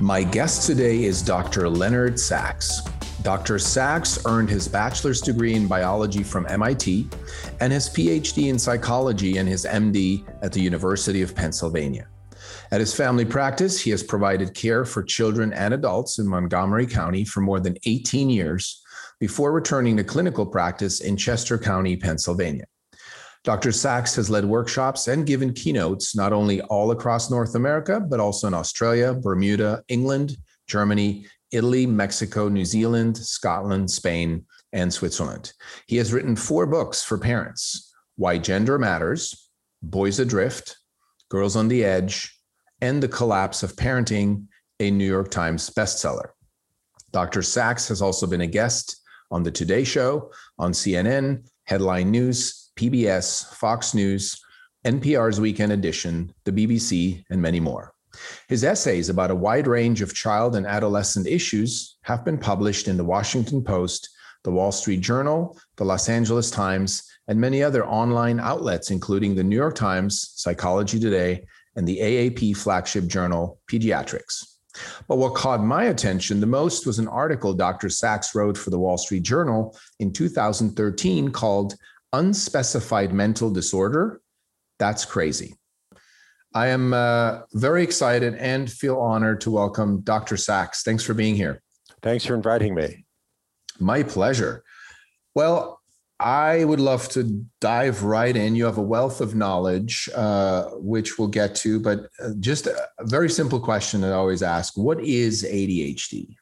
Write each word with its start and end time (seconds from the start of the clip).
My 0.00 0.22
guest 0.22 0.64
today 0.64 1.02
is 1.02 1.22
Dr. 1.22 1.68
Leonard 1.68 2.20
Sax. 2.20 2.82
Dr. 3.22 3.58
Sax 3.58 4.24
earned 4.26 4.48
his 4.48 4.68
bachelor's 4.68 5.20
degree 5.20 5.54
in 5.54 5.66
biology 5.66 6.22
from 6.22 6.46
MIT 6.48 7.08
and 7.60 7.72
his 7.72 7.88
PhD 7.88 8.48
in 8.48 8.60
psychology 8.60 9.38
and 9.38 9.48
his 9.48 9.64
MD 9.64 10.24
at 10.40 10.52
the 10.52 10.60
University 10.60 11.20
of 11.20 11.34
Pennsylvania. 11.34 12.06
At 12.70 12.78
his 12.78 12.94
family 12.94 13.24
practice, 13.24 13.80
he 13.80 13.90
has 13.90 14.04
provided 14.04 14.54
care 14.54 14.84
for 14.84 15.02
children 15.02 15.52
and 15.52 15.74
adults 15.74 16.20
in 16.20 16.28
Montgomery 16.28 16.86
County 16.86 17.24
for 17.24 17.40
more 17.40 17.58
than 17.58 17.76
18 17.84 18.30
years 18.30 18.80
before 19.18 19.50
returning 19.50 19.96
to 19.96 20.04
clinical 20.04 20.46
practice 20.46 21.00
in 21.00 21.16
Chester 21.16 21.58
County, 21.58 21.96
Pennsylvania. 21.96 22.66
Dr. 23.48 23.72
Sax 23.72 24.14
has 24.16 24.28
led 24.28 24.44
workshops 24.44 25.08
and 25.08 25.26
given 25.26 25.54
keynotes 25.54 26.14
not 26.14 26.34
only 26.34 26.60
all 26.60 26.90
across 26.90 27.30
North 27.30 27.54
America, 27.54 27.98
but 27.98 28.20
also 28.20 28.46
in 28.46 28.52
Australia, 28.52 29.14
Bermuda, 29.14 29.82
England, 29.88 30.36
Germany, 30.66 31.24
Italy, 31.50 31.86
Mexico, 31.86 32.50
New 32.50 32.66
Zealand, 32.66 33.16
Scotland, 33.16 33.90
Spain, 33.90 34.44
and 34.74 34.92
Switzerland. 34.92 35.54
He 35.86 35.96
has 35.96 36.12
written 36.12 36.36
four 36.36 36.66
books 36.66 37.02
for 37.02 37.16
parents 37.16 37.90
Why 38.16 38.36
Gender 38.36 38.78
Matters, 38.78 39.48
Boys 39.82 40.20
Adrift, 40.20 40.76
Girls 41.30 41.56
on 41.56 41.68
the 41.68 41.86
Edge, 41.86 42.38
and 42.82 43.02
The 43.02 43.08
Collapse 43.08 43.62
of 43.62 43.76
Parenting, 43.76 44.44
a 44.78 44.90
New 44.90 45.06
York 45.06 45.30
Times 45.30 45.70
bestseller. 45.70 46.32
Dr. 47.12 47.40
Sax 47.40 47.88
has 47.88 48.02
also 48.02 48.26
been 48.26 48.42
a 48.42 48.46
guest 48.46 49.00
on 49.30 49.42
The 49.42 49.50
Today 49.50 49.84
Show, 49.84 50.32
on 50.58 50.72
CNN, 50.72 51.48
Headline 51.64 52.10
News, 52.10 52.57
PBS, 52.78 53.52
Fox 53.54 53.92
News, 53.92 54.40
NPR's 54.86 55.40
Weekend 55.40 55.72
Edition, 55.72 56.32
the 56.44 56.52
BBC, 56.52 57.24
and 57.28 57.42
many 57.42 57.58
more. 57.58 57.92
His 58.48 58.62
essays 58.62 59.08
about 59.08 59.32
a 59.32 59.34
wide 59.34 59.66
range 59.66 60.00
of 60.00 60.14
child 60.14 60.54
and 60.54 60.64
adolescent 60.64 61.26
issues 61.26 61.98
have 62.02 62.24
been 62.24 62.38
published 62.38 62.86
in 62.86 62.96
the 62.96 63.04
Washington 63.04 63.64
Post, 63.64 64.08
the 64.44 64.52
Wall 64.52 64.70
Street 64.70 65.00
Journal, 65.00 65.58
the 65.76 65.84
Los 65.84 66.08
Angeles 66.08 66.52
Times, 66.52 67.02
and 67.26 67.40
many 67.40 67.64
other 67.64 67.84
online 67.84 68.38
outlets, 68.38 68.92
including 68.92 69.34
the 69.34 69.44
New 69.44 69.56
York 69.56 69.74
Times, 69.74 70.32
Psychology 70.36 71.00
Today, 71.00 71.44
and 71.74 71.86
the 71.86 71.98
AAP 71.98 72.56
flagship 72.56 73.06
journal, 73.08 73.60
Pediatrics. 73.70 74.44
But 75.08 75.16
what 75.16 75.34
caught 75.34 75.62
my 75.64 75.84
attention 75.84 76.38
the 76.38 76.46
most 76.46 76.86
was 76.86 77.00
an 77.00 77.08
article 77.08 77.52
Dr. 77.52 77.88
Sax 77.88 78.36
wrote 78.36 78.56
for 78.56 78.70
the 78.70 78.78
Wall 78.78 78.96
Street 78.96 79.24
Journal 79.24 79.76
in 79.98 80.12
2013 80.12 81.32
called 81.32 81.74
unspecified 82.12 83.12
mental 83.12 83.50
disorder, 83.50 84.20
that's 84.78 85.04
crazy. 85.04 85.54
I 86.54 86.68
am 86.68 86.94
uh, 86.94 87.40
very 87.52 87.82
excited 87.82 88.34
and 88.34 88.70
feel 88.70 88.98
honored 88.98 89.40
to 89.42 89.50
welcome 89.50 90.00
Dr. 90.00 90.36
Sax. 90.36 90.82
Thanks 90.82 91.04
for 91.04 91.14
being 91.14 91.34
here. 91.34 91.62
Thanks 92.02 92.24
for 92.24 92.34
inviting 92.34 92.74
me. 92.74 93.04
My 93.78 94.02
pleasure. 94.02 94.64
Well, 95.34 95.80
I 96.20 96.64
would 96.64 96.80
love 96.80 97.08
to 97.10 97.44
dive 97.60 98.02
right 98.02 98.34
in. 98.34 98.56
You 98.56 98.64
have 98.64 98.78
a 98.78 98.82
wealth 98.82 99.20
of 99.20 99.36
knowledge, 99.36 100.08
uh, 100.14 100.64
which 100.74 101.18
we'll 101.18 101.28
get 101.28 101.54
to, 101.56 101.78
but 101.78 102.08
uh, 102.20 102.30
just 102.40 102.66
a 102.66 102.88
very 103.02 103.30
simple 103.30 103.60
question 103.60 104.00
that 104.00 104.12
I 104.12 104.16
always 104.16 104.42
ask 104.42 104.76
What 104.76 105.00
is 105.04 105.44
ADHD? 105.44 106.34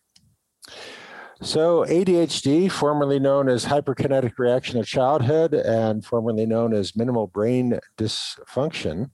So, 1.43 1.85
ADHD, 1.85 2.71
formerly 2.71 3.19
known 3.19 3.51
as 3.51 3.67
hyperkinetic 3.67 4.39
reaction 4.39 4.79
of 4.79 4.87
childhood 4.87 5.53
and 5.53 6.03
formerly 6.03 6.47
known 6.47 6.73
as 6.73 6.97
minimal 6.97 7.27
brain 7.27 7.79
dysfunction, 7.99 9.11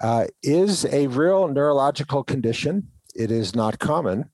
uh, 0.00 0.26
is 0.44 0.84
a 0.86 1.08
real 1.08 1.48
neurological 1.48 2.22
condition. 2.22 2.88
It 3.16 3.32
is 3.32 3.56
not 3.56 3.80
common, 3.80 4.30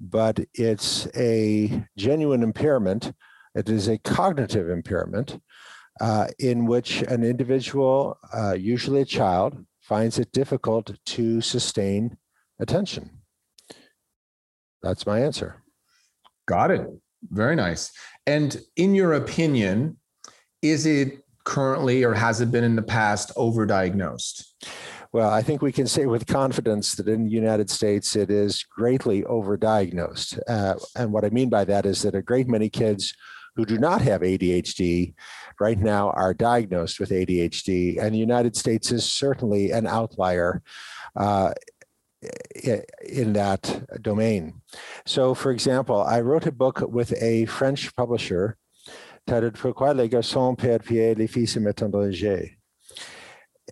but 0.00 0.40
it's 0.52 1.06
a 1.16 1.86
genuine 1.96 2.42
impairment. 2.42 3.12
It 3.54 3.68
is 3.68 3.86
a 3.86 3.98
cognitive 3.98 4.68
impairment 4.68 5.40
uh, 6.00 6.26
in 6.40 6.66
which 6.66 7.02
an 7.02 7.22
individual, 7.22 8.18
uh, 8.34 8.54
usually 8.54 9.02
a 9.02 9.06
child, 9.06 9.64
finds 9.80 10.18
it 10.18 10.32
difficult 10.32 10.90
to 11.06 11.40
sustain 11.40 12.16
attention. 12.58 13.22
That's 14.82 15.06
my 15.06 15.20
answer. 15.20 15.61
Got 16.46 16.70
it. 16.70 16.86
Very 17.30 17.56
nice. 17.56 17.92
And 18.26 18.60
in 18.76 18.94
your 18.94 19.14
opinion, 19.14 19.98
is 20.60 20.86
it 20.86 21.24
currently 21.44 22.04
or 22.04 22.14
has 22.14 22.40
it 22.40 22.50
been 22.50 22.64
in 22.64 22.76
the 22.76 22.82
past 22.82 23.34
overdiagnosed? 23.36 24.44
Well, 25.12 25.30
I 25.30 25.42
think 25.42 25.60
we 25.60 25.72
can 25.72 25.86
say 25.86 26.06
with 26.06 26.26
confidence 26.26 26.94
that 26.94 27.06
in 27.06 27.24
the 27.24 27.30
United 27.30 27.68
States 27.68 28.16
it 28.16 28.30
is 28.30 28.64
greatly 28.64 29.22
overdiagnosed. 29.22 30.38
Uh, 30.48 30.74
and 30.96 31.12
what 31.12 31.24
I 31.24 31.30
mean 31.30 31.50
by 31.50 31.64
that 31.66 31.84
is 31.84 32.02
that 32.02 32.14
a 32.14 32.22
great 32.22 32.48
many 32.48 32.70
kids 32.70 33.14
who 33.54 33.66
do 33.66 33.76
not 33.76 34.00
have 34.00 34.22
ADHD 34.22 35.12
right 35.60 35.78
now 35.78 36.10
are 36.10 36.32
diagnosed 36.32 36.98
with 36.98 37.10
ADHD. 37.10 38.02
And 38.02 38.14
the 38.14 38.18
United 38.18 38.56
States 38.56 38.90
is 38.90 39.04
certainly 39.04 39.70
an 39.72 39.86
outlier. 39.86 40.62
Uh, 41.14 41.52
in 42.54 43.32
that 43.32 44.02
domain. 44.02 44.62
So, 45.06 45.34
for 45.34 45.50
example, 45.50 46.02
I 46.02 46.20
wrote 46.20 46.46
a 46.46 46.52
book 46.52 46.80
with 46.80 47.12
a 47.20 47.46
French 47.46 47.94
publisher 47.96 48.56
titled 49.26 49.54
Pourquoi 49.54 49.94
les 49.94 50.08
garçons 50.08 50.56
perdent 50.56 50.84
pied, 50.84 51.18
les 51.18 51.26
filles 51.26 51.52
se 51.52 51.60
mettent 51.60 51.82
en 51.82 51.90
danger. 51.90 52.50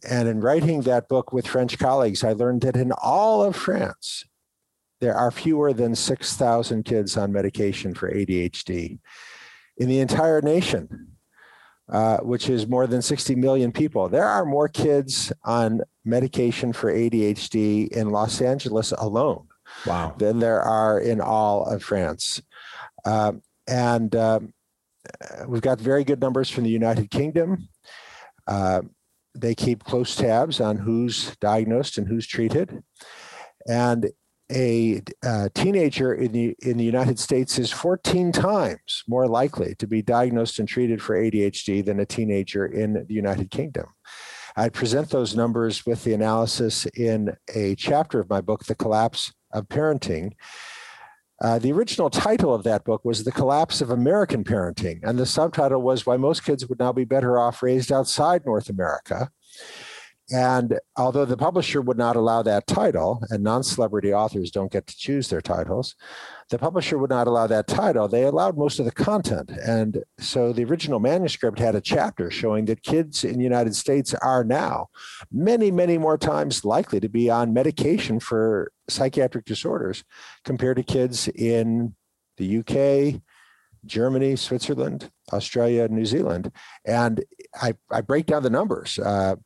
And 0.09 0.29
in 0.29 0.41
writing 0.41 0.83
that 0.83 1.09
book 1.09 1.33
with 1.33 1.47
French 1.47 1.79
colleagues, 1.79 2.25
I 2.25 2.33
learned 2.33 2.63
that 2.63 2.77
in 2.77 2.93
all 2.93 3.43
of 3.43 3.57
France, 3.57 4.25
there 5.01 5.15
are 5.15 5.31
fewer 5.31 5.73
than 5.73 5.95
6,000 5.95 6.85
kids 6.85 7.17
on 7.17 7.33
medication 7.33 7.95
for 7.95 8.11
ADHD. 8.11 8.99
In 9.77 9.89
the 9.89 10.01
entire 10.01 10.43
nation, 10.43 11.10
uh, 11.91 12.19
which 12.19 12.49
is 12.49 12.69
more 12.69 12.87
than 12.87 13.03
60 13.03 13.35
million 13.35 13.73
people. 13.73 14.09
There 14.09 14.27
are 14.27 14.45
more 14.45 14.69
kids 14.69 15.33
on 15.45 15.81
medication 16.05 16.73
for 16.73 16.93
ADHD 16.93 17.89
in 17.89 18.11
Los 18.11 18.41
Angeles 18.41 18.93
alone 18.93 19.49
wow. 19.87 20.15
than 20.17 20.39
there 20.39 20.63
are 20.63 21.01
in 21.01 21.21
all 21.21 21.65
of 21.65 21.83
France. 21.83 22.41
Um, 23.05 23.43
and 23.67 24.15
um, 24.15 24.55
we've 25.49 25.63
got 25.63 25.81
very 25.81 26.05
good 26.05 26.21
numbers 26.21 26.49
from 26.51 26.65
the 26.65 26.71
United 26.71 27.11
Kingdom. 27.11 27.69
Uh, 28.47 28.83
they 29.35 29.55
keep 29.55 29.85
close 29.85 30.17
tabs 30.17 30.61
on 30.61 30.77
who's 30.77 31.37
diagnosed 31.37 31.99
and 31.99 32.09
who's 32.09 32.27
treated. 32.27 32.83
And 33.69 34.11
a 34.51 35.03
uh, 35.25 35.49
teenager 35.55 36.15
in 36.15 36.33
the 36.33 36.57
in 36.63 36.77
the 36.77 36.85
United 36.85 37.19
States 37.19 37.59
is 37.59 37.71
14 37.71 38.33
times 38.33 39.05
more 39.09 39.27
likely 39.27 39.75
to 39.77 39.87
be 39.87 40.03
diagnosed 40.03 40.59
and 40.59 40.69
treated 40.69 41.01
for 41.01 41.17
ADHD 41.17 41.85
than 41.85 42.01
a 42.01 42.07
teenager 42.07 42.67
in 42.67 43.05
the 43.07 43.15
United 43.15 43.51
Kingdom. 43.51 43.87
I 44.57 44.69
present 44.69 45.11
those 45.11 45.37
numbers 45.37 45.87
with 45.87 46.05
the 46.05 46.13
analysis 46.13 46.87
in 46.87 47.37
a 47.55 47.75
chapter 47.77 48.21
of 48.21 48.29
my 48.29 48.41
book, 48.41 48.65
The 48.65 48.75
Collapse 48.75 49.33
of 49.53 49.69
Parenting. 49.69 50.33
Uh, 51.43 51.59
the 51.59 51.73
original 51.73 52.11
title 52.11 52.53
of 52.53 52.65
that 52.65 52.85
book 52.85 53.03
was 53.05 53.25
The 53.25 53.33
Collapse 53.33 53.81
of 53.81 53.91
American 53.91 54.45
Parenting, 54.45 55.01
and 55.03 55.19
the 55.19 55.25
subtitle 55.25 55.81
was 55.81 56.05
Why 56.05 56.17
Most 56.17 56.45
Kids 56.45 56.67
Would 56.67 56.79
Now 56.79 56.93
Be 56.93 57.05
Better 57.05 57.39
Off 57.39 57.63
Raised 57.63 57.91
Outside 57.91 58.45
North 58.45 58.69
America. 58.69 59.31
And 60.33 60.79
although 60.97 61.25
the 61.25 61.37
publisher 61.37 61.81
would 61.81 61.99
not 61.99 62.15
allow 62.15 62.43
that 62.43 62.67
title, 62.69 63.23
and 63.31 63.43
non 63.43 63.65
celebrity 63.65 64.15
authors 64.15 64.51
don't 64.51 64.71
get 64.71 64.87
to 64.87 64.97
choose 64.97 65.29
their 65.29 65.41
titles, 65.41 65.97
the 66.51 66.59
publisher 66.59 66.99
would 66.99 67.11
not 67.11 67.27
allow 67.27 67.47
that 67.49 67.67
title. 67.67 68.07
They 68.07 68.25
allowed 68.25 68.57
most 68.57 68.79
of 68.79 68.85
the 68.85 68.93
content. 68.93 69.51
And 69.51 70.05
so 70.19 70.53
the 70.53 70.65
original 70.65 71.01
manuscript 71.01 71.59
had 71.59 71.75
a 71.75 71.81
chapter 71.81 72.31
showing 72.31 72.67
that 72.67 72.83
kids 72.83 73.25
in 73.25 73.39
the 73.39 73.45
United 73.45 73.75
States 73.75 74.15
are 74.15 74.45
now 74.45 74.89
many, 75.33 75.71
many 75.71 75.99
more 75.99 76.19
times 76.19 76.65
likely 76.65 77.01
to 77.01 77.09
be 77.09 77.29
on 77.29 77.53
medication 77.53 78.21
for 78.21 78.71
psychiatric 78.89 79.45
disorders 79.45 80.05
compared 80.45 80.77
to 80.77 80.83
kids 80.85 81.29
in 81.29 81.95
the 82.37 82.59
UK, 82.59 83.21
Germany, 83.85 84.37
Switzerland, 84.37 85.11
Australia, 85.33 85.85
and 85.85 85.95
New 85.95 86.07
Zealand. 86.07 86.53
And 86.85 87.25
I, 87.61 87.75
I 87.91 88.01
break 88.01 88.27
down 88.27 88.43
the 88.43 88.51
numbers. 88.51 88.99
Uh, 88.99 89.37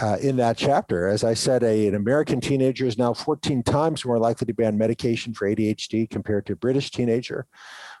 uh, 0.00 0.16
in 0.20 0.36
that 0.36 0.56
chapter. 0.56 1.08
As 1.08 1.24
I 1.24 1.34
said, 1.34 1.62
a, 1.62 1.86
an 1.86 1.94
American 1.94 2.40
teenager 2.40 2.86
is 2.86 2.98
now 2.98 3.14
14 3.14 3.62
times 3.62 4.04
more 4.04 4.18
likely 4.18 4.46
to 4.46 4.54
be 4.54 4.64
on 4.64 4.78
medication 4.78 5.34
for 5.34 5.48
ADHD 5.48 6.08
compared 6.08 6.46
to 6.46 6.52
a 6.52 6.56
British 6.56 6.90
teenager. 6.90 7.46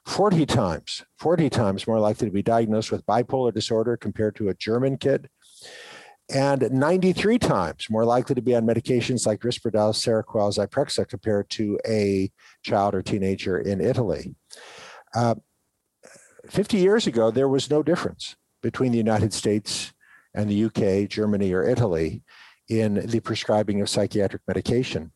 40 0.06 0.46
times, 0.46 1.04
40 1.18 1.50
times 1.50 1.86
more 1.86 1.98
likely 1.98 2.26
to 2.26 2.32
be 2.32 2.42
diagnosed 2.42 2.92
with 2.92 3.06
bipolar 3.06 3.52
disorder 3.52 3.96
compared 3.96 4.36
to 4.36 4.48
a 4.48 4.54
German 4.54 4.98
kid. 4.98 5.28
And 6.32 6.70
93 6.70 7.38
times 7.38 7.86
more 7.90 8.04
likely 8.04 8.34
to 8.34 8.42
be 8.42 8.54
on 8.54 8.66
medications 8.66 9.26
like 9.26 9.40
Risperdal, 9.40 9.92
Seroquel, 9.92 10.56
Zyprexa 10.56 11.06
compared 11.06 11.50
to 11.50 11.78
a 11.86 12.30
child 12.62 12.94
or 12.94 13.02
teenager 13.02 13.58
in 13.58 13.80
Italy. 13.80 14.34
Uh, 15.14 15.36
50 16.48 16.78
years 16.78 17.06
ago, 17.06 17.30
there 17.30 17.48
was 17.48 17.70
no 17.70 17.82
difference 17.82 18.36
between 18.62 18.92
the 18.92 18.98
United 18.98 19.32
States 19.32 19.93
and 20.34 20.48
the 20.48 20.64
UK, 20.64 21.08
Germany, 21.08 21.52
or 21.52 21.62
Italy 21.62 22.22
in 22.68 23.06
the 23.06 23.20
prescribing 23.20 23.80
of 23.80 23.88
psychiatric 23.88 24.42
medication. 24.48 25.12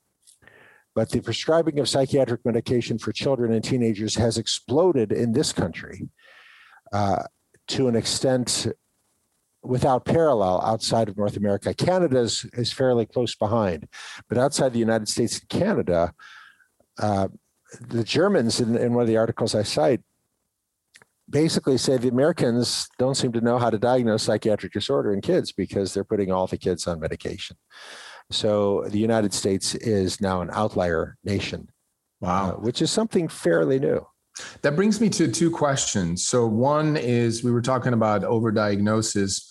But 0.95 1.11
the 1.11 1.21
prescribing 1.21 1.79
of 1.79 1.89
psychiatric 1.89 2.45
medication 2.45 2.99
for 2.99 3.13
children 3.13 3.53
and 3.53 3.63
teenagers 3.63 4.17
has 4.17 4.37
exploded 4.37 5.13
in 5.13 5.33
this 5.33 5.53
country 5.53 6.09
uh, 6.93 7.25
to 7.69 7.89
an 7.89 7.97
extent 7.97 8.67
without 9.63 10.05
parallel 10.05 10.63
outside 10.63 11.09
of 11.09 11.17
North 11.17 11.37
America. 11.37 11.75
Canada 11.75 12.21
is, 12.21 12.73
fairly 12.73 13.07
close 13.07 13.35
behind, 13.35 13.89
but 14.29 14.39
outside 14.39 14.73
the 14.73 14.79
United 14.79 15.09
States 15.09 15.41
and 15.41 15.49
Canada, 15.49 16.13
uh, 16.99 17.29
the 17.81 18.05
Germans, 18.05 18.61
in, 18.61 18.77
in 18.77 18.95
one 18.95 19.03
of 19.03 19.09
the 19.09 19.17
articles 19.17 19.55
I 19.55 19.63
cite, 19.63 20.01
basically 21.31 21.79
say 21.79 21.97
the 21.97 22.09
Americans 22.09 22.89
don't 22.99 23.17
seem 23.17 23.33
to 23.33 23.41
know 23.41 23.59
how 23.59 23.71
to 23.71 23.79
diagnose 23.79 24.23
psychiatric 24.23 24.73
disorder 24.73 25.13
in 25.13 25.21
kids 25.21 25.53
because 25.53 25.93
they're 25.93 26.05
putting 26.05 26.33
all 26.33 26.47
the 26.47 26.57
kids 26.57 26.87
on 26.87 27.01
medication. 27.01 27.57
So 28.31 28.85
the 28.89 28.99
United 28.99 29.33
States 29.33 29.75
is 29.75 30.21
now 30.21 30.43
an 30.43 30.51
outlier 30.53 31.17
nation. 31.25 31.69
Wow. 32.21 32.51
Uh, 32.51 32.53
which 32.55 32.83
is 32.83 32.91
something 32.91 33.29
fairly 33.29 33.79
new. 33.79 34.05
That 34.63 34.77
brings 34.77 35.01
me 35.01 35.09
to 35.11 35.31
two 35.31 35.51
questions. 35.51 36.27
So 36.27 36.47
one 36.47 36.97
is 36.97 37.45
we 37.45 37.53
were 37.53 37.63
talking 37.63 37.93
about 37.93 38.23
overdiagnosis. 38.23 39.49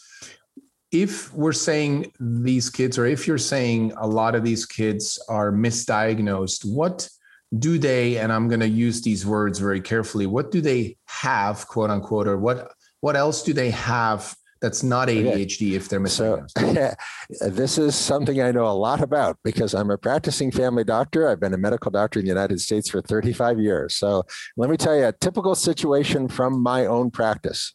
If 0.91 1.33
we're 1.33 1.53
saying 1.53 2.11
these 2.19 2.69
kids, 2.69 2.97
or 2.97 3.05
if 3.05 3.27
you're 3.27 3.37
saying 3.37 3.93
a 3.97 4.07
lot 4.07 4.35
of 4.35 4.43
these 4.43 4.65
kids 4.65 5.21
are 5.29 5.51
misdiagnosed, 5.51 6.65
what 6.65 7.09
do 7.57 7.77
they 7.77 8.17
and 8.17 8.31
i'm 8.31 8.47
going 8.47 8.59
to 8.59 8.67
use 8.67 9.01
these 9.01 9.25
words 9.25 9.59
very 9.59 9.81
carefully 9.81 10.25
what 10.25 10.51
do 10.51 10.59
they 10.61 10.97
have 11.05 11.67
quote 11.67 11.89
unquote 11.89 12.27
or 12.27 12.37
what 12.37 12.71
what 12.99 13.15
else 13.15 13.41
do 13.43 13.53
they 13.53 13.69
have 13.69 14.35
that's 14.59 14.83
not 14.83 15.07
adhd 15.07 15.55
okay. 15.55 15.75
if 15.75 15.87
they're 15.87 15.99
misdiagnosed 15.99 16.95
so, 17.31 17.49
this 17.49 17.77
is 17.77 17.95
something 17.95 18.41
i 18.41 18.51
know 18.51 18.67
a 18.67 18.73
lot 18.73 19.01
about 19.01 19.37
because 19.43 19.73
i'm 19.73 19.89
a 19.91 19.97
practicing 19.97 20.51
family 20.51 20.83
doctor. 20.83 21.29
I've 21.29 21.39
been 21.39 21.53
a 21.53 21.57
medical 21.57 21.91
doctor 21.91 22.19
in 22.19 22.25
the 22.25 22.29
united 22.29 22.59
states 22.59 22.89
for 22.89 23.01
35 23.01 23.59
years. 23.59 23.95
So 23.95 24.23
let 24.57 24.69
me 24.69 24.77
tell 24.77 24.95
you 24.95 25.05
a 25.05 25.11
typical 25.11 25.55
situation 25.55 26.27
from 26.27 26.61
my 26.61 26.85
own 26.85 27.11
practice. 27.11 27.73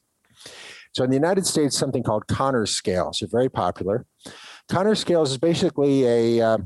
So 0.93 1.05
in 1.05 1.11
the 1.11 1.17
united 1.17 1.47
states 1.47 1.79
something 1.79 2.03
called 2.03 2.27
conners 2.27 2.75
scales 2.75 3.23
are 3.23 3.29
very 3.29 3.49
popular. 3.49 4.05
Conners 4.71 5.01
scales 5.01 5.31
is 5.31 5.39
basically 5.39 6.05
a 6.05 6.47
uh, 6.47 6.59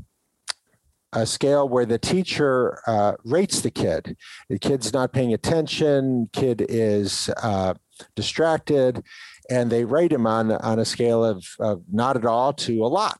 a 1.21 1.25
scale 1.25 1.67
where 1.67 1.85
the 1.85 1.97
teacher 1.97 2.79
uh, 2.85 3.13
rates 3.23 3.61
the 3.61 3.71
kid. 3.71 4.15
The 4.49 4.59
kid's 4.59 4.93
not 4.93 5.13
paying 5.13 5.33
attention, 5.33 6.29
kid 6.31 6.65
is 6.69 7.29
uh, 7.41 7.73
distracted, 8.15 9.03
and 9.49 9.71
they 9.71 9.83
rate 9.83 10.11
him 10.11 10.27
on, 10.27 10.51
on 10.51 10.79
a 10.79 10.85
scale 10.85 11.25
of, 11.25 11.45
of 11.59 11.81
not 11.91 12.17
at 12.17 12.25
all 12.25 12.53
to 12.53 12.85
a 12.85 12.87
lot. 12.87 13.19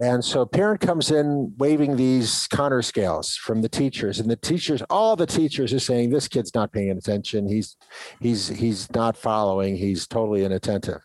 And 0.00 0.24
so 0.24 0.46
parent 0.46 0.80
comes 0.80 1.10
in 1.10 1.52
waving 1.58 1.96
these 1.96 2.48
Conners 2.48 2.86
scales 2.86 3.36
from 3.36 3.60
the 3.60 3.68
teachers, 3.68 4.18
and 4.18 4.30
the 4.30 4.36
teachers, 4.36 4.82
all 4.88 5.14
the 5.14 5.26
teachers 5.26 5.74
are 5.74 5.78
saying, 5.78 6.10
this 6.10 6.26
kid's 6.26 6.54
not 6.54 6.72
paying 6.72 6.90
attention. 6.90 7.46
He's 7.46 7.76
he's 8.18 8.48
he's 8.48 8.90
not 8.92 9.14
following, 9.14 9.76
he's 9.76 10.06
totally 10.06 10.42
inattentive. 10.42 11.02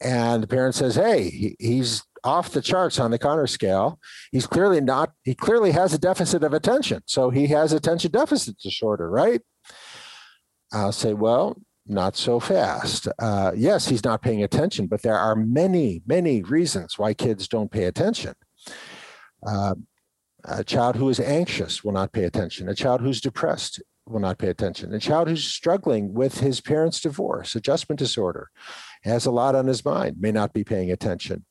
And 0.00 0.42
the 0.42 0.46
parent 0.46 0.76
says, 0.76 0.94
Hey, 0.94 1.56
he's 1.58 2.04
off 2.24 2.50
the 2.50 2.62
charts 2.62 2.98
on 2.98 3.10
the 3.10 3.18
Conners 3.18 3.50
scale. 3.50 3.98
He's 4.30 4.46
clearly 4.46 4.80
not, 4.80 5.12
he 5.22 5.34
clearly 5.34 5.72
has 5.72 5.92
a 5.92 5.98
deficit 5.98 6.44
of 6.44 6.52
attention. 6.52 7.02
So 7.06 7.30
he 7.30 7.48
has 7.48 7.72
attention 7.72 8.10
deficit 8.10 8.58
disorder, 8.58 9.10
right? 9.10 9.40
I'll 10.72 10.92
say, 10.92 11.14
well, 11.14 11.60
not 11.86 12.16
so 12.16 12.38
fast. 12.40 13.08
Uh, 13.18 13.52
yes, 13.56 13.88
he's 13.88 14.04
not 14.04 14.22
paying 14.22 14.42
attention, 14.42 14.86
but 14.86 15.02
there 15.02 15.18
are 15.18 15.34
many, 15.34 16.02
many 16.06 16.42
reasons 16.42 16.98
why 16.98 17.12
kids 17.12 17.48
don't 17.48 17.70
pay 17.70 17.84
attention. 17.84 18.34
Uh, 19.44 19.74
a 20.44 20.64
child 20.64 20.96
who 20.96 21.08
is 21.08 21.20
anxious 21.20 21.84
will 21.84 21.92
not 21.92 22.12
pay 22.12 22.24
attention. 22.24 22.68
A 22.68 22.74
child 22.74 23.00
who's 23.00 23.20
depressed 23.20 23.82
will 24.06 24.20
not 24.20 24.38
pay 24.38 24.48
attention. 24.48 24.92
A 24.94 24.98
child 24.98 25.28
who's 25.28 25.44
struggling 25.44 26.14
with 26.14 26.40
his 26.40 26.60
parents' 26.60 27.00
divorce, 27.00 27.54
adjustment 27.54 27.98
disorder, 27.98 28.50
has 29.02 29.26
a 29.26 29.30
lot 29.30 29.54
on 29.54 29.66
his 29.66 29.84
mind, 29.84 30.16
may 30.20 30.32
not 30.32 30.52
be 30.52 30.64
paying 30.64 30.90
attention. 30.90 31.44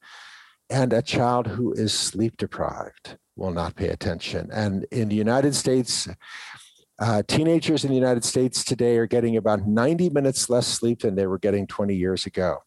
And 0.72 0.94
a 0.94 1.02
child 1.02 1.48
who 1.48 1.74
is 1.74 1.94
sleep 1.94 2.38
deprived 2.38 3.18
will 3.36 3.52
not 3.52 3.76
pay 3.76 3.90
attention. 3.90 4.50
And 4.54 4.86
in 4.92 5.10
the 5.10 5.16
United 5.16 5.54
States, 5.54 6.08
uh, 6.98 7.24
teenagers 7.28 7.84
in 7.84 7.90
the 7.90 7.96
United 7.96 8.24
States 8.24 8.64
today 8.64 8.98
are 8.98 9.08
getting 9.08 9.36
about 9.36 9.68
90 9.68 10.12
minutes 10.12 10.50
less 10.50 10.68
sleep 10.68 11.02
than 11.02 11.16
they 11.16 11.28
were 11.28 11.40
getting 11.40 11.68
20 11.68 11.94
years 11.94 12.26
ago. 12.26 12.60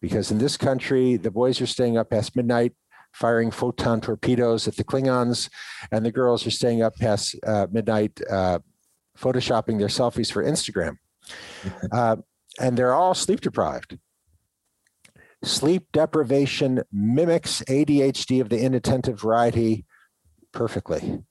Because 0.00 0.30
in 0.30 0.38
this 0.38 0.56
country, 0.56 1.16
the 1.16 1.30
boys 1.30 1.60
are 1.60 1.66
staying 1.66 1.98
up 1.98 2.10
past 2.10 2.34
midnight 2.34 2.72
firing 3.12 3.50
photon 3.50 4.00
torpedoes 4.00 4.66
at 4.66 4.76
the 4.76 4.84
Klingons, 4.84 5.48
and 5.92 6.04
the 6.04 6.10
girls 6.10 6.46
are 6.46 6.50
staying 6.50 6.82
up 6.82 6.96
past 6.96 7.36
uh, 7.46 7.66
midnight 7.70 8.20
uh, 8.30 8.58
photoshopping 9.18 9.78
their 9.78 9.88
selfies 9.88 10.32
for 10.32 10.42
Instagram. 10.42 10.96
Uh, 11.90 12.16
and 12.60 12.76
they're 12.76 12.92
all 12.92 13.14
sleep 13.14 13.40
deprived. 13.40 13.98
Sleep 15.44 15.86
deprivation 15.92 16.82
mimics 16.92 17.62
ADHD 17.68 18.40
of 18.40 18.48
the 18.48 18.58
inattentive 18.58 19.20
variety 19.20 19.84
perfectly. 20.52 21.22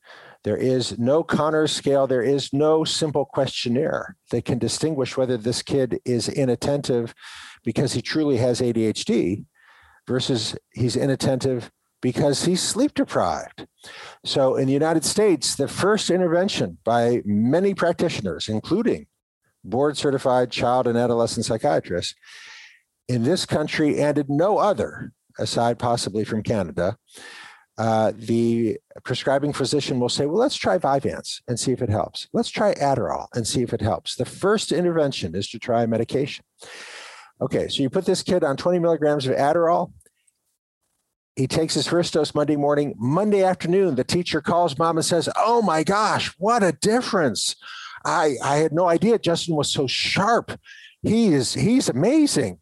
There 0.43 0.57
is 0.57 0.99
no 0.99 1.23
Conners 1.23 1.71
scale. 1.71 2.05
There 2.05 2.21
is 2.21 2.51
no 2.51 2.83
simple 2.83 3.25
questionnaire 3.25 4.17
that 4.29 4.45
can 4.45 4.59
distinguish 4.59 5.15
whether 5.15 5.37
this 5.37 5.61
kid 5.61 5.99
is 6.05 6.27
inattentive 6.27 7.15
because 7.63 7.93
he 7.93 8.01
truly 8.01 8.37
has 8.37 8.59
ADHD 8.59 9.45
versus 10.05 10.57
he's 10.73 10.97
inattentive 10.97 11.71
because 12.01 12.43
he's 12.43 12.61
sleep 12.61 12.93
deprived. 12.93 13.65
So 14.25 14.57
in 14.57 14.67
the 14.67 14.73
United 14.73 15.05
States, 15.05 15.55
the 15.55 15.69
first 15.69 16.09
intervention 16.09 16.77
by 16.83 17.21
many 17.23 17.73
practitioners, 17.73 18.49
including 18.49 19.07
board 19.63 19.95
certified 19.95 20.51
child 20.51 20.87
and 20.87 20.97
adolescent 20.97 21.45
psychiatrists, 21.45 22.15
in 23.07 23.23
this 23.23 23.45
country 23.45 23.99
and 23.99 24.17
in 24.17 24.25
no 24.29 24.57
other, 24.57 25.11
aside 25.37 25.79
possibly 25.79 26.23
from 26.23 26.43
Canada, 26.43 26.97
uh, 27.77 28.11
the 28.15 28.77
prescribing 29.03 29.51
physician 29.51 29.99
will 29.99 30.09
say, 30.09 30.25
well, 30.25 30.37
let's 30.37 30.55
try 30.55 30.77
Vyvanse 30.77 31.41
and 31.47 31.59
see 31.59 31.71
if 31.71 31.81
it 31.81 31.89
helps. 31.89 32.27
Let's 32.31 32.49
try 32.49 32.73
Adderall 32.75 33.27
and 33.33 33.47
see 33.47 33.63
if 33.63 33.73
it 33.73 33.81
helps. 33.81 34.15
The 34.15 34.25
first 34.25 34.71
intervention 34.71 35.35
is 35.35 35.49
to 35.49 35.59
try 35.59 35.85
medication. 35.85 36.45
Okay, 37.41 37.67
so 37.67 37.81
you 37.81 37.89
put 37.89 38.05
this 38.05 38.21
kid 38.21 38.43
on 38.43 38.57
20 38.57 38.79
milligrams 38.79 39.25
of 39.25 39.35
Adderall. 39.35 39.91
He 41.35 41.47
takes 41.47 41.73
his 41.73 41.87
first 41.87 42.13
dose 42.13 42.35
Monday 42.35 42.55
morning. 42.55 42.93
Monday 42.95 43.43
afternoon, 43.43 43.95
the 43.95 44.03
teacher 44.03 44.39
calls 44.39 44.77
mom 44.77 44.97
and 44.97 45.05
says, 45.05 45.27
Oh 45.35 45.63
my 45.63 45.83
gosh, 45.83 46.27
what 46.37 46.61
a 46.61 46.73
difference. 46.73 47.55
I, 48.05 48.35
I 48.43 48.57
had 48.57 48.71
no 48.71 48.87
idea 48.87 49.17
Justin 49.17 49.55
was 49.55 49.71
so 49.71 49.87
sharp. 49.87 50.51
He 51.01 51.33
is 51.33 51.53
he's 51.53 51.89
amazing 51.89 52.59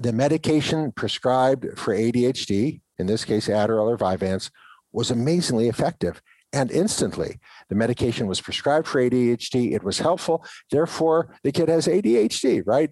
the 0.00 0.12
medication 0.12 0.92
prescribed 0.92 1.78
for 1.78 1.94
ADHD, 1.94 2.80
in 2.98 3.06
this 3.06 3.24
case 3.24 3.48
Adderall 3.48 3.88
or 3.88 3.98
Vyvanse, 3.98 4.50
was 4.92 5.10
amazingly 5.10 5.68
effective 5.68 6.22
and 6.52 6.70
instantly. 6.70 7.38
The 7.68 7.74
medication 7.74 8.26
was 8.26 8.40
prescribed 8.40 8.86
for 8.86 9.00
ADHD, 9.00 9.72
it 9.72 9.82
was 9.82 9.98
helpful, 9.98 10.44
therefore 10.70 11.36
the 11.42 11.52
kid 11.52 11.68
has 11.68 11.86
ADHD, 11.86 12.62
right? 12.64 12.90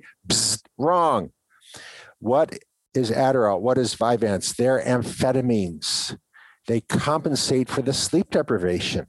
Wrong. 0.79 1.31
What 2.19 2.59
is 2.95 3.11
Adderall? 3.11 3.61
What 3.61 3.79
is 3.79 3.95
Vyvanse? 3.95 4.55
They're 4.57 4.83
amphetamines. 4.83 6.19
They 6.67 6.81
compensate 6.83 7.69
for 7.69 7.83
the 7.83 7.93
sleep 7.93 8.31
deprivation. 8.31 9.07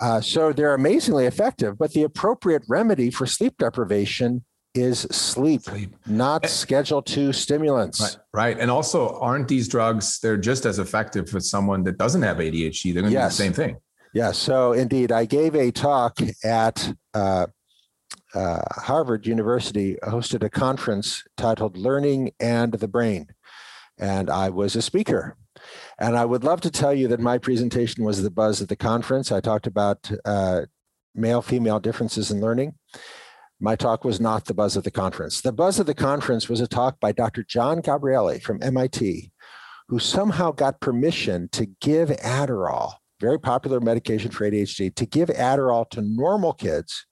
Uh, 0.00 0.20
so 0.20 0.52
they're 0.52 0.74
amazingly 0.74 1.26
effective, 1.26 1.78
but 1.78 1.92
the 1.92 2.02
appropriate 2.02 2.62
remedy 2.68 3.10
for 3.10 3.26
sleep 3.26 3.56
deprivation 3.58 4.44
is 4.74 5.00
sleep, 5.10 5.62
sleep. 5.62 5.94
not 6.06 6.44
eh, 6.44 6.48
schedule 6.48 7.02
two 7.02 7.32
stimulants. 7.32 8.00
Right, 8.00 8.16
right. 8.32 8.58
And 8.58 8.70
also, 8.70 9.18
aren't 9.18 9.48
these 9.48 9.68
drugs, 9.68 10.18
they're 10.20 10.36
just 10.36 10.64
as 10.64 10.78
effective 10.78 11.28
for 11.28 11.40
someone 11.40 11.82
that 11.84 11.98
doesn't 11.98 12.22
have 12.22 12.38
ADHD? 12.38 12.94
They're 12.94 13.02
going 13.02 13.12
to 13.12 13.18
yes. 13.18 13.36
do 13.36 13.42
the 13.42 13.44
same 13.44 13.52
thing. 13.52 13.76
Yes. 14.14 14.38
So, 14.38 14.72
indeed, 14.72 15.12
I 15.12 15.24
gave 15.24 15.54
a 15.54 15.70
talk 15.70 16.18
at 16.44 16.94
uh, 17.14 17.46
uh, 18.34 18.60
Harvard 18.72 19.26
University 19.26 19.96
hosted 20.02 20.42
a 20.42 20.50
conference 20.50 21.24
titled 21.36 21.76
Learning 21.76 22.32
and 22.40 22.72
the 22.72 22.88
Brain. 22.88 23.28
And 23.98 24.30
I 24.30 24.48
was 24.48 24.74
a 24.74 24.82
speaker. 24.82 25.36
And 25.98 26.16
I 26.16 26.24
would 26.24 26.44
love 26.44 26.60
to 26.62 26.70
tell 26.70 26.94
you 26.94 27.08
that 27.08 27.20
my 27.20 27.38
presentation 27.38 28.04
was 28.04 28.22
the 28.22 28.30
buzz 28.30 28.62
at 28.62 28.68
the 28.68 28.76
conference. 28.76 29.30
I 29.30 29.40
talked 29.40 29.66
about 29.66 30.10
uh, 30.24 30.62
male 31.14 31.42
female 31.42 31.78
differences 31.78 32.30
in 32.30 32.40
learning. 32.40 32.74
My 33.64 33.76
talk 33.76 34.04
was 34.04 34.20
not 34.20 34.46
the 34.46 34.54
buzz 34.54 34.76
of 34.76 34.82
the 34.82 34.90
conference. 34.90 35.40
The 35.40 35.52
buzz 35.52 35.78
of 35.78 35.86
the 35.86 35.94
conference 35.94 36.48
was 36.48 36.60
a 36.60 36.66
talk 36.66 36.98
by 36.98 37.12
Dr. 37.12 37.44
John 37.44 37.80
Gabrieli 37.80 38.42
from 38.42 38.60
MIT, 38.60 39.30
who 39.86 40.00
somehow 40.00 40.50
got 40.50 40.80
permission 40.80 41.48
to 41.52 41.66
give 41.80 42.08
Adderall, 42.08 42.94
very 43.20 43.38
popular 43.38 43.78
medication 43.78 44.32
for 44.32 44.50
ADHD, 44.50 44.92
to 44.96 45.06
give 45.06 45.28
Adderall 45.28 45.88
to 45.90 46.02
normal 46.02 46.54
kids 46.54 47.06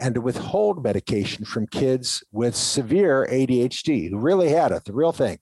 and 0.00 0.14
to 0.14 0.22
withhold 0.22 0.82
medication 0.82 1.44
from 1.44 1.66
kids 1.66 2.24
with 2.32 2.56
severe 2.56 3.28
ADHD 3.30 4.08
who 4.08 4.18
really 4.18 4.48
had 4.48 4.72
it, 4.72 4.86
the 4.86 4.94
real 4.94 5.12
thing. 5.12 5.36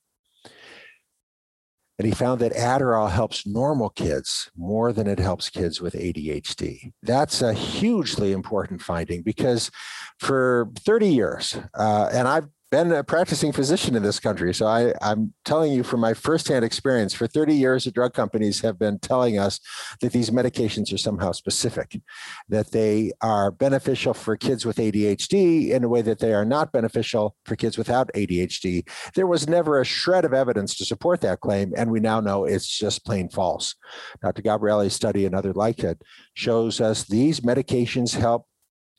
And 2.02 2.09
he 2.09 2.16
found 2.16 2.40
that 2.40 2.52
Adderall 2.54 3.12
helps 3.12 3.47
normal 3.47 3.88
kids 3.88 4.50
more 4.56 4.92
than 4.92 5.06
it 5.06 5.21
helps 5.21 5.49
kids 5.49 5.80
with 5.80 5.94
ADHD. 5.94 6.92
That's 7.00 7.42
a 7.42 7.54
hugely 7.54 8.32
important 8.32 8.82
finding 8.82 9.23
because 9.23 9.71
for 10.18 10.68
30 10.80 11.06
years, 11.06 11.56
uh, 11.75 12.11
and 12.12 12.26
I've 12.26 12.49
been 12.73 12.91
a 12.91 13.05
practicing 13.05 13.52
physician 13.52 13.95
in 13.95 14.02
this 14.02 14.19
country. 14.19 14.55
So 14.55 14.67
I, 14.67 14.95
am 15.02 15.35
telling 15.45 15.73
you 15.73 15.83
from 15.83 16.00
my 16.00 16.14
firsthand 16.14 16.64
experience, 16.64 17.12
for 17.12 17.26
30 17.26 17.55
years, 17.55 17.85
the 17.85 17.91
drug 17.91 18.14
companies 18.14 18.62
have 18.62 18.79
been 18.79 18.99
telling 18.99 19.38
us 19.38 19.61
that 20.00 20.12
these 20.12 20.31
medications 20.31 20.91
are 20.91 20.97
somehow 20.97 21.33
specific, 21.33 22.00
that 22.49 22.71
they 22.73 23.12
are 23.21 23.50
beneficial 23.50 24.14
for 24.14 24.38
kids 24.38 24.64
with 24.64 24.79
ADHD 24.79 25.69
in 25.69 25.85
a 25.85 25.88
way 25.88 26.00
that 26.00 26.19
they 26.19 26.33
are 26.33 26.47
not 26.47 26.73
beneficial 26.73 27.37
for 27.45 27.57
kids 27.57 27.76
without 27.76 28.11
ADHD. 28.14 28.88
There 29.14 29.26
was 29.26 29.47
never 29.47 29.79
a 29.79 29.85
shred 29.85 30.25
of 30.25 30.33
evidence 30.33 30.75
to 30.79 30.87
support 30.87 31.21
that 31.21 31.41
claim, 31.41 31.75
and 31.76 31.91
we 31.91 32.00
now 32.00 32.21
know 32.21 32.47
it's 32.47 32.67
just 32.67 33.05
plain 33.05 33.29
false. 33.29 33.75
Dr. 34.23 34.41
Gabrieli's 34.41 34.95
study 34.95 35.26
and 35.26 35.35
other 35.35 35.52
like 35.52 35.81
it 35.81 36.00
shows 36.33 36.81
us 36.81 37.05
these 37.05 37.41
medications 37.41 38.17
help 38.17 38.47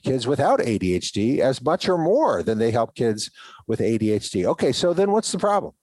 kids 0.03 0.27
without 0.27 0.59
ADHD 0.59 1.39
as 1.39 1.61
much 1.61 1.87
or 1.87 1.97
more 1.97 2.43
than 2.43 2.57
they 2.57 2.71
help 2.71 2.95
kids 2.95 3.31
with 3.67 3.79
ADHD. 3.79 4.45
Okay, 4.45 4.71
so 4.71 4.93
then 4.93 5.11
what's 5.11 5.31
the 5.31 5.39
problem? 5.39 5.73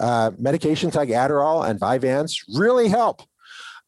Uh, 0.00 0.30
medications 0.32 0.94
like 0.94 1.08
Adderall 1.08 1.68
and 1.68 1.80
Vyvanse 1.80 2.42
really 2.54 2.88
help. 2.88 3.22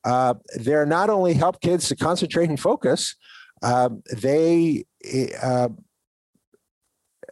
Uh, 0.04 0.34
they're 0.56 0.86
not 0.86 1.10
only 1.10 1.34
help 1.34 1.60
kids 1.60 1.88
to 1.88 1.96
concentrate 1.96 2.48
and 2.48 2.60
focus, 2.60 3.16
um, 3.62 4.02
they 4.12 4.84
uh, 5.42 5.68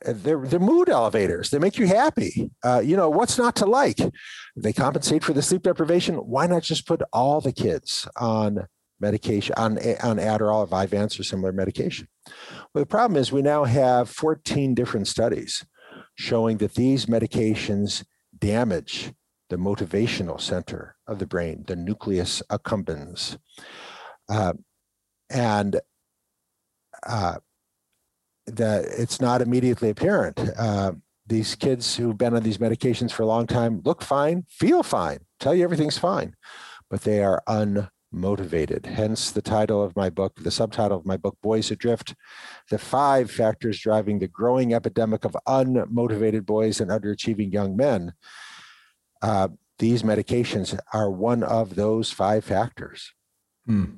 they're, 0.04 0.44
they're 0.46 0.60
mood 0.60 0.88
elevators. 0.88 1.50
They 1.50 1.58
make 1.58 1.78
you 1.78 1.86
happy. 1.86 2.50
Uh, 2.62 2.80
you 2.84 2.96
know, 2.96 3.08
what's 3.08 3.38
not 3.38 3.56
to 3.56 3.66
like? 3.66 3.98
They 4.54 4.72
compensate 4.72 5.24
for 5.24 5.32
the 5.32 5.42
sleep 5.42 5.62
deprivation. 5.62 6.16
Why 6.16 6.46
not 6.46 6.62
just 6.62 6.86
put 6.86 7.02
all 7.12 7.40
the 7.40 7.52
kids 7.52 8.06
on 8.16 8.66
medication 9.00 9.54
on, 9.56 9.78
on 10.02 10.16
Adderall 10.18 10.60
or 10.60 10.66
Vyvanse 10.66 11.18
or 11.18 11.22
similar 11.22 11.52
medication. 11.52 12.08
Well, 12.72 12.82
the 12.82 12.86
problem 12.86 13.20
is 13.20 13.30
we 13.30 13.42
now 13.42 13.64
have 13.64 14.08
14 14.08 14.74
different 14.74 15.08
studies 15.08 15.64
showing 16.14 16.58
that 16.58 16.74
these 16.74 17.06
medications 17.06 18.04
damage 18.38 19.12
the 19.48 19.56
motivational 19.56 20.40
center 20.40 20.96
of 21.06 21.18
the 21.18 21.26
brain, 21.26 21.64
the 21.66 21.76
nucleus 21.76 22.42
accumbens. 22.50 23.38
Uh, 24.28 24.54
and 25.30 25.80
uh, 27.06 27.36
that 28.46 28.84
it's 28.84 29.20
not 29.20 29.42
immediately 29.42 29.90
apparent. 29.90 30.38
Uh, 30.58 30.92
these 31.26 31.54
kids 31.54 31.96
who've 31.96 32.16
been 32.16 32.34
on 32.34 32.42
these 32.42 32.58
medications 32.58 33.12
for 33.12 33.22
a 33.22 33.26
long 33.26 33.46
time 33.46 33.82
look 33.84 34.02
fine, 34.02 34.44
feel 34.48 34.82
fine, 34.82 35.18
tell 35.40 35.54
you 35.54 35.64
everything's 35.64 35.98
fine, 35.98 36.34
but 36.88 37.02
they 37.02 37.22
are 37.22 37.42
un 37.46 37.88
motivated. 38.16 38.86
Hence 38.86 39.30
the 39.30 39.42
title 39.42 39.82
of 39.82 39.94
my 39.94 40.10
book, 40.10 40.36
the 40.36 40.50
subtitle 40.50 40.98
of 40.98 41.06
my 41.06 41.16
book, 41.16 41.36
Boys 41.42 41.70
Adrift, 41.70 42.14
the 42.70 42.78
five 42.78 43.30
factors 43.30 43.78
driving 43.78 44.18
the 44.18 44.28
growing 44.28 44.74
epidemic 44.74 45.24
of 45.24 45.36
unmotivated 45.46 46.46
boys 46.46 46.80
and 46.80 46.90
underachieving 46.90 47.52
young 47.52 47.76
men. 47.76 48.14
Uh, 49.22 49.48
these 49.78 50.02
medications 50.02 50.78
are 50.92 51.10
one 51.10 51.42
of 51.42 51.74
those 51.74 52.10
five 52.10 52.44
factors. 52.44 53.12
Hmm. 53.66 53.96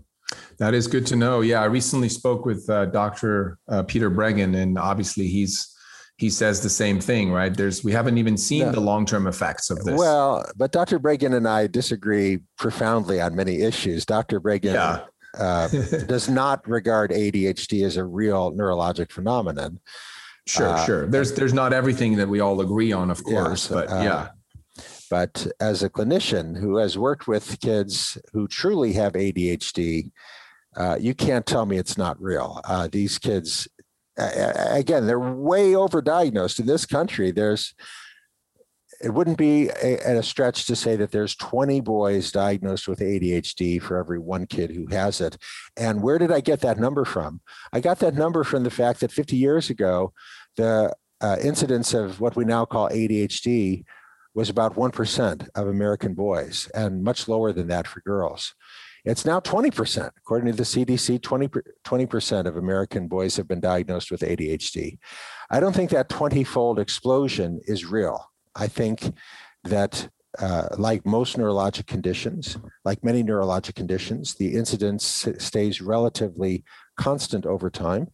That 0.59 0.75
is 0.75 0.87
good 0.87 1.07
to 1.07 1.17
know. 1.17 1.41
Yeah, 1.41 1.63
I 1.63 1.67
recently 1.67 2.09
spoke 2.09 2.45
with 2.45 2.69
uh, 2.69 2.87
Dr. 2.87 3.59
Uh, 3.69 3.83
Peter 3.85 4.11
Breggin, 4.11 4.57
and 4.57 4.77
obviously 4.77 5.29
he's 5.29 5.75
he 6.19 6.31
says 6.31 6.61
the 6.61 6.69
same 6.69 7.01
thing, 7.01 7.31
right? 7.31 7.57
There's 7.57 7.85
we 7.85 7.93
haven't 7.93 8.19
even 8.19 8.37
seen 8.37 8.67
no. 8.67 8.73
the 8.73 8.81
long-term 8.81 9.29
effects 9.29 9.71
of 9.71 9.85
this. 9.85 9.97
Well, 9.97 10.45
but 10.57 10.73
Dr. 10.73 10.99
Breggin 10.99 11.35
and 11.35 11.47
I 11.47 11.69
disagree 11.69 12.41
profoundly 12.59 13.21
on 13.21 13.37
many 13.37 13.63
issues. 13.63 14.05
Dr. 14.05 14.41
Breggin 14.41 14.75
yeah. 14.75 15.05
uh, 15.39 15.69
does 16.07 16.29
not 16.29 16.69
regard 16.69 17.13
ADHD 17.13 17.87
as 17.87 17.97
a 17.97 18.05
real 18.05 18.53
neurologic 18.53 19.13
phenomenon. 19.13 19.79
Sure, 20.49 20.71
uh, 20.71 20.85
sure. 20.85 21.07
There's 21.07 21.35
there's 21.35 21.55
not 21.55 21.73
everything 21.73 22.17
that 22.17 22.29
we 22.29 22.41
all 22.41 22.61
agree 22.61 22.91
on, 22.91 23.11
of 23.11 23.23
course, 23.23 23.65
yes, 23.65 23.69
but 23.69 23.91
uh, 23.91 24.03
yeah. 24.03 24.29
But 25.11 25.47
as 25.61 25.85
a 25.85 25.89
clinician 25.89 26.59
who 26.59 26.79
has 26.79 26.99
worked 26.99 27.29
with 27.29 27.61
kids 27.61 28.19
who 28.33 28.49
truly 28.49 28.93
have 28.95 29.13
ADHD, 29.13 30.11
uh, 30.77 30.97
you 31.01 31.15
can't 31.15 31.47
tell 31.47 31.65
me 31.65 31.79
it's 31.79 31.97
not 31.97 32.21
real. 32.21 32.61
Uh, 32.65 32.89
these 32.91 33.19
kids 33.19 33.69
again, 34.19 35.07
they're 35.07 35.19
way 35.19 35.73
overdiagnosed 35.73 36.61
in 36.61 36.67
this 36.67 36.87
country. 36.87 37.31
There's 37.31 37.75
it 39.01 39.15
wouldn't 39.15 39.39
be 39.39 39.69
a, 39.69 40.19
a, 40.19 40.23
stretch 40.23 40.67
to 40.67 40.75
say 40.75 40.97
that 40.97 41.13
there's 41.13 41.37
20 41.37 41.81
boys 41.81 42.33
diagnosed 42.33 42.89
with 42.89 42.99
ADHD 42.99 43.81
for 43.81 43.97
every 43.97 44.19
one 44.19 44.47
kid 44.47 44.71
who 44.73 44.87
has 44.87 45.21
it. 45.21 45.37
And 45.77 46.03
where 46.03 46.19
did 46.19 46.33
I 46.33 46.41
get 46.41 46.61
that 46.61 46.79
number 46.79 47.05
from? 47.05 47.41
I 47.73 47.81
got 47.81 48.01
that 48.01 48.15
number 48.15 48.43
from 48.43 48.65
the 48.65 48.71
fact 48.71 49.01
that 49.01 49.13
50 49.13 49.37
years 49.37 49.71
ago, 49.71 50.13
the 50.57 50.93
uh, 51.21 51.37
incidence 51.41 51.95
of 51.95 52.21
what 52.21 52.35
we 52.35 52.45
now 52.45 52.65
call 52.65 52.89
ADHD 52.89 53.85
was 54.35 54.49
about 54.49 54.75
1% 54.75 55.49
of 55.55 55.69
American 55.69 56.15
boys 56.15 56.71
and 56.75 57.03
much 57.03 57.29
lower 57.29 57.53
than 57.53 57.69
that 57.69 57.87
for 57.87 58.01
girls. 58.01 58.55
It's 59.09 59.25
now 59.25 59.41
20%. 59.41 60.11
According 60.19 60.53
to 60.53 60.57
the 60.57 60.65
CDC, 60.65 61.23
20, 61.23 61.49
20% 61.49 62.47
of 62.47 62.59
American 62.59 63.09
boys 63.09 63.37
have 63.37 63.49
been 63.49 63.59
diagnosed 63.59 64.11
with 64.11 64.21
ADHD. 64.21 64.99
I 65.51 65.61
don't 65.61 65.75
think 65.75 65.89
that 65.91 66.11
20 66.11 66.45
fold 66.45 66.79
explosion 66.79 67.59
is 67.67 67.87
real. 67.87 68.31
I 68.55 68.67
think 68.67 69.15
that, 69.65 70.11
uh, 70.39 70.69
like 70.77 71.07
most 71.07 71.39
neurologic 71.39 71.87
conditions, 71.87 72.59
like 72.85 73.03
many 73.03 73.25
neurologic 73.25 73.75
conditions, 73.75 74.35
the 74.35 74.55
incidence 74.55 75.27
stays 75.39 75.81
relatively 75.81 76.63
constant 76.99 77.47
over 77.47 77.71
time. 77.71 78.09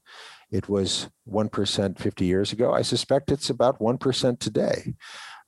It 0.52 0.68
was 0.68 1.08
1% 1.28 1.98
50 1.98 2.24
years 2.24 2.52
ago. 2.52 2.72
I 2.72 2.82
suspect 2.82 3.32
it's 3.32 3.50
about 3.50 3.80
1% 3.80 4.38
today. 4.38 4.94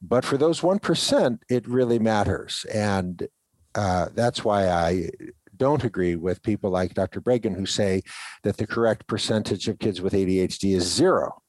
But 0.02 0.24
for 0.24 0.36
those 0.36 0.60
1%, 0.60 1.38
it 1.48 1.68
really 1.68 2.00
matters. 2.00 2.66
And 2.74 3.28
uh, 3.76 4.08
that's 4.14 4.42
why 4.42 4.68
I 4.68 5.10
don't 5.56 5.84
agree 5.84 6.16
with 6.16 6.42
people 6.42 6.70
like 6.70 6.94
Dr. 6.94 7.20
Breggin 7.20 7.56
who 7.56 7.66
say 7.66 8.02
that 8.42 8.56
the 8.56 8.66
correct 8.66 9.06
percentage 9.06 9.68
of 9.68 9.78
kids 9.78 10.00
with 10.00 10.12
ADHD 10.12 10.76
is 10.76 10.92
zero. 10.92 11.42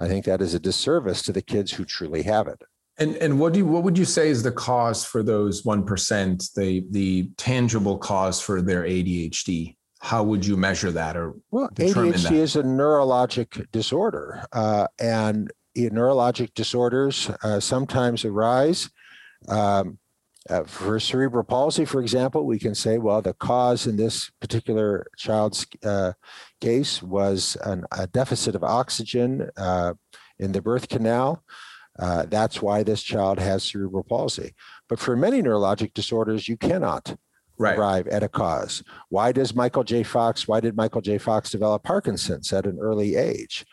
I 0.00 0.08
think 0.08 0.24
that 0.24 0.42
is 0.42 0.54
a 0.54 0.60
disservice 0.60 1.22
to 1.22 1.32
the 1.32 1.42
kids 1.42 1.72
who 1.72 1.84
truly 1.84 2.22
have 2.22 2.48
it. 2.48 2.62
And 2.98 3.16
and 3.16 3.40
what 3.40 3.54
do 3.54 3.60
you, 3.60 3.66
what 3.66 3.84
would 3.84 3.96
you 3.96 4.04
say 4.04 4.28
is 4.28 4.42
the 4.42 4.52
cause 4.52 5.04
for 5.04 5.22
those 5.22 5.64
one 5.64 5.84
percent, 5.84 6.50
the 6.54 6.84
the 6.90 7.30
tangible 7.38 7.96
cause 7.96 8.40
for 8.40 8.60
their 8.60 8.82
ADHD? 8.82 9.76
How 10.00 10.22
would 10.24 10.44
you 10.44 10.56
measure 10.56 10.90
that 10.90 11.16
or 11.16 11.34
well, 11.50 11.68
ADHD 11.70 12.22
that? 12.22 12.32
is 12.32 12.56
a 12.56 12.62
neurologic 12.62 13.70
disorder, 13.70 14.44
uh, 14.52 14.88
and 14.98 15.50
neurologic 15.76 16.52
disorders 16.54 17.30
uh, 17.42 17.60
sometimes 17.60 18.24
arise 18.24 18.90
um, 19.48 19.98
uh, 20.50 20.64
for 20.64 20.98
cerebral 20.98 21.44
palsy, 21.44 21.84
for 21.84 22.00
example, 22.00 22.44
we 22.44 22.58
can 22.58 22.74
say, 22.74 22.98
well, 22.98 23.22
the 23.22 23.34
cause 23.34 23.86
in 23.86 23.96
this 23.96 24.30
particular 24.40 25.06
child's 25.16 25.66
uh, 25.84 26.12
case 26.60 27.02
was 27.02 27.56
an, 27.64 27.84
a 27.92 28.06
deficit 28.06 28.54
of 28.54 28.64
oxygen 28.64 29.48
uh, 29.56 29.94
in 30.38 30.52
the 30.52 30.62
birth 30.62 30.88
canal. 30.88 31.44
Uh, 31.98 32.24
that's 32.28 32.60
why 32.60 32.82
this 32.82 33.02
child 33.02 33.38
has 33.38 33.62
cerebral 33.62 34.02
palsy. 34.02 34.54
But 34.88 34.98
for 34.98 35.16
many 35.16 35.42
neurologic 35.42 35.94
disorders, 35.94 36.48
you 36.48 36.56
cannot 36.56 37.16
right. 37.58 37.78
arrive 37.78 38.08
at 38.08 38.22
a 38.22 38.28
cause. 38.28 38.82
Why 39.10 39.30
does 39.30 39.54
Michael 39.54 39.84
J. 39.84 40.02
Fox? 40.02 40.48
Why 40.48 40.60
did 40.60 40.76
Michael 40.76 41.02
J. 41.02 41.18
Fox 41.18 41.50
develop 41.50 41.84
Parkinson's 41.84 42.52
at 42.52 42.66
an 42.66 42.78
early 42.80 43.14
age? 43.16 43.64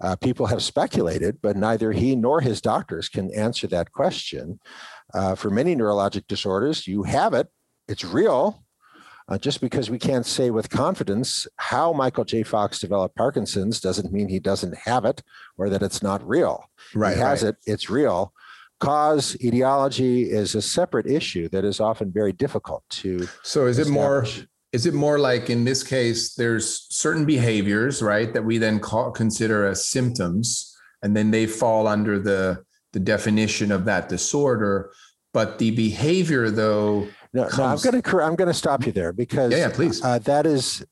Uh, 0.00 0.16
people 0.16 0.46
have 0.46 0.62
speculated, 0.62 1.38
but 1.40 1.56
neither 1.56 1.92
he 1.92 2.14
nor 2.14 2.40
his 2.40 2.60
doctors 2.60 3.08
can 3.08 3.32
answer 3.34 3.66
that 3.66 3.92
question. 3.92 4.60
Uh, 5.16 5.34
for 5.34 5.50
many 5.50 5.74
neurologic 5.74 6.26
disorders, 6.28 6.86
you 6.86 7.02
have 7.04 7.32
it, 7.40 7.48
it's 7.88 8.04
real, 8.04 8.62
Uh, 9.28 9.36
just 9.36 9.60
because 9.60 9.90
we 9.90 9.98
can't 9.98 10.26
say 10.26 10.50
with 10.50 10.68
confidence 10.70 11.48
how 11.56 11.92
Michael 11.92 12.24
J. 12.24 12.44
Fox 12.44 12.78
developed 12.78 13.16
Parkinson's 13.16 13.80
doesn't 13.80 14.12
mean 14.12 14.28
he 14.28 14.38
doesn't 14.38 14.76
have 14.90 15.04
it 15.04 15.20
or 15.58 15.68
that 15.68 15.82
it's 15.82 16.00
not 16.00 16.20
real. 16.36 16.56
Right. 16.94 17.16
He 17.16 17.20
has 17.20 17.42
right. 17.42 17.48
it, 17.48 17.56
it's 17.72 17.90
real. 17.90 18.32
Cause 18.78 19.36
etiology 19.42 20.30
is 20.30 20.54
a 20.54 20.62
separate 20.62 21.08
issue 21.18 21.48
that 21.48 21.64
is 21.64 21.80
often 21.80 22.12
very 22.12 22.32
difficult 22.44 22.84
to. 23.00 23.26
So 23.42 23.66
is 23.66 23.78
it 23.80 23.88
more 23.88 24.26
is 24.72 24.86
it 24.86 24.94
more 24.94 25.18
like 25.18 25.50
in 25.50 25.64
this 25.64 25.82
case 25.82 26.34
there's 26.40 26.86
certain 26.90 27.24
behaviors, 27.24 28.02
right, 28.02 28.32
that 28.34 28.44
we 28.44 28.58
then 28.58 28.78
call 28.78 29.10
consider 29.10 29.66
as 29.66 29.88
symptoms 29.88 30.76
and 31.02 31.16
then 31.16 31.32
they 31.32 31.46
fall 31.46 31.88
under 31.88 32.14
the 32.20 32.62
the 32.92 33.00
definition 33.00 33.72
of 33.72 33.84
that 33.86 34.08
disorder, 34.08 34.92
but 35.36 35.58
the 35.58 35.70
behavior 35.72 36.48
though 36.48 37.06
No, 37.34 37.46
no 37.58 37.64
I'm 37.64 37.78
going 37.78 38.00
to 38.00 38.20
I'm 38.22 38.36
going 38.36 38.48
to 38.48 38.60
stop 38.64 38.86
you 38.86 38.92
there 39.00 39.12
because 39.12 39.52
Yeah, 39.52 39.68
yeah, 39.68 39.70
please. 39.78 40.02
uh, 40.02 40.18
that 40.20 40.46
is 40.46 40.82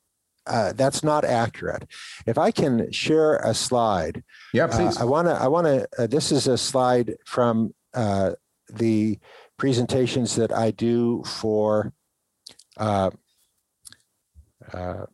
uh, 0.46 0.74
that's 0.74 1.02
not 1.02 1.24
accurate. 1.24 1.84
If 2.26 2.36
I 2.36 2.50
can 2.50 2.92
share 2.92 3.36
a 3.36 3.54
slide, 3.54 4.22
Yeah, 4.52 4.66
uh, 4.66 4.76
please. 4.76 4.98
I 4.98 5.04
want 5.04 5.28
to 5.28 5.34
I 5.44 5.48
want 5.48 5.66
to. 5.66 5.88
Uh, 5.98 6.06
this 6.06 6.30
is 6.30 6.46
a 6.46 6.58
slide 6.58 7.16
from 7.24 7.72
uh, 7.94 8.32
the 8.68 9.18
presentations 9.56 10.36
that 10.36 10.52
I 10.52 10.72
do 10.72 11.22
for 11.24 11.94
uh, 12.76 13.10
uh, 14.74 15.06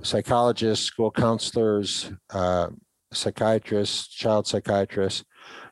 psychologists, 0.00 0.86
school 0.86 1.10
counselors, 1.10 2.10
uh, 2.30 2.68
psychiatrists, 3.12 4.08
child 4.08 4.46
psychiatrists. 4.46 5.22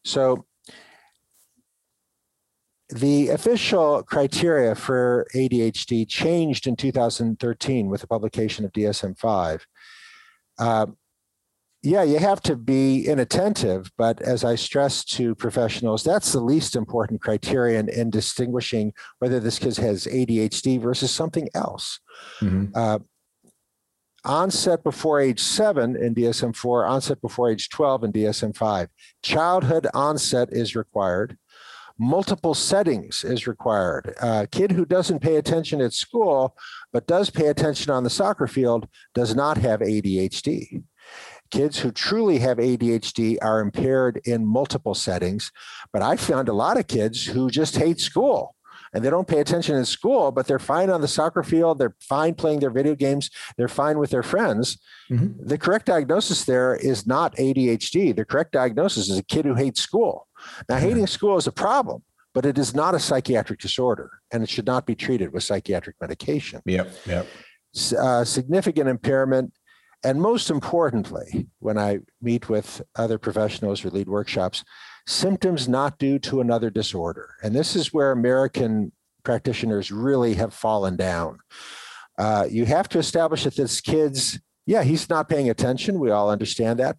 So 0.05 0.45
the 2.89 3.31
official 3.31 4.03
criteria 4.03 4.75
for 4.75 5.27
ADHD 5.35 6.09
changed 6.09 6.67
in 6.67 6.77
2013 6.77 7.89
with 7.89 8.01
the 8.01 8.07
publication 8.07 8.65
of 8.65 8.73
DSM-5. 8.73 9.63
Uh, 10.59 10.87
yeah, 11.83 12.03
you 12.03 12.19
have 12.19 12.41
to 12.43 12.57
be 12.57 13.07
inattentive, 13.07 13.93
but 13.97 14.21
as 14.23 14.45
I 14.45 14.57
stress 14.57 15.05
to 15.05 15.35
professionals, 15.35 16.03
that's 16.03 16.33
the 16.33 16.41
least 16.41 16.75
important 16.75 17.21
criterion 17.21 17.89
in 17.89 18.11
distinguishing 18.11 18.93
whether 19.19 19.39
this 19.39 19.59
kid 19.59 19.77
has 19.77 20.07
ADHD 20.07 20.81
versus 20.81 21.11
something 21.11 21.49
else. 21.55 22.01
Mhm. 22.41 22.73
Uh, 22.75 22.99
onset 24.25 24.83
before 24.83 25.21
age 25.21 25.41
seven 25.41 25.95
in 25.97 26.15
DSM-4, 26.15 26.89
onset 26.89 27.21
before 27.21 27.51
age 27.51 27.69
12 27.69 28.05
in 28.05 28.13
DSM-5. 28.13 28.89
Childhood 29.23 29.87
onset 29.95 30.49
is 30.51 30.75
required. 30.75 31.39
Multiple 31.99 32.55
settings 32.55 33.25
is 33.25 33.47
required. 33.47 34.15
A 34.21 34.47
kid 34.47 34.73
who 34.73 34.85
doesn't 34.85 35.21
pay 35.21 35.37
attention 35.37 35.81
at 35.81 35.95
school, 35.95 36.55
but 36.93 37.07
does 37.07 37.31
pay 37.31 37.47
attention 37.47 37.91
on 37.91 38.05
the 38.05 38.11
soccer 38.11 38.47
field, 38.47 38.87
does 39.15 39.35
not 39.35 39.57
have 39.59 39.81
ADHD. 39.81 40.83
Kids 41.51 41.79
who 41.79 41.93
truly 41.93 42.39
have 42.39 42.59
ADHD 42.59 43.39
are 43.41 43.61
impaired 43.61 44.21
in 44.25 44.47
multiple 44.47 44.95
settings, 44.95 45.53
but 45.93 46.03
I 46.03 46.17
found 46.17 46.49
a 46.49 46.55
lot 46.55 46.77
of 46.77 46.89
kids 46.89 47.25
who 47.25 47.49
just 47.49 47.77
hate 47.77 48.01
school 48.01 48.56
and 48.97 49.05
they 49.05 49.11
don't 49.11 49.29
pay 49.29 49.41
attention 49.41 49.77
in 49.77 49.85
school, 49.85 50.33
but 50.33 50.47
they're 50.47 50.59
fine 50.59 50.89
on 50.89 51.03
the 51.03 51.07
soccer 51.09 51.43
field. 51.43 51.79
They're 51.79 51.95
fine 52.01 52.35
playing 52.35 52.61
their 52.61 52.71
video 52.71 52.95
games. 52.95 53.29
They're 53.59 53.69
fine 53.69 53.99
with 53.99 54.09
their 54.09 54.23
friends. 54.23 54.79
Mhm. 55.11 55.35
The 55.39 55.59
correct 55.59 55.85
diagnosis 55.85 56.45
there 56.45 56.75
is 56.75 57.07
not 57.07 57.35
ADHD. 57.39 58.13
The 58.13 58.25
correct 58.25 58.53
diagnosis 58.53 59.11
is 59.11 59.19
a 59.19 59.23
kid 59.23 59.45
who 59.45 59.53
hates 59.55 59.83
school. 59.83 60.29
Now, 60.71 60.79
hating 60.79 61.09
school 61.09 61.37
is 61.37 61.47
a 61.47 61.53
problem, 61.53 62.05
but 62.33 62.47
it 62.47 62.57
is 62.57 62.75
not 62.75 62.95
a 62.95 62.99
psychiatric 62.99 63.61
disorder 63.61 64.09
and 64.33 64.43
it 64.43 64.49
should 64.49 64.67
not 64.67 64.87
be 64.87 64.95
treated 64.95 65.31
with 65.31 65.43
psychiatric 65.45 65.97
medication 66.01 66.63
Yep, 66.65 66.91
yep. 67.07 67.27
uh, 67.99 68.25
significant 68.25 68.89
impairment. 68.89 69.53
And 70.05 70.23
most 70.23 70.49
importantly, 70.49 71.49
when 71.59 71.77
I 71.77 71.99
meet 72.23 72.49
with 72.49 72.81
other 72.95 73.19
professionals 73.19 73.85
or 73.85 73.91
lead 73.91 74.09
workshops, 74.09 74.65
symptoms 75.07 75.69
not 75.69 75.99
due 75.99 76.19
to 76.19 76.41
another 76.41 76.71
disorder. 76.71 77.35
And 77.43 77.55
this 77.55 77.77
is 77.77 77.93
where 77.93 78.13
American 78.13 78.93
practitioners 79.23 79.91
really 79.91 80.35
have 80.35 80.53
fallen 80.53 80.97
down. 80.97 81.39
Uh, 82.19 82.47
you 82.51 82.65
have 82.65 82.89
to 82.89 82.99
establish 82.99 83.45
that 83.45 83.57
this 83.57 83.81
kid's, 83.81 84.41
yeah, 84.67 84.83
he's 84.83 85.09
not 85.09 85.29
paying 85.29 85.51
attention. 85.51 85.99
We 85.99 86.11
all 86.11 86.31
understand 86.31 86.79
that. 86.81 86.97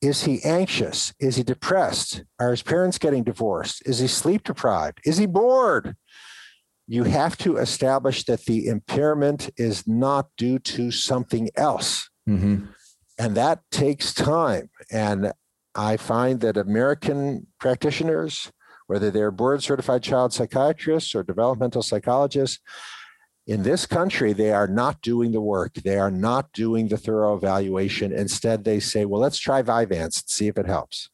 Is 0.00 0.24
he 0.24 0.40
anxious? 0.44 1.12
Is 1.18 1.36
he 1.36 1.42
depressed? 1.42 2.22
Are 2.38 2.50
his 2.50 2.62
parents 2.62 2.98
getting 2.98 3.24
divorced? 3.24 3.82
Is 3.84 3.98
he 3.98 4.06
sleep 4.06 4.44
deprived? 4.44 5.00
Is 5.04 5.18
he 5.18 5.26
bored? 5.26 5.96
you 6.88 7.04
have 7.04 7.36
to 7.36 7.58
establish 7.58 8.24
that 8.24 8.46
the 8.46 8.66
impairment 8.66 9.50
is 9.58 9.86
not 9.86 10.28
due 10.38 10.58
to 10.58 10.90
something 10.90 11.50
else. 11.54 12.08
hmm 12.26 12.64
And 13.18 13.36
that 13.36 13.60
takes 13.70 14.14
time. 14.14 14.70
And 14.90 15.32
I 15.74 15.96
find 15.96 16.40
that 16.40 16.56
American 16.56 17.46
practitioners, 17.60 18.50
whether 18.86 19.10
they're 19.10 19.30
board 19.30 19.62
certified 19.62 20.02
child 20.02 20.32
psychiatrists 20.32 21.14
or 21.14 21.22
developmental 21.22 21.82
psychologists, 21.82 22.60
in 23.46 23.62
this 23.62 23.86
country, 23.86 24.34
they 24.34 24.52
are 24.52 24.68
not 24.68 25.00
doing 25.00 25.32
the 25.32 25.40
work. 25.40 25.72
They 25.74 25.98
are 25.98 26.10
not 26.10 26.52
doing 26.52 26.88
the 26.88 26.98
thorough 26.98 27.34
evaluation. 27.34 28.12
Instead, 28.12 28.62
they 28.64 28.78
say, 28.78 29.06
well, 29.06 29.22
let's 29.22 29.38
try 29.38 29.62
Vyvanse 29.62 30.02
and 30.02 30.12
see 30.26 30.48
if 30.48 30.58
it 30.58 30.66
helps. 30.66 31.08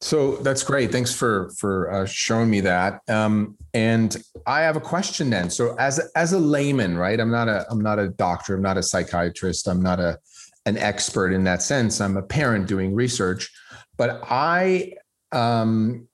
So 0.00 0.36
that's 0.36 0.62
great. 0.62 0.90
Thanks 0.90 1.14
for 1.14 1.50
for 1.58 1.92
uh, 1.92 2.06
showing 2.06 2.48
me 2.48 2.60
that. 2.62 3.00
Um, 3.08 3.58
and 3.74 4.16
I 4.46 4.60
have 4.60 4.76
a 4.76 4.80
question 4.80 5.28
then. 5.28 5.50
So 5.50 5.76
as 5.78 5.98
as 6.16 6.32
a 6.32 6.38
layman, 6.38 6.96
right? 6.96 7.20
I'm 7.20 7.30
not 7.30 7.48
a 7.48 7.66
I'm 7.70 7.80
not 7.80 7.98
a 7.98 8.08
doctor. 8.08 8.54
I'm 8.54 8.62
not 8.62 8.78
a 8.78 8.82
psychiatrist. 8.82 9.68
I'm 9.68 9.82
not 9.82 10.00
a 10.00 10.18
an 10.66 10.76
expert 10.76 11.32
in 11.32 11.44
that 11.44 11.62
sense. 11.62 12.00
I'm 12.00 12.16
a 12.16 12.22
parent 12.22 12.66
doing 12.66 12.94
research, 12.94 13.50
but 13.96 14.20
I 14.24 14.94
um, 15.32 16.08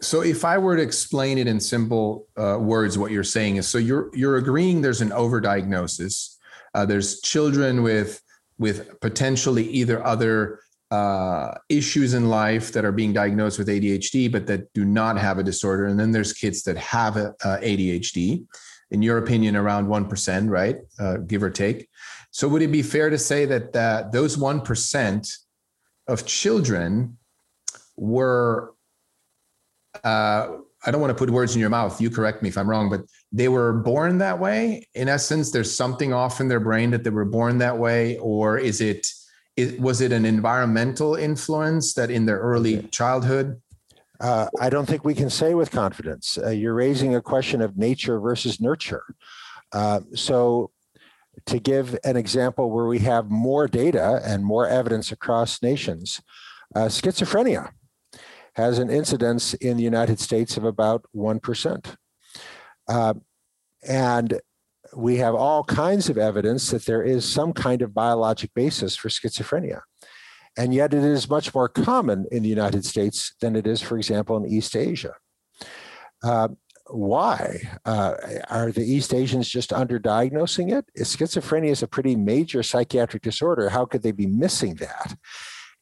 so 0.00 0.22
if 0.22 0.44
I 0.44 0.58
were 0.58 0.76
to 0.76 0.82
explain 0.82 1.38
it 1.38 1.46
in 1.46 1.60
simple 1.60 2.26
uh, 2.36 2.58
words, 2.60 2.98
what 2.98 3.12
you're 3.12 3.24
saying 3.24 3.56
is 3.56 3.68
so 3.68 3.78
you're 3.78 4.10
you're 4.14 4.36
agreeing 4.36 4.82
there's 4.82 5.00
an 5.00 5.10
overdiagnosis. 5.10 6.36
Uh, 6.74 6.86
there's 6.86 7.20
children 7.20 7.82
with 7.82 8.20
with 8.58 9.00
potentially 9.00 9.64
either 9.68 10.04
other 10.04 10.60
uh, 10.90 11.54
issues 11.70 12.12
in 12.12 12.28
life 12.28 12.72
that 12.72 12.84
are 12.84 12.92
being 12.92 13.12
diagnosed 13.14 13.58
with 13.58 13.68
ADHD, 13.68 14.30
but 14.30 14.46
that 14.46 14.72
do 14.74 14.84
not 14.84 15.18
have 15.18 15.38
a 15.38 15.42
disorder. 15.42 15.86
And 15.86 15.98
then 15.98 16.12
there's 16.12 16.34
kids 16.34 16.62
that 16.64 16.76
have 16.76 17.16
a, 17.16 17.34
uh, 17.42 17.58
ADHD. 17.60 18.44
In 18.92 19.02
your 19.02 19.18
opinion, 19.18 19.56
around 19.56 19.88
one 19.88 20.06
percent, 20.06 20.50
right, 20.50 20.76
uh, 20.98 21.16
give 21.16 21.42
or 21.42 21.50
take. 21.50 21.88
So 22.30 22.46
would 22.48 22.62
it 22.62 22.72
be 22.72 22.82
fair 22.82 23.10
to 23.10 23.18
say 23.18 23.46
that 23.46 23.72
that 23.72 24.12
those 24.12 24.36
one 24.36 24.60
percent 24.60 25.28
of 26.06 26.26
children 26.26 27.16
were 27.96 28.74
uh, 30.04 30.48
I 30.84 30.90
don't 30.90 31.00
want 31.00 31.10
to 31.10 31.14
put 31.14 31.30
words 31.30 31.54
in 31.54 31.60
your 31.60 31.70
mouth. 31.70 32.00
You 32.00 32.10
correct 32.10 32.42
me 32.42 32.48
if 32.48 32.58
I'm 32.58 32.68
wrong, 32.68 32.90
but 32.90 33.02
they 33.30 33.48
were 33.48 33.72
born 33.72 34.18
that 34.18 34.38
way. 34.38 34.86
In 34.94 35.08
essence, 35.08 35.50
there's 35.50 35.74
something 35.74 36.12
off 36.12 36.40
in 36.40 36.48
their 36.48 36.60
brain 36.60 36.90
that 36.90 37.04
they 37.04 37.10
were 37.10 37.24
born 37.24 37.58
that 37.58 37.78
way, 37.78 38.18
or 38.18 38.58
is 38.58 38.80
it? 38.80 39.06
it 39.56 39.80
was 39.80 40.00
it 40.00 40.12
an 40.12 40.24
environmental 40.24 41.14
influence 41.14 41.94
that 41.94 42.10
in 42.10 42.26
their 42.26 42.40
early 42.40 42.82
childhood? 42.90 43.61
Uh, 44.22 44.46
I 44.60 44.70
don't 44.70 44.86
think 44.86 45.04
we 45.04 45.14
can 45.14 45.28
say 45.28 45.52
with 45.52 45.72
confidence. 45.72 46.38
Uh, 46.38 46.50
you're 46.50 46.74
raising 46.74 47.16
a 47.16 47.20
question 47.20 47.60
of 47.60 47.76
nature 47.76 48.20
versus 48.20 48.60
nurture. 48.60 49.02
Uh, 49.72 50.00
so, 50.14 50.70
to 51.46 51.58
give 51.58 51.98
an 52.04 52.16
example 52.16 52.70
where 52.70 52.86
we 52.86 53.00
have 53.00 53.30
more 53.30 53.66
data 53.66 54.20
and 54.24 54.44
more 54.44 54.68
evidence 54.68 55.10
across 55.10 55.60
nations, 55.60 56.20
uh, 56.76 56.82
schizophrenia 56.82 57.70
has 58.54 58.78
an 58.78 58.90
incidence 58.90 59.54
in 59.54 59.76
the 59.76 59.82
United 59.82 60.20
States 60.20 60.56
of 60.56 60.64
about 60.64 61.04
1%. 61.16 61.96
Uh, 62.88 63.14
and 63.88 64.40
we 64.94 65.16
have 65.16 65.34
all 65.34 65.64
kinds 65.64 66.10
of 66.10 66.18
evidence 66.18 66.70
that 66.70 66.84
there 66.84 67.02
is 67.02 67.24
some 67.24 67.52
kind 67.52 67.82
of 67.82 67.94
biologic 67.94 68.52
basis 68.54 68.94
for 68.94 69.08
schizophrenia. 69.08 69.80
And 70.56 70.74
yet 70.74 70.92
it 70.92 71.02
is 71.02 71.30
much 71.30 71.54
more 71.54 71.68
common 71.68 72.26
in 72.30 72.42
the 72.42 72.48
United 72.48 72.84
States 72.84 73.34
than 73.40 73.56
it 73.56 73.66
is, 73.66 73.80
for 73.80 73.96
example, 73.96 74.36
in 74.36 74.46
East 74.46 74.76
Asia. 74.76 75.14
Uh, 76.22 76.48
why? 76.90 77.60
Uh, 77.84 78.14
are 78.50 78.70
the 78.70 78.84
East 78.84 79.14
Asians 79.14 79.48
just 79.48 79.70
underdiagnosing 79.70 80.72
it? 80.72 80.84
Schizophrenia 80.98 81.70
is 81.70 81.82
a 81.82 81.88
pretty 81.88 82.16
major 82.16 82.62
psychiatric 82.62 83.22
disorder. 83.22 83.70
How 83.70 83.86
could 83.86 84.02
they 84.02 84.12
be 84.12 84.26
missing 84.26 84.74
that? 84.76 85.16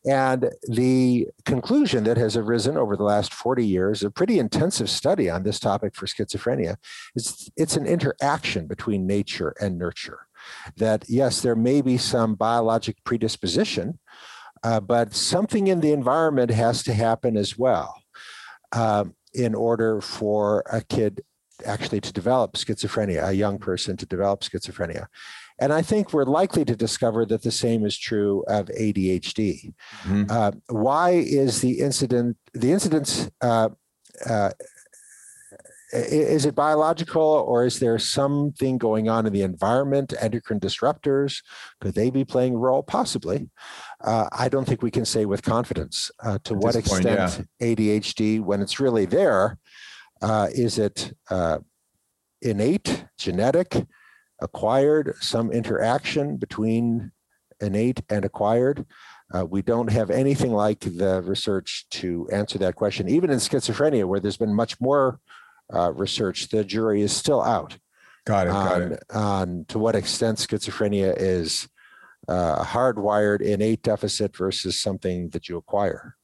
And 0.07 0.51
the 0.67 1.29
conclusion 1.45 2.05
that 2.05 2.17
has 2.17 2.37
arisen 2.37 2.79
over 2.79 2.97
the 2.97 3.03
last 3.03 3.35
40 3.35 3.67
years, 3.67 4.03
a 4.03 4.11
pretty 4.11 4.39
intensive 4.39 4.89
study 4.89 5.29
on 5.29 5.43
this 5.43 5.61
topic 5.61 5.95
for 5.95 6.07
schizophrenia, 6.07 6.77
is 7.15 7.51
it's 7.57 7.77
an 7.77 7.87
interaction 7.87 8.67
between 8.67 9.07
nature 9.07 9.55
and 9.61 9.77
nurture. 9.77 10.27
That 10.79 11.05
yes, 11.07 11.43
there 11.43 11.57
may 11.57 11.83
be 11.83 11.99
some 11.99 12.35
biologic 12.35 12.97
predisposition, 13.05 13.99
uh, 14.63 14.81
but 14.81 15.15
something 15.15 15.67
in 15.67 15.81
the 15.81 15.93
environment 15.93 16.51
has 16.51 16.83
to 16.83 16.93
happen 16.93 17.37
as 17.37 17.59
well 17.59 17.95
um, 18.73 19.15
in 19.35 19.55
order 19.55 20.01
for 20.01 20.65
a 20.71 20.83
kid 20.83 21.23
actually 21.67 22.01
to 22.01 22.13
develop 22.13 22.55
schizophrenia, 22.55 23.27
a 23.27 23.33
young 23.33 23.59
person 23.59 23.97
to 23.97 24.07
develop 24.07 24.41
schizophrenia. 24.41 25.07
And 25.61 25.73
I 25.73 25.83
think 25.83 26.13
we're 26.13 26.25
likely 26.25 26.65
to 26.65 26.75
discover 26.75 27.27
that 27.27 27.43
the 27.43 27.51
same 27.51 27.85
is 27.85 27.99
true 27.99 28.45
of 28.49 28.67
ADHD. 28.67 29.75
Mm-hmm. 30.05 30.25
Uh, 30.31 30.53
why 30.69 31.11
is 31.11 31.61
the 31.61 31.81
incident, 31.81 32.39
the 32.55 32.73
incidence, 32.73 33.31
uh, 33.43 33.69
uh, 34.25 34.51
is 35.93 36.47
it 36.47 36.55
biological 36.55 37.23
or 37.23 37.65
is 37.65 37.79
there 37.79 37.99
something 37.99 38.79
going 38.79 39.09
on 39.09 39.27
in 39.27 39.33
the 39.33 39.43
environment, 39.43 40.15
endocrine 40.21 40.61
disruptors? 40.61 41.43
Could 41.81 41.95
they 41.95 42.11
be 42.11 42.25
playing 42.25 42.55
a 42.55 42.59
role? 42.59 42.83
Possibly. 42.83 43.51
Uh, 44.01 44.29
I 44.33 44.49
don't 44.49 44.67
think 44.67 44.83
we 44.83 44.91
can 44.91 45.05
say 45.05 45.25
with 45.25 45.43
confidence 45.43 46.11
uh, 46.23 46.39
to 46.45 46.55
At 46.55 46.61
what 46.61 46.77
extent 46.77 47.19
point, 47.19 47.49
yeah. 47.61 47.75
ADHD, 47.75 48.41
when 48.41 48.61
it's 48.63 48.79
really 48.81 49.05
there, 49.05 49.59
uh, 50.23 50.49
is 50.53 50.79
it 50.79 51.13
innate, 52.43 53.05
genetic? 53.19 53.87
acquired, 54.41 55.15
some 55.21 55.53
interaction 55.53 56.37
between 56.37 57.13
innate 57.61 58.01
and 58.09 58.25
acquired. 58.25 58.87
Uh, 59.33 59.45
we 59.45 59.63
don't 59.63 59.91
have 59.91 60.11
anything 60.11 60.53
like 60.53 60.81
the 60.81 61.23
research 61.23 61.87
to 61.91 62.29
answer 62.33 62.59
that 62.59 62.75
question. 62.75 63.09
Even 63.09 63.31
in 63.31 63.39
schizophrenia, 63.39 64.05
where 64.05 64.21
there's 64.21 64.37
been 64.37 64.55
much 64.55 64.81
more 64.81 65.21
uh, 65.75 65.93
research, 65.93 66.49
the 66.49 66.65
jury 66.65 67.03
is 67.03 67.13
still 67.13 67.43
out. 67.43 67.77
Got 68.27 68.47
it. 68.47 68.51
On, 68.51 68.69
got 68.69 68.83
it. 68.93 69.03
on 69.11 69.65
to 69.69 69.79
what 69.79 69.95
extent 69.95 70.39
schizophrenia 70.39 71.15
is 71.17 71.69
uh, 72.29 72.65
hardwired 72.65 73.41
innate 73.41 73.83
deficit 73.83 74.37
versus 74.37 74.79
something 74.79 75.31
that 75.31 75.49
you 75.49 75.57
acquire. 75.57 76.17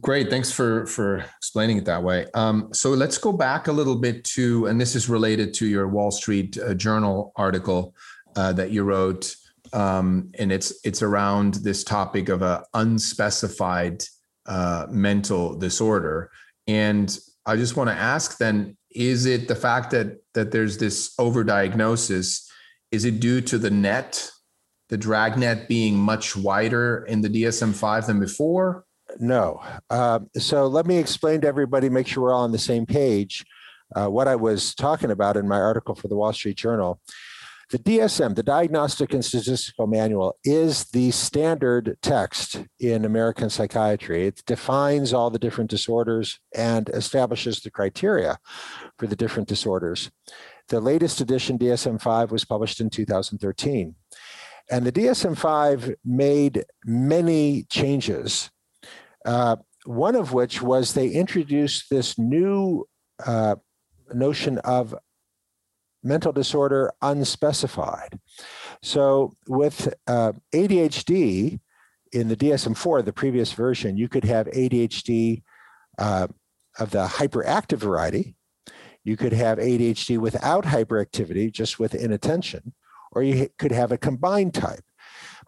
Great, 0.00 0.30
thanks 0.30 0.50
for 0.50 0.86
for 0.86 1.24
explaining 1.36 1.76
it 1.76 1.84
that 1.84 2.02
way. 2.02 2.26
Um, 2.32 2.70
so 2.72 2.90
let's 2.90 3.18
go 3.18 3.30
back 3.30 3.68
a 3.68 3.72
little 3.72 3.96
bit 3.96 4.24
to, 4.24 4.66
and 4.66 4.80
this 4.80 4.96
is 4.96 5.08
related 5.08 5.52
to 5.54 5.66
your 5.66 5.86
Wall 5.86 6.10
Street 6.10 6.56
uh, 6.58 6.72
Journal 6.72 7.32
article 7.36 7.94
uh, 8.36 8.52
that 8.54 8.70
you 8.70 8.84
wrote, 8.84 9.36
um, 9.74 10.30
and 10.38 10.50
it's 10.50 10.72
it's 10.82 11.02
around 11.02 11.54
this 11.56 11.84
topic 11.84 12.30
of 12.30 12.40
a 12.40 12.64
unspecified 12.72 14.02
uh, 14.46 14.86
mental 14.88 15.54
disorder. 15.58 16.30
And 16.66 17.16
I 17.46 17.56
just 17.56 17.76
want 17.76 17.90
to 17.90 17.96
ask 17.96 18.38
then: 18.38 18.76
Is 18.90 19.26
it 19.26 19.48
the 19.48 19.54
fact 19.54 19.90
that 19.92 20.18
that 20.34 20.50
there's 20.50 20.78
this 20.78 21.14
overdiagnosis? 21.16 22.44
Is 22.92 23.04
it 23.04 23.20
due 23.20 23.40
to 23.42 23.58
the 23.58 23.70
net, 23.70 24.30
the 24.88 24.96
dragnet 24.96 25.68
being 25.68 25.96
much 25.96 26.36
wider 26.36 27.04
in 27.08 27.20
the 27.20 27.28
DSM-5 27.28 28.06
than 28.06 28.20
before? 28.20 28.84
no. 29.18 29.62
Uh, 29.90 30.20
so 30.36 30.66
let 30.66 30.86
me 30.86 30.98
explain 30.98 31.40
to 31.40 31.46
everybody, 31.46 31.88
make 31.88 32.06
sure 32.06 32.24
we're 32.24 32.34
all 32.34 32.44
on 32.44 32.52
the 32.52 32.58
same 32.58 32.86
page, 32.86 33.44
uh, 33.94 34.08
what 34.08 34.28
I 34.28 34.36
was 34.36 34.74
talking 34.74 35.10
about 35.10 35.36
in 35.36 35.46
my 35.48 35.60
article 35.60 35.94
for 35.94 36.08
the 36.08 36.16
Wall 36.16 36.32
Street 36.32 36.56
Journal. 36.56 37.00
The 37.70 37.78
DSM, 37.78 38.36
the 38.36 38.44
Diagnostic 38.44 39.12
and 39.12 39.24
Statistical 39.24 39.88
Manual, 39.88 40.38
is 40.44 40.84
the 40.84 41.10
standard 41.10 41.96
text 42.00 42.62
in 42.78 43.04
American 43.04 43.50
psychiatry. 43.50 44.26
It 44.26 44.42
defines 44.46 45.12
all 45.12 45.30
the 45.30 45.38
different 45.38 45.70
disorders 45.70 46.38
and 46.54 46.88
establishes 46.90 47.60
the 47.60 47.70
criteria 47.70 48.38
for 48.98 49.08
the 49.08 49.16
different 49.16 49.48
disorders. 49.48 50.12
The 50.68 50.80
latest 50.80 51.20
edition, 51.20 51.58
DSM 51.58 52.00
5, 52.00 52.30
was 52.30 52.44
published 52.44 52.80
in 52.80 52.88
2013. 52.88 53.96
And 54.70 54.86
the 54.86 54.92
DSM 54.92 55.36
5 55.36 55.94
made 56.04 56.64
many 56.84 57.64
changes 57.64 58.50
uh, 59.26 59.56
one 59.84 60.14
of 60.14 60.32
which 60.32 60.62
was 60.62 60.94
they 60.94 61.08
introduced 61.08 61.90
this 61.90 62.18
new 62.18 62.86
uh, 63.26 63.56
notion 64.14 64.58
of 64.58 64.94
mental 66.06 66.32
disorder 66.32 66.92
unspecified. 67.02 68.18
So 68.82 69.36
with 69.48 69.92
uh, 70.06 70.32
ADHD 70.54 71.60
in 72.12 72.28
the 72.28 72.36
DSM-4, 72.36 73.04
the 73.04 73.12
previous 73.12 73.52
version, 73.52 73.96
you 73.96 74.08
could 74.08 74.24
have 74.24 74.46
ADHD 74.46 75.42
uh, 75.98 76.28
of 76.78 76.90
the 76.90 77.06
hyperactive 77.06 77.78
variety. 77.78 78.36
You 79.04 79.16
could 79.16 79.32
have 79.32 79.58
ADHD 79.58 80.18
without 80.18 80.64
hyperactivity, 80.64 81.52
just 81.52 81.78
with 81.78 81.94
inattention, 81.94 82.74
or 83.12 83.22
you 83.22 83.48
could 83.58 83.72
have 83.72 83.92
a 83.92 83.98
combined 83.98 84.54
type. 84.54 84.84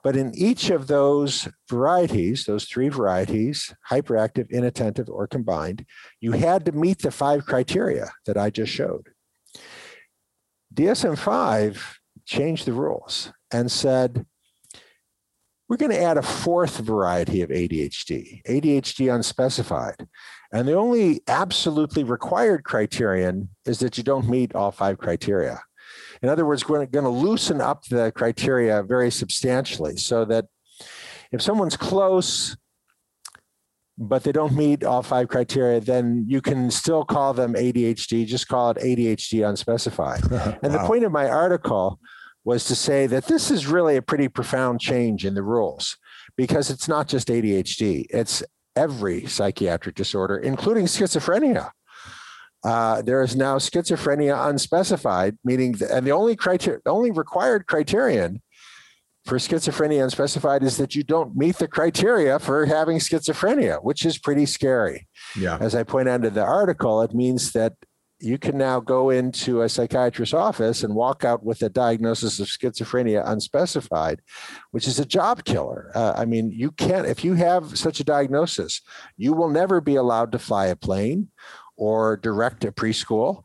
But 0.05 0.17
in 0.17 0.33
each 0.35 0.71
of 0.71 0.87
those 0.87 1.49
varieties, 1.69 2.45
those 2.45 2.65
three 2.65 2.89
varieties, 2.89 3.75
hyperactive, 3.91 4.49
inattentive, 4.51 5.09
or 5.09 5.27
combined, 5.27 5.85
you 6.21 6.33
had 6.33 6.65
to 6.67 6.73
meet 6.73 7.03
the 7.03 7.11
five 7.11 7.47
criteria 7.47 8.13
that 8.27 8.37
I 8.37 8.51
just 8.51 8.73
showed. 8.73 9.09
DSM 10.79 11.19
5 11.19 11.99
changed 12.25 12.65
the 12.65 12.73
rules 12.73 13.33
and 13.51 13.69
said, 13.69 14.25
we're 15.69 15.77
going 15.77 15.91
to 15.91 16.01
add 16.01 16.17
a 16.17 16.23
fourth 16.23 16.79
variety 16.79 17.43
of 17.43 17.51
ADHD, 17.51 18.45
ADHD 18.45 19.13
unspecified. 19.13 20.07
And 20.53 20.69
the 20.69 20.75
only 20.75 21.21
absolutely 21.27 22.05
required 22.05 22.63
criterion 22.63 23.49
is 23.67 23.81
that 23.81 23.99
you 23.99 24.05
don't 24.05 24.31
meet 24.31 24.55
all 24.55 24.71
five 24.71 24.99
criteria. 24.99 25.61
In 26.23 26.29
other 26.29 26.47
words, 26.47 26.69
we're 26.69 26.87
going 26.87 27.05
to 27.05 27.11
loosen 27.11 27.61
up 27.61 27.85
the 27.87 28.13
criteria 28.13 28.85
very 28.85 29.11
substantially 29.11 29.97
so 29.97 30.25
that 30.27 30.45
if 31.33 31.43
someone's 31.43 31.77
close, 31.77 32.57
but 33.99 34.23
they 34.23 34.31
don't 34.31 34.55
meet 34.55 34.85
all 34.85 35.03
five 35.03 35.29
criteria, 35.29 35.81
then 35.81 36.25
you 36.29 36.41
can 36.41 36.71
still 36.71 37.05
call 37.05 37.35
them 37.35 37.55
ADHD, 37.55 38.25
just 38.27 38.47
call 38.47 38.71
it 38.71 38.77
ADHD 38.77 39.47
unspecified. 39.47 40.23
and 40.31 40.33
wow. 40.63 40.69
the 40.69 40.87
point 40.87 41.05
of 41.05 41.11
my 41.11 41.29
article 41.29 41.99
was 42.45 42.65
to 42.65 42.77
say 42.77 43.07
that 43.09 43.27
this 43.27 43.51
is 43.51 43.67
really 43.67 43.97
a 43.97 44.03
pretty 44.03 44.29
profound 44.29 44.81
change 44.81 45.27
in 45.27 45.35
the 45.35 45.43
rules 45.43 45.97
because 46.37 46.71
it's 46.71 46.87
not 46.87 47.09
just 47.09 47.29
ADHD, 47.29 48.07
it's 48.11 48.43
every 48.77 49.27
psychiatric 49.27 49.97
disorder, 49.97 50.39
including 50.39 50.87
schizophrenia. 50.87 51.71
Uh, 52.65 53.03
there 53.03 53.23
is 53.23 53.37
now 53.37 53.57
schizophrenia 53.57 54.49
unspecified, 54.49 55.37
meaning, 55.45 55.73
the, 55.73 55.93
and 55.95 56.07
the 56.07 56.13
only 56.13 56.37
criteria, 56.37 56.81
the 56.85 56.91
only 56.91 57.11
required 57.11 57.67
criterion 57.67 58.41
for 59.29 59.37
schizophrenia 59.37 60.03
unspecified 60.03 60.63
is 60.63 60.79
that 60.79 60.95
you 60.95 61.03
don't 61.03 61.37
meet 61.37 61.57
the 61.59 61.69
criteria 61.69 62.39
for 62.39 62.65
having 62.65 62.99
schizophrenia, 62.99 63.79
which 63.85 64.07
is 64.07 64.17
pretty 64.17 64.47
scary. 64.47 65.07
Yeah. 65.39 65.59
As 65.61 65.75
I 65.75 65.83
point 65.83 66.09
out 66.09 66.25
in 66.25 66.33
the 66.33 66.43
article, 66.43 67.03
it 67.03 67.15
means 67.15 67.53
that 67.53 67.75
you 68.21 68.39
can 68.39 68.59
now 68.59 68.81
go 68.81 69.11
into 69.11 69.63
a 69.63 69.69
psychiatrist's 69.69 70.35
office 70.35 70.83
and 70.83 70.95
walk 70.95 71.25
out 71.25 71.45
with 71.45 71.63
a 71.63 71.69
diagnosis 71.69 72.41
of 72.41 72.49
schizophrenia 72.49 73.23
unspecified, 73.25 74.21
which 74.73 74.89
is 74.89 74.99
a 74.99 75.05
job 75.05 75.45
killer. 75.45 75.93
Uh, 75.95 76.15
I 76.17 76.25
mean, 76.25 76.51
you 76.51 76.73
can't, 76.73 77.07
if 77.07 77.23
you 77.23 77.35
have 77.35 77.79
such 77.79 78.01
a 78.01 78.05
diagnosis, 78.05 78.81
you 79.17 79.35
will 79.35 79.51
never 79.51 79.81
be 79.81 79.95
allowed 79.95 80.33
to 80.33 80.39
fly 80.39 80.67
a 80.67 80.75
plane 80.75 81.29
or 81.77 82.17
direct 82.17 82.65
a 82.65 82.73
preschool. 82.73 83.45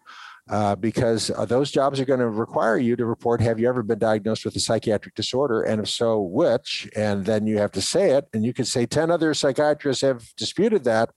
Uh, 0.49 0.75
because 0.75 1.31
uh, 1.31 1.45
those 1.45 1.71
jobs 1.71 2.01
are 2.01 2.05
going 2.05 2.19
to 2.19 2.27
require 2.27 2.77
you 2.77 2.97
to 2.97 3.05
report 3.05 3.39
have 3.39 3.61
you 3.61 3.69
ever 3.69 3.81
been 3.81 3.97
diagnosed 3.97 4.43
with 4.43 4.53
a 4.57 4.59
psychiatric 4.59 5.15
disorder? 5.15 5.61
And 5.61 5.81
if 5.81 5.89
so 5.89 6.19
which? 6.19 6.89
And 6.97 7.23
then 7.25 7.47
you 7.47 7.59
have 7.59 7.71
to 7.71 7.81
say 7.81 8.11
it 8.11 8.27
and 8.33 8.43
you 8.43 8.53
can 8.53 8.65
say 8.65 8.85
10 8.85 9.09
other 9.09 9.33
psychiatrists 9.33 10.01
have 10.01 10.35
disputed 10.35 10.83
that 10.83 11.11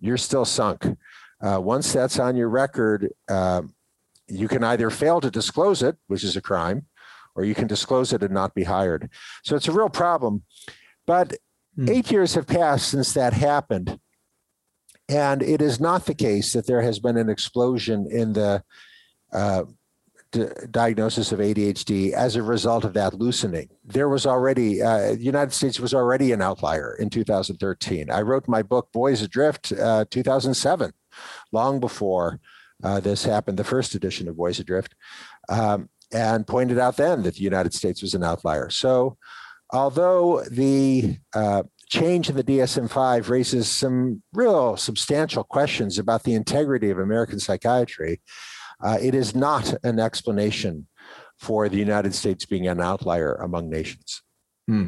you're 0.00 0.16
still 0.16 0.46
sunk. 0.46 0.86
Uh, 1.42 1.60
once 1.60 1.92
that's 1.92 2.18
on 2.18 2.34
your 2.34 2.48
record 2.48 3.12
uh, 3.28 3.60
you 4.26 4.48
can 4.48 4.64
either 4.64 4.88
fail 4.88 5.20
to 5.20 5.30
disclose 5.30 5.82
it 5.82 5.96
which 6.06 6.24
is 6.24 6.34
a 6.34 6.40
crime 6.40 6.86
or 7.34 7.44
you 7.44 7.54
can 7.54 7.66
disclose 7.66 8.14
it 8.14 8.22
and 8.22 8.32
not 8.32 8.54
be 8.54 8.64
hired. 8.64 9.10
So 9.44 9.54
it's 9.54 9.68
a 9.68 9.72
real 9.72 9.90
problem. 9.90 10.44
But 11.06 11.34
mm. 11.78 11.90
eight 11.90 12.10
years 12.10 12.34
have 12.34 12.46
passed 12.46 12.88
since 12.88 13.12
that 13.12 13.34
happened 13.34 14.00
and 15.08 15.42
it 15.42 15.62
is 15.62 15.80
not 15.80 16.06
the 16.06 16.14
case 16.14 16.52
that 16.52 16.66
there 16.66 16.82
has 16.82 16.98
been 16.98 17.16
an 17.16 17.28
explosion 17.28 18.06
in 18.10 18.32
the 18.32 18.62
uh, 19.32 19.64
d- 20.32 20.46
diagnosis 20.70 21.32
of 21.32 21.38
ADHD 21.38 22.12
as 22.12 22.36
a 22.36 22.42
result 22.42 22.84
of 22.84 22.94
that 22.94 23.14
loosening. 23.14 23.68
There 23.84 24.08
was 24.08 24.26
already, 24.26 24.82
uh, 24.82 25.12
the 25.12 25.18
United 25.18 25.52
States 25.52 25.78
was 25.78 25.94
already 25.94 26.32
an 26.32 26.42
outlier 26.42 26.96
in 26.98 27.10
2013. 27.10 28.10
I 28.10 28.20
wrote 28.22 28.48
my 28.48 28.62
book, 28.62 28.90
Boys 28.92 29.22
Adrift, 29.22 29.72
uh, 29.72 30.06
2007, 30.10 30.92
long 31.52 31.80
before 31.80 32.40
uh, 32.82 33.00
this 33.00 33.24
happened, 33.24 33.58
the 33.58 33.64
first 33.64 33.94
edition 33.94 34.28
of 34.28 34.36
Boys 34.36 34.58
Adrift, 34.58 34.94
um, 35.48 35.88
and 36.12 36.46
pointed 36.46 36.78
out 36.78 36.96
then 36.96 37.22
that 37.22 37.34
the 37.34 37.42
United 37.42 37.74
States 37.74 38.02
was 38.02 38.14
an 38.14 38.22
outlier. 38.22 38.70
So, 38.70 39.16
although 39.72 40.44
the 40.50 41.18
uh, 41.34 41.64
change 41.88 42.28
in 42.28 42.36
the 42.36 42.44
DSM 42.44 42.90
5 42.90 43.30
raises 43.30 43.68
some 43.68 44.22
real 44.32 44.76
substantial 44.76 45.44
questions 45.44 45.98
about 45.98 46.24
the 46.24 46.34
integrity 46.34 46.90
of 46.90 46.98
American 46.98 47.38
psychiatry. 47.38 48.20
Uh, 48.82 48.98
it 49.00 49.14
is 49.14 49.34
not 49.34 49.74
an 49.84 49.98
explanation 49.98 50.86
for 51.38 51.68
the 51.68 51.78
United 51.78 52.14
States 52.14 52.44
being 52.44 52.66
an 52.66 52.80
outlier 52.80 53.34
among 53.34 53.70
nations. 53.70 54.22
Hmm. 54.66 54.86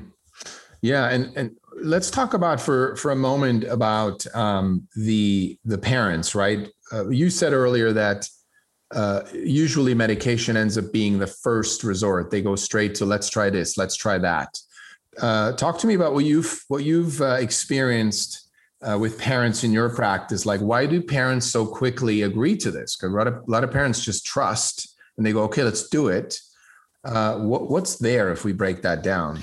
Yeah, 0.80 1.08
and 1.08 1.36
and 1.36 1.56
let's 1.82 2.10
talk 2.10 2.34
about 2.34 2.60
for 2.60 2.94
for 2.96 3.10
a 3.10 3.16
moment 3.16 3.64
about 3.64 4.24
um, 4.34 4.86
the 4.94 5.58
the 5.64 5.78
parents, 5.78 6.34
right? 6.34 6.68
uh, 6.92 7.08
you 7.08 7.30
said 7.30 7.52
earlier 7.52 7.92
that 7.92 8.28
uh, 8.94 9.22
usually 9.34 9.94
medication 9.94 10.56
ends 10.56 10.78
up 10.78 10.92
being 10.92 11.18
the 11.18 11.26
first 11.26 11.84
resort. 11.84 12.30
They 12.30 12.40
go 12.40 12.56
straight 12.56 12.94
to 12.96 13.04
let's 13.04 13.28
try 13.28 13.50
this, 13.50 13.76
let's 13.76 13.96
try 13.96 14.18
that. 14.18 14.58
Uh, 15.20 15.52
talk 15.52 15.78
to 15.78 15.86
me 15.86 15.94
about 15.94 16.14
what 16.14 16.24
you've 16.24 16.64
what 16.68 16.84
you've 16.84 17.20
uh, 17.20 17.34
experienced 17.34 18.48
uh, 18.82 18.96
with 18.98 19.18
parents 19.18 19.64
in 19.64 19.72
your 19.72 19.88
practice. 19.90 20.46
Like, 20.46 20.60
why 20.60 20.86
do 20.86 21.02
parents 21.02 21.46
so 21.46 21.66
quickly 21.66 22.22
agree 22.22 22.56
to 22.58 22.70
this? 22.70 22.96
Because 22.96 23.12
a 23.12 23.16
lot 23.16 23.26
of, 23.26 23.34
a 23.34 23.50
lot 23.50 23.64
of 23.64 23.70
parents 23.70 24.04
just 24.04 24.24
trust 24.24 24.96
and 25.16 25.26
they 25.26 25.32
go, 25.32 25.42
okay, 25.44 25.64
let's 25.64 25.88
do 25.88 26.08
it. 26.08 26.38
Uh, 27.04 27.38
what, 27.38 27.70
what's 27.70 27.96
there 27.96 28.30
if 28.30 28.44
we 28.44 28.52
break 28.52 28.82
that 28.82 29.02
down? 29.02 29.40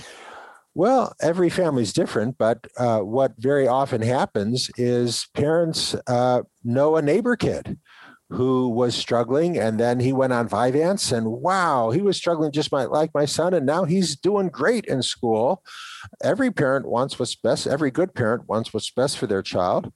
Well, 0.73 1.13
every 1.21 1.49
family 1.49 1.83
is 1.83 1.93
different, 1.93 2.37
but 2.37 2.67
uh, 2.77 2.99
what 2.99 3.33
very 3.37 3.65
often 3.65 4.01
happens 4.01 4.69
is 4.77 5.27
parents 5.33 5.95
uh, 6.07 6.41
know 6.65 6.97
a 6.97 7.01
neighbor 7.01 7.37
kid 7.37 7.77
who 8.29 8.69
was 8.69 8.95
struggling, 8.95 9.57
and 9.57 9.79
then 9.79 9.99
he 9.99 10.11
went 10.11 10.33
on 10.33 10.49
Vyvanse, 10.49 11.15
and 11.15 11.27
wow, 11.27 11.91
he 11.91 12.01
was 12.01 12.17
struggling 12.17 12.51
just 12.51 12.71
my, 12.71 12.85
like 12.85 13.13
my 13.13 13.25
son, 13.25 13.53
and 13.53 13.65
now 13.65 13.83
he's 13.83 14.15
doing 14.15 14.47
great 14.47 14.85
in 14.85 15.01
school. 15.01 15.63
Every 16.23 16.51
parent 16.51 16.87
wants 16.87 17.19
what's 17.19 17.35
best. 17.35 17.67
Every 17.67 17.91
good 17.91 18.13
parent 18.13 18.47
wants 18.47 18.73
what's 18.73 18.91
best 18.91 19.17
for 19.17 19.27
their 19.27 19.43
child. 19.43 19.91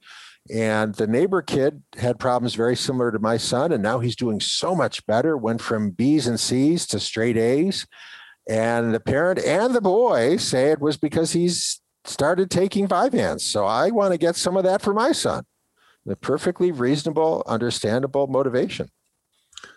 And 0.52 0.94
the 0.94 1.06
neighbor 1.06 1.42
kid 1.42 1.82
had 1.98 2.18
problems 2.18 2.54
very 2.54 2.76
similar 2.76 3.12
to 3.12 3.18
my 3.18 3.36
son, 3.36 3.72
and 3.72 3.82
now 3.82 3.98
he's 3.98 4.16
doing 4.16 4.40
so 4.40 4.74
much 4.74 5.04
better. 5.06 5.36
Went 5.36 5.60
from 5.60 5.90
B's 5.90 6.26
and 6.26 6.40
C's 6.40 6.86
to 6.88 7.00
straight 7.00 7.36
A's 7.36 7.86
and 8.50 8.92
the 8.92 9.00
parent 9.00 9.38
and 9.38 9.74
the 9.74 9.80
boy 9.80 10.36
say 10.36 10.72
it 10.72 10.80
was 10.80 10.96
because 10.96 11.32
he's 11.32 11.80
started 12.04 12.50
taking 12.50 12.88
Vyvanse. 12.88 13.42
So 13.42 13.64
I 13.64 13.90
want 13.90 14.12
to 14.12 14.18
get 14.18 14.34
some 14.34 14.56
of 14.56 14.64
that 14.64 14.82
for 14.82 14.92
my 14.92 15.12
son. 15.12 15.44
The 16.06 16.16
perfectly 16.16 16.72
reasonable, 16.72 17.42
understandable 17.46 18.26
motivation. 18.26 18.88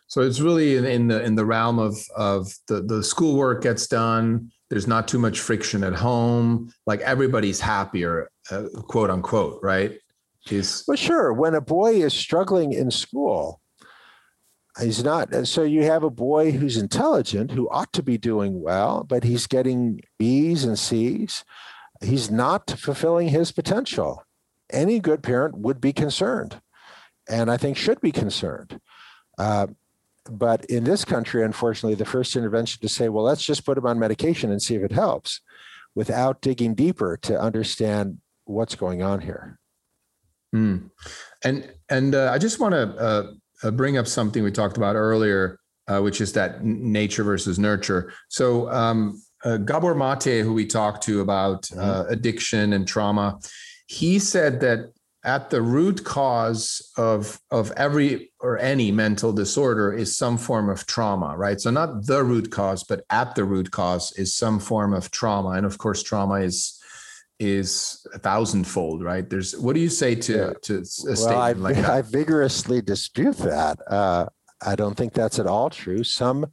So 0.07 0.21
it's 0.21 0.39
really 0.39 0.77
in, 0.77 0.85
in 0.85 1.07
the 1.07 1.23
in 1.23 1.35
the 1.35 1.45
realm 1.45 1.79
of 1.79 1.97
of 2.15 2.53
the 2.67 2.81
the 2.81 3.03
schoolwork 3.03 3.63
gets 3.63 3.87
done. 3.87 4.51
There's 4.69 4.87
not 4.87 5.07
too 5.07 5.19
much 5.19 5.39
friction 5.39 5.83
at 5.83 5.93
home. 5.93 6.71
Like 6.85 7.01
everybody's 7.01 7.59
happier, 7.59 8.29
uh, 8.49 8.63
quote 8.87 9.09
unquote, 9.09 9.59
right? 9.61 9.99
He's 10.41 10.83
well, 10.87 10.97
sure. 10.97 11.33
When 11.33 11.55
a 11.55 11.61
boy 11.61 11.95
is 11.95 12.13
struggling 12.13 12.73
in 12.73 12.91
school, 12.91 13.61
he's 14.79 15.03
not 15.03 15.47
so 15.47 15.63
you 15.63 15.83
have 15.83 16.03
a 16.03 16.09
boy 16.09 16.51
who's 16.51 16.77
intelligent 16.77 17.51
who 17.51 17.69
ought 17.69 17.93
to 17.93 18.01
be 18.01 18.17
doing 18.17 18.61
well 18.61 19.03
but 19.03 19.23
he's 19.23 19.45
getting 19.45 19.99
b's 20.17 20.63
and 20.63 20.79
c's 20.79 21.43
he's 22.01 22.31
not 22.31 22.71
fulfilling 22.71 23.29
his 23.29 23.51
potential 23.51 24.23
any 24.71 24.99
good 24.99 25.21
parent 25.23 25.57
would 25.57 25.79
be 25.79 25.93
concerned 25.93 26.61
and 27.29 27.51
i 27.51 27.57
think 27.57 27.77
should 27.77 28.01
be 28.01 28.11
concerned 28.11 28.79
uh, 29.37 29.67
but 30.29 30.63
in 30.65 30.83
this 30.83 31.03
country 31.03 31.43
unfortunately 31.43 31.95
the 31.95 32.05
first 32.05 32.35
intervention 32.35 32.79
to 32.81 32.89
say 32.89 33.09
well 33.09 33.23
let's 33.23 33.45
just 33.45 33.65
put 33.65 33.77
him 33.77 33.85
on 33.85 33.99
medication 33.99 34.51
and 34.51 34.61
see 34.61 34.75
if 34.75 34.83
it 34.83 34.91
helps 34.91 35.41
without 35.95 36.41
digging 36.41 36.73
deeper 36.73 37.17
to 37.17 37.39
understand 37.39 38.19
what's 38.45 38.75
going 38.75 39.01
on 39.01 39.21
here 39.21 39.59
mm. 40.55 40.89
and 41.43 41.71
and 41.89 42.15
uh, 42.15 42.31
i 42.31 42.37
just 42.37 42.59
want 42.59 42.73
to 42.73 42.95
uh, 42.97 43.31
uh, 43.63 43.71
bring 43.71 43.97
up 43.97 44.07
something 44.07 44.43
we 44.43 44.51
talked 44.51 44.77
about 44.77 44.95
earlier, 44.95 45.59
uh, 45.87 45.99
which 46.01 46.21
is 46.21 46.33
that 46.33 46.63
nature 46.63 47.23
versus 47.23 47.57
nurture. 47.57 48.13
So 48.27 48.69
um, 48.69 49.21
uh, 49.43 49.57
Gabor 49.57 49.95
Mate, 49.95 50.41
who 50.41 50.53
we 50.53 50.65
talked 50.65 51.03
to 51.03 51.21
about 51.21 51.63
mm-hmm. 51.63 51.79
Uh, 51.79 52.03
addiction 52.09 52.73
and 52.73 52.87
trauma, 52.87 53.39
he 53.93 54.19
said 54.19 54.59
that 54.61 54.91
at 55.25 55.49
the 55.49 55.61
root 55.61 56.03
cause 56.03 56.91
of 56.97 57.39
of 57.49 57.71
every 57.77 58.31
or 58.41 58.59
any 58.59 58.91
mental 58.91 59.31
disorder 59.31 59.93
is 59.93 60.17
some 60.17 60.37
form 60.37 60.69
of 60.69 60.85
trauma 60.85 61.37
right 61.37 61.61
so 61.61 61.71
not 61.71 62.05
the 62.05 62.21
root 62.21 62.51
cause 62.51 62.83
but 62.83 63.05
at 63.09 63.33
the 63.35 63.45
root 63.45 63.71
cause 63.71 64.11
is 64.13 64.35
some 64.35 64.59
form 64.59 64.93
of 64.93 65.09
trauma 65.11 65.51
and 65.51 65.65
of 65.65 65.77
course 65.77 66.03
trauma 66.03 66.35
is 66.35 66.83
is 67.39 68.05
a 68.13 68.19
thousandfold, 68.19 69.03
right? 69.03 69.29
There's 69.29 69.57
what 69.57 69.73
do 69.73 69.81
you 69.81 69.89
say 69.89 70.15
to 70.15 70.33
yeah. 70.33 70.53
to 70.63 70.77
a 70.77 71.13
well, 71.25 71.39
I, 71.39 71.51
like 71.53 71.75
that? 71.83 71.89
I 71.89 72.01
vigorously 72.01 72.81
dispute 72.81 73.37
that. 73.37 73.79
Uh, 73.87 74.27
I 74.65 74.75
don't 74.75 74.95
think 74.95 75.13
that's 75.13 75.39
at 75.39 75.47
all 75.47 75.69
true. 75.69 76.03
Some 76.03 76.47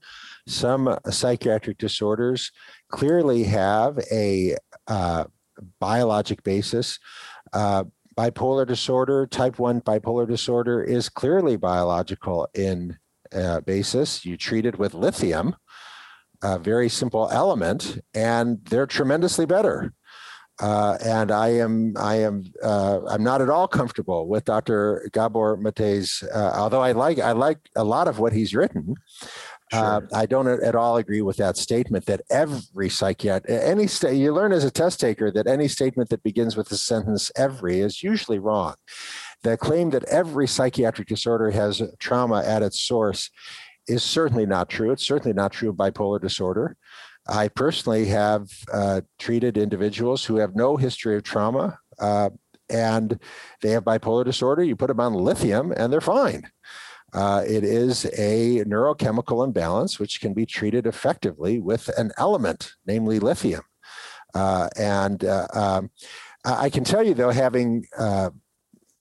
some 0.47 0.99
psychiatric 1.09 1.79
disorders 1.79 2.51
clearly 2.91 3.45
have 3.45 3.99
a 4.11 4.57
uh, 4.89 5.25
biologic 5.79 6.43
basis. 6.43 6.99
Uh, 7.53 7.85
bipolar 8.17 8.67
disorder, 8.67 9.27
type 9.27 9.59
1 9.59 9.81
bipolar 9.83 10.29
disorder, 10.29 10.83
is 10.83 11.09
clearly 11.09 11.57
biological 11.57 12.49
in 12.55 12.99
uh, 13.33 13.61
basis. 13.61 14.25
You 14.25 14.37
treat 14.37 14.67
it 14.67 14.79
with 14.79 14.95
lithium, 14.95 15.57
a 16.43 16.59
very 16.59 16.89
simple 16.89 17.29
element, 17.31 18.01
and 18.15 18.65
they're 18.65 18.87
tremendously 18.87 19.47
better. 19.47 19.93
Uh, 20.61 20.99
and 21.03 21.31
I 21.31 21.49
am 21.49 21.95
I 21.97 22.17
am 22.17 22.45
uh, 22.63 23.01
I'm 23.09 23.25
not 23.25 23.41
at 23.41 23.49
all 23.49 23.67
comfortable 23.67 24.29
with 24.29 24.45
Dr. 24.45 25.09
Gabor 25.13 25.57
Mate's. 25.57 26.23
Uh, 26.23 26.53
although 26.55 26.83
I 26.83 26.93
like 26.93 27.19
I 27.19 27.33
like 27.33 27.59
a 27.77 27.85
lot 27.85 28.09
of 28.09 28.19
what 28.19 28.35
he's 28.35 28.55
written. 28.55 28.95
Uh. 29.73 30.01
I 30.13 30.27
don't 30.27 30.49
at 30.49 30.75
all 30.75 30.97
agree 30.97 31.23
with 31.23 31.37
that 31.37 31.57
statement 31.57 32.07
that 32.07 32.23
every 32.31 32.89
psychiatrist, 32.89 33.65
any 33.65 33.87
sta- 33.87 34.11
you 34.11 34.33
learn 34.33 34.53
as 34.53 34.65
a 34.65 34.71
test 34.71 35.01
taker 35.01 35.31
that 35.31 35.47
any 35.47 35.69
statement 35.69 36.11
that 36.11 36.23
begins 36.23 36.57
with 36.57 36.69
the 36.69 36.77
sentence 36.77 37.31
"every" 37.37 37.81
is 37.81 38.03
usually 38.03 38.39
wrong. 38.39 38.75
The 39.43 39.57
claim 39.57 39.91
that 39.91 40.05
every 40.05 40.47
psychiatric 40.47 41.09
disorder 41.09 41.51
has 41.51 41.83
trauma 41.99 42.43
at 42.45 42.63
its 42.63 42.81
source 42.81 43.31
is 43.87 44.03
certainly 44.03 44.47
not 44.47 44.69
true. 44.69 44.91
It's 44.91 45.07
certainly 45.07 45.33
not 45.33 45.53
true 45.53 45.71
of 45.71 45.77
bipolar 45.77 46.21
disorder. 46.21 46.77
I 47.29 47.49
personally 47.49 48.07
have 48.07 48.49
uh, 48.73 49.03
treated 49.19 49.57
individuals 49.57 50.25
who 50.25 50.37
have 50.37 50.57
no 50.57 50.77
history 50.77 51.17
of 51.17 51.23
trauma 51.23 51.79
uh, 51.99 52.31
and 52.69 53.19
they 53.63 53.71
have 53.71 53.85
bipolar 53.85 54.25
disorder. 54.25 54.63
You 54.63 54.77
put 54.77 54.89
them 54.89 55.01
on 55.01 55.15
lithium 55.15 55.73
and 55.77 55.93
they're 55.93 56.01
fine. 56.01 56.43
Uh, 57.13 57.43
it 57.47 57.65
is 57.65 58.05
a 58.17 58.65
neurochemical 58.65 59.45
imbalance 59.45 59.99
which 59.99 60.21
can 60.21 60.33
be 60.33 60.47
treated 60.47 60.87
effectively 60.87 61.59
with 61.59 61.89
an 61.99 62.13
element, 62.19 62.75
namely 62.87 63.19
lithium. 63.19 63.63
Uh, 64.35 64.69
and 64.79 65.25
uh, 65.25 65.47
um, 65.53 65.91
I 66.45 66.71
can 66.71 66.85
tell 66.85 67.05
you, 67.05 67.15
though, 67.15 67.31
having 67.31 67.87
uh, 67.99 68.31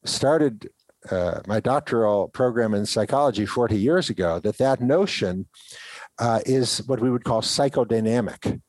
started 0.04 0.70
my 1.48 1.60
doctoral 1.60 2.28
program 2.30 2.74
in 2.74 2.86
psychology 2.86 3.46
40 3.46 3.78
years 3.78 4.10
ago, 4.10 4.40
that 4.40 4.58
that 4.58 4.82
notion 4.82 5.48
uh, 6.20 6.40
is 6.46 6.80
what 6.88 7.00
we 7.00 7.10
would 7.10 7.24
call 7.24 7.42
psychodynamic. 7.42 8.62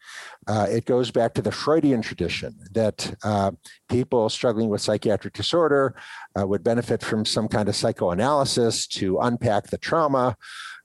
Uh, 0.46 0.66
it 0.70 0.84
goes 0.84 1.10
back 1.10 1.34
to 1.34 1.42
the 1.42 1.52
Freudian 1.52 2.00
tradition 2.00 2.56
that 2.72 3.14
uh, 3.24 3.50
people 3.88 4.28
struggling 4.28 4.68
with 4.68 4.80
psychiatric 4.80 5.34
disorder 5.34 5.94
uh, 6.38 6.46
would 6.46 6.64
benefit 6.64 7.02
from 7.02 7.24
some 7.24 7.48
kind 7.48 7.68
of 7.68 7.76
psychoanalysis 7.76 8.86
to 8.86 9.18
unpack 9.18 9.66
the 9.66 9.78
trauma 9.78 10.36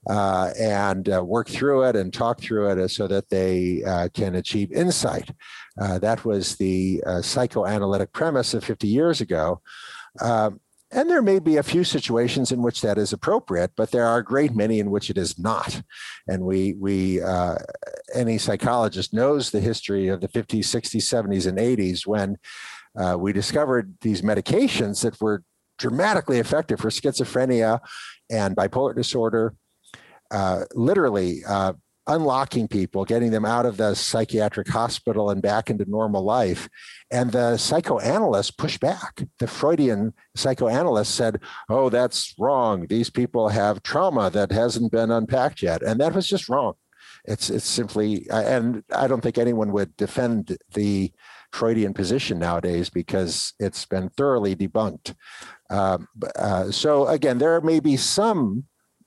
uh, 0.08 0.50
and 0.58 1.08
uh, 1.08 1.24
work 1.24 1.48
through 1.48 1.82
it 1.82 1.96
and 1.96 2.12
talk 2.12 2.40
through 2.40 2.70
it 2.70 2.88
so 2.88 3.08
that 3.08 3.28
they 3.28 3.82
can 4.14 4.36
achieve 4.36 4.70
insight. 4.72 5.30
that 5.76 6.24
was 6.24 6.56
the 6.56 7.02
psychoanalytic 7.22 8.12
premise 8.12 8.54
of 8.54 8.62
50 8.62 8.86
years 8.86 9.20
ago. 9.20 9.60
And 10.92 11.10
there 11.10 11.22
may 11.22 11.40
be 11.40 11.56
a 11.56 11.64
few 11.64 11.82
situations 11.82 12.52
in 12.52 12.62
which 12.62 12.80
that 12.82 12.96
is 12.96 13.12
appropriate, 13.12 13.72
but 13.76 13.90
there 13.90 14.06
are 14.06 14.18
a 14.18 14.24
great 14.24 14.54
many 14.54 14.78
in 14.78 14.90
which 14.90 15.10
it 15.10 15.18
is 15.18 15.38
not. 15.38 15.82
And 16.28 16.44
we, 16.44 16.74
we 16.74 17.20
uh, 17.20 17.56
any 18.14 18.38
psychologist 18.38 19.12
knows 19.12 19.50
the 19.50 19.60
history 19.60 20.08
of 20.08 20.20
the 20.20 20.28
50s, 20.28 20.60
60s, 20.60 21.02
70s, 21.02 21.46
and 21.46 21.58
80s 21.58 22.06
when 22.06 22.36
uh, 22.96 23.16
we 23.18 23.32
discovered 23.32 23.94
these 24.00 24.22
medications 24.22 25.02
that 25.02 25.20
were 25.20 25.42
dramatically 25.78 26.38
effective 26.38 26.80
for 26.80 26.88
schizophrenia 26.88 27.80
and 28.30 28.56
bipolar 28.56 28.94
disorder. 28.94 29.54
Uh, 30.30 30.64
literally, 30.74 31.44
uh, 31.46 31.72
unlocking 32.06 32.68
people, 32.68 33.04
getting 33.04 33.30
them 33.30 33.44
out 33.44 33.66
of 33.66 33.76
the 33.76 33.94
psychiatric 33.94 34.68
hospital 34.68 35.30
and 35.30 35.42
back 35.42 35.70
into 35.70 35.88
normal 35.88 36.22
life. 36.22 36.68
And 37.10 37.32
the 37.32 37.56
psychoanalysts 37.56 38.50
pushed 38.50 38.80
back. 38.80 39.22
The 39.38 39.46
Freudian 39.46 40.14
psychoanalyst 40.34 41.14
said, 41.14 41.40
Oh, 41.68 41.88
that's 41.88 42.34
wrong. 42.38 42.86
These 42.86 43.10
people 43.10 43.48
have 43.48 43.82
trauma 43.82 44.30
that 44.30 44.52
hasn't 44.52 44.92
been 44.92 45.10
unpacked 45.10 45.62
yet. 45.62 45.82
And 45.82 46.00
that 46.00 46.14
was 46.14 46.28
just 46.28 46.48
wrong. 46.48 46.74
It's, 47.24 47.50
it's 47.50 47.66
simply, 47.66 48.26
and 48.30 48.84
I 48.94 49.08
don't 49.08 49.20
think 49.20 49.38
anyone 49.38 49.72
would 49.72 49.96
defend 49.96 50.56
the 50.74 51.12
Freudian 51.52 51.94
position 51.94 52.38
nowadays 52.38 52.90
because 52.90 53.54
it's 53.58 53.84
been 53.86 54.10
thoroughly 54.10 54.54
debunked. 54.54 55.14
Uh, 55.70 55.98
uh, 56.36 56.70
so 56.70 57.06
again, 57.08 57.38
there 57.38 57.60
may 57.60 57.80
be 57.80 57.96
some 57.96 58.64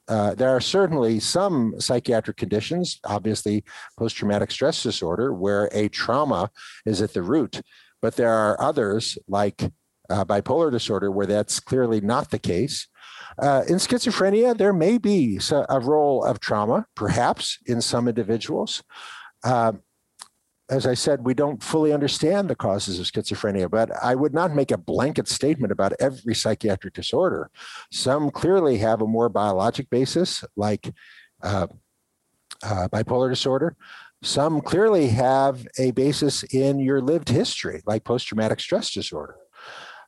uh, 0.10 0.34
there 0.34 0.50
are 0.50 0.60
certainly 0.60 1.20
some 1.20 1.76
psychiatric 1.80 2.36
conditions, 2.36 3.00
obviously 3.06 3.64
post 3.98 4.16
traumatic 4.16 4.52
stress 4.52 4.82
disorder, 4.82 5.34
where 5.34 5.70
a 5.72 5.88
trauma 5.88 6.50
is 6.86 7.02
at 7.02 7.14
the 7.14 7.22
root. 7.22 7.62
But 8.02 8.16
there 8.16 8.34
are 8.34 8.60
others, 8.60 9.18
like 9.28 9.72
uh, 10.10 10.26
bipolar 10.26 10.72
disorder, 10.72 11.12
where 11.12 11.28
that's 11.28 11.60
clearly 11.60 12.02
not 12.02 12.32
the 12.32 12.40
case. 12.40 12.88
Uh, 13.38 13.64
in 13.68 13.76
schizophrenia, 13.76 14.58
there 14.58 14.74
may 14.74 14.98
be 14.98 15.40
a 15.52 15.80
role 15.80 16.24
of 16.24 16.40
trauma, 16.40 16.88
perhaps 16.96 17.60
in 17.68 17.80
some 17.80 18.08
individuals. 18.08 18.84
Uh, 19.44 19.74
as 20.70 20.86
I 20.86 20.94
said, 20.94 21.26
we 21.26 21.34
don't 21.34 21.64
fully 21.64 21.92
understand 21.92 22.48
the 22.48 22.56
causes 22.56 23.00
of 23.00 23.06
schizophrenia, 23.08 23.70
but 23.70 23.90
I 24.04 24.14
would 24.14 24.34
not 24.34 24.54
make 24.54 24.72
a 24.72 24.78
blanket 24.78 25.28
statement 25.28 25.72
about 25.72 25.94
every 26.00 26.36
psychiatric 26.36 26.94
disorder. 26.94 27.50
Some 27.92 28.30
clearly 28.30 28.78
have 28.78 29.02
a 29.02 29.08
more 29.08 29.30
biologic 29.30 29.90
basis, 29.90 30.44
like 30.56 30.94
uh, 31.42 31.68
uh, 32.64 32.88
bipolar 32.90 33.30
disorder. 33.30 33.76
Some 34.22 34.62
clearly 34.62 35.08
have 35.08 35.68
a 35.80 35.92
basis 35.92 36.44
in 36.44 36.80
your 36.80 37.02
lived 37.02 37.30
history, 37.30 37.82
like 37.86 38.04
post 38.04 38.28
traumatic 38.28 38.60
stress 38.60 38.92
disorder. 38.92 39.38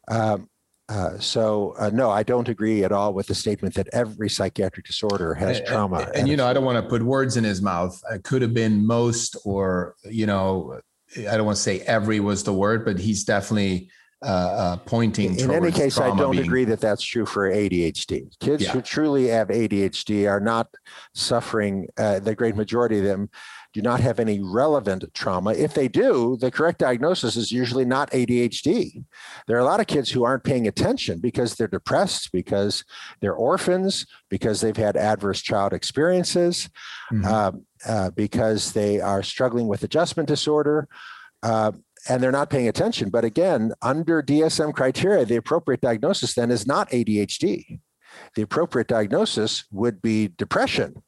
Um, 0.10 0.50
uh, 0.92 1.18
so 1.20 1.74
uh, 1.80 1.90
no, 1.94 2.10
I 2.10 2.22
don't 2.22 2.50
agree 2.50 2.84
at 2.84 2.92
all 2.92 3.14
with 3.14 3.28
the 3.28 3.36
statement 3.36 3.76
that 3.76 3.88
every 3.94 4.30
psychiatric 4.30 4.86
disorder 4.86 5.34
has 5.34 5.60
and, 5.60 5.68
trauma. 5.68 6.00
And, 6.00 6.16
and 6.16 6.28
you 6.28 6.36
know, 6.36 6.46
I 6.46 6.52
don't 6.52 6.66
want 6.66 6.84
to 6.84 6.90
put 6.90 7.02
words 7.02 7.38
in 7.38 7.46
his 7.46 7.62
mouth. 7.62 8.02
It 8.12 8.24
could 8.24 8.42
have 8.42 8.54
been 8.54 8.86
most, 8.86 9.38
or 9.46 9.96
you 10.04 10.26
know, 10.26 10.82
I 11.18 11.38
don't 11.38 11.46
want 11.46 11.56
to 11.56 11.62
say 11.62 11.80
every 11.82 12.20
was 12.20 12.44
the 12.44 12.54
word, 12.54 12.84
but 12.84 13.00
he's 13.00 13.24
definitely 13.24 13.90
uh, 14.24 14.26
uh, 14.26 14.76
pointing. 14.78 15.40
In 15.40 15.52
any 15.52 15.72
case, 15.72 15.98
I 15.98 16.16
don't 16.16 16.32
being... 16.32 16.44
agree 16.44 16.66
that 16.66 16.80
that's 16.80 17.04
true 17.04 17.26
for 17.26 17.50
ADHD. 17.50 18.38
Kids 18.40 18.64
yeah. 18.64 18.72
who 18.72 18.82
truly 18.82 19.28
have 19.28 19.48
ADHD 19.48 20.30
are 20.30 20.40
not 20.40 20.68
suffering. 21.14 21.88
Uh, 21.98 22.20
the 22.20 22.36
great 22.36 22.56
majority 22.56 23.00
of 23.00 23.04
them 23.04 23.30
do 23.74 23.82
not 23.82 24.00
have 24.00 24.20
any 24.20 24.40
relevant 24.42 25.06
trauma. 25.14 25.54
If 25.54 25.74
they 25.74 25.88
do, 25.88 26.38
the 26.40 26.52
correct 26.52 26.80
diagnosis 26.80 27.36
is 27.38 27.52
usually 27.52 27.86
not 27.86 28.12
ADHD. 28.12 29.04
There 29.48 29.56
are 29.56 29.62
a 29.62 29.66
lot 29.66 29.80
of 29.80 29.88
kids 29.88 30.12
who 30.12 30.24
aren't 30.24 30.44
paying 30.44 30.68
attention 30.68 31.20
because 31.20 31.56
they're 31.56 31.68
depressed, 31.68 32.32
because 32.32 32.84
they're 33.22 33.34
orphans, 33.34 34.06
because 34.30 34.62
they've 34.62 34.76
had 34.76 34.98
adverse 34.98 35.42
child 35.42 35.74
experiences, 35.74 36.70
mm-hmm. 37.12 37.26
uh, 37.26 37.52
uh, 37.88 38.10
because 38.12 38.74
they 38.74 39.00
are 39.00 39.24
struggling 39.24 39.68
with 39.68 39.84
adjustment 39.84 40.28
disorder. 40.28 40.88
Uh, 41.42 41.72
and 42.10 42.22
they're 42.22 42.32
not 42.32 42.50
paying 42.50 42.68
attention. 42.68 43.10
But 43.10 43.26
again, 43.26 43.74
under 43.82 44.22
DSM 44.22 44.74
criteria, 44.74 45.26
the 45.26 45.36
appropriate 45.36 45.82
diagnosis 45.82 46.34
then 46.34 46.52
is 46.52 46.66
not 46.66 46.90
ADHD. 46.90 47.80
The 48.36 48.42
appropriate 48.42 48.88
diagnosis 48.88 49.66
would 49.72 50.02
be 50.02 50.28
depression 50.28 51.02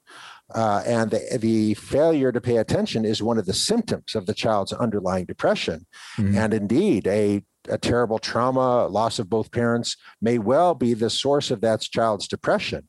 uh, 0.53 0.83
and 0.85 1.11
the, 1.11 1.37
the 1.39 1.73
failure 1.75 2.31
to 2.31 2.41
pay 2.41 2.57
attention 2.57 3.05
is 3.05 3.23
one 3.23 3.37
of 3.37 3.45
the 3.45 3.53
symptoms 3.53 4.15
of 4.15 4.25
the 4.25 4.33
child's 4.33 4.73
underlying 4.73 5.25
depression. 5.25 5.85
Mm-hmm. 6.17 6.37
And 6.37 6.53
indeed, 6.53 7.07
a, 7.07 7.43
a 7.69 7.77
terrible 7.77 8.19
trauma, 8.19 8.87
loss 8.87 9.19
of 9.19 9.29
both 9.29 9.51
parents, 9.51 9.97
may 10.21 10.37
well 10.37 10.75
be 10.75 10.93
the 10.93 11.09
source 11.09 11.49
of 11.49 11.61
that 11.61 11.81
child's 11.81 12.27
depression. 12.27 12.87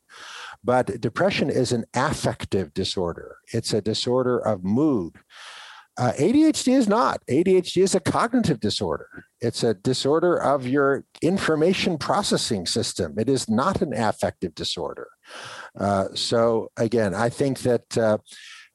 But 0.62 1.01
depression 1.01 1.51
is 1.51 1.73
an 1.73 1.85
affective 1.95 2.75
disorder, 2.75 3.37
it's 3.53 3.73
a 3.73 3.83
disorder 3.83 4.38
of 4.38 4.64
mood. 4.64 5.17
Uh, 5.96 6.12
ADHD 6.18 6.74
is 6.74 6.88
not. 6.88 7.22
ADHD 7.30 7.83
is 7.83 7.94
a 7.94 8.00
cognitive 8.00 8.59
disorder. 8.59 9.24
It's 9.40 9.62
a 9.62 9.74
disorder 9.74 10.37
of 10.37 10.66
your 10.66 11.04
information 11.22 11.98
processing 11.98 12.66
system. 12.66 13.14
It 13.18 13.28
is 13.28 13.48
not 13.48 13.80
an 13.80 13.92
affective 13.92 14.54
disorder. 14.54 15.09
Uh, 15.78 16.09
so, 16.14 16.70
again, 16.76 17.14
I 17.14 17.28
think 17.28 17.61
that 17.61 17.96
uh, 17.96 18.18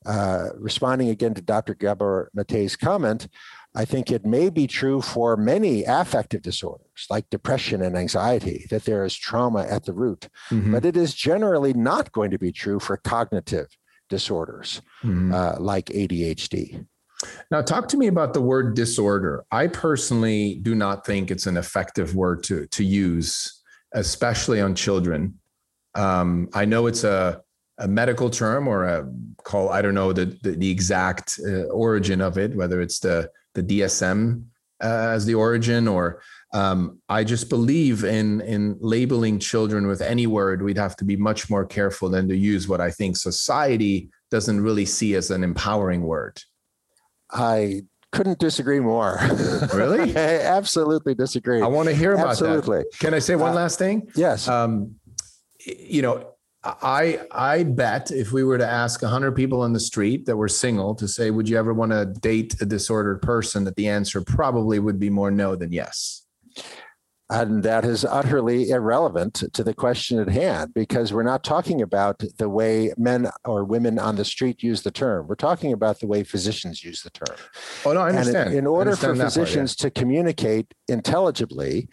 uh, 0.06 0.50
responding 0.58 1.10
again 1.10 1.34
to 1.34 1.42
Dr. 1.42 1.76
Gabor 1.76 2.32
Mate's 2.34 2.78
comment, 2.78 3.28
I 3.76 3.86
think 3.86 4.12
it 4.12 4.26
may 4.26 4.50
be 4.50 4.66
true 4.66 5.02
for 5.02 5.38
many 5.38 5.84
affective 5.84 6.42
disorders 6.42 7.06
like 7.10 7.30
depression 7.30 7.82
and 7.82 7.96
anxiety 7.96 8.66
that 8.70 8.86
there 8.86 9.04
is 9.06 9.16
trauma 9.16 9.64
at 9.64 9.86
the 9.86 9.94
root, 9.94 10.28
mm-hmm. 10.50 10.72
but 10.72 10.86
it 10.86 10.98
is 10.98 11.14
generally 11.14 11.74
not 11.74 12.12
going 12.12 12.32
to 12.32 12.40
be 12.40 12.52
true 12.52 12.80
for 12.80 12.98
cognitive 12.98 13.68
disorders 14.10 14.82
mm-hmm. 15.04 15.34
uh, 15.34 15.56
like 15.60 15.86
ADHD. 15.88 16.86
Now, 17.52 17.62
talk 17.62 17.88
to 17.90 17.98
me 17.98 18.08
about 18.08 18.34
the 18.34 18.42
word 18.42 18.76
disorder. 18.76 19.44
I 19.52 19.68
personally 19.68 20.60
do 20.62 20.76
not 20.76 21.06
think 21.06 21.32
it's 21.32 21.48
an 21.48 21.58
effective 21.58 22.16
word 22.16 22.44
to, 22.44 22.66
to 22.68 22.84
use, 22.84 23.62
especially 23.94 24.62
on 24.62 24.76
children. 24.76 25.38
Um, 25.96 26.50
I 26.54 26.66
know 26.66 26.88
it's 26.88 27.04
a, 27.04 27.42
a 27.78 27.88
medical 27.88 28.30
term 28.30 28.68
or 28.68 28.86
a 28.86 29.12
call, 29.44 29.70
I 29.70 29.82
don't 29.82 29.96
know 29.96 30.14
the, 30.14 30.38
the, 30.44 30.52
the 30.52 30.70
exact 30.70 31.40
uh, 31.46 31.64
origin 31.64 32.22
of 32.22 32.38
it, 32.38 32.56
whether 32.56 32.82
it's 32.82 33.00
the, 33.00 33.30
the 33.54 33.64
DSM 33.64 34.44
uh, 34.82 35.10
as 35.12 35.26
the 35.26 35.36
origin 35.36 35.88
or 35.88 36.22
um, 36.54 37.00
I 37.10 37.24
just 37.24 37.50
believe 37.50 38.04
in 38.04 38.42
in 38.42 38.78
labeling 38.80 39.40
children 39.40 39.88
with 39.88 40.02
any 40.02 40.26
word. 40.26 40.62
We'd 40.62 40.78
have 40.78 40.96
to 40.98 41.06
be 41.06 41.16
much 41.16 41.50
more 41.50 41.66
careful 41.66 42.10
than 42.10 42.28
to 42.30 42.36
use 42.36 42.68
what 42.68 42.82
I 42.82 42.90
think 42.90 43.18
society 43.18 44.10
doesn't 44.32 44.62
really 44.62 44.86
see 44.86 45.16
as 45.16 45.32
an 45.32 45.44
empowering 45.44 46.02
word. 46.02 46.42
I 47.32 47.82
couldn't 48.12 48.40
disagree 48.40 48.80
more. 48.80 49.20
Really? 49.74 50.16
I 50.16 50.40
absolutely 50.42 51.14
disagree. 51.14 51.62
I 51.62 51.68
want 51.68 51.90
to 51.90 51.96
hear 51.96 52.14
about 52.14 52.30
absolutely. 52.30 52.80
that. 52.80 53.00
Can 53.00 53.14
I 53.14 53.20
say 53.20 53.36
one 53.36 53.52
uh, 53.52 53.56
last 53.56 53.78
thing? 53.78 54.10
Yes. 54.16 54.48
Um, 54.48 54.96
you 55.66 56.02
know, 56.02 56.34
I 56.64 57.22
I 57.32 57.64
bet 57.64 58.12
if 58.12 58.32
we 58.32 58.44
were 58.44 58.58
to 58.58 58.68
ask 58.68 59.02
100 59.02 59.34
people 59.34 59.62
on 59.62 59.74
the 59.74 59.80
street 59.80 60.26
that 60.26 60.36
were 60.36 60.48
single 60.48 60.94
to 60.96 61.08
say, 61.08 61.32
would 61.32 61.48
you 61.48 61.58
ever 61.58 61.74
want 61.74 61.92
to 61.92 62.06
date 62.06 62.56
a 62.62 62.66
disordered 62.66 63.22
person, 63.22 63.64
that 63.64 63.76
the 63.76 63.88
answer 63.88 64.22
probably 64.22 64.80
would 64.80 65.00
be 65.00 65.10
more 65.10 65.32
no 65.32 65.56
than 65.56 65.72
yes. 65.72 66.26
And 67.32 67.62
that 67.62 67.86
is 67.86 68.04
utterly 68.04 68.72
irrelevant 68.72 69.44
to 69.54 69.64
the 69.64 69.74
question 69.74 70.20
at 70.20 70.30
hand 70.30 70.74
because 70.74 71.14
we're 71.14 71.22
not 71.22 71.44
talking 71.44 71.80
about 71.80 72.24
the 72.38 72.50
way 72.50 72.92
men 72.98 73.30
or 73.46 73.64
women 73.64 74.00
on 74.00 74.16
the 74.16 74.26
street 74.26 74.64
use 74.64 74.82
the 74.82 74.90
term. 74.90 75.28
We're 75.28 75.36
talking 75.36 75.72
about 75.72 76.00
the 76.00 76.08
way 76.08 76.24
physicians 76.24 76.84
use 76.84 77.04
the 77.04 77.12
term. 77.12 77.38
Oh, 77.86 77.94
no, 77.94 78.02
I 78.02 78.10
understand. 78.10 78.50
And 78.50 78.58
in 78.58 78.68
order 78.68 78.96
for 78.96 79.16
physicians 79.16 79.76
part, 79.76 79.84
yeah. 79.84 79.90
to 79.90 80.00
communicate 80.00 80.74
intelligibly, 80.88 81.88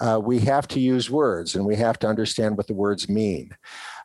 uh, 0.00 0.20
we 0.22 0.40
have 0.40 0.68
to 0.68 0.80
use 0.80 1.10
words 1.10 1.54
and 1.54 1.64
we 1.64 1.76
have 1.76 1.98
to 2.00 2.06
understand 2.06 2.58
what 2.58 2.66
the 2.66 2.74
words 2.74 3.08
mean. 3.08 3.56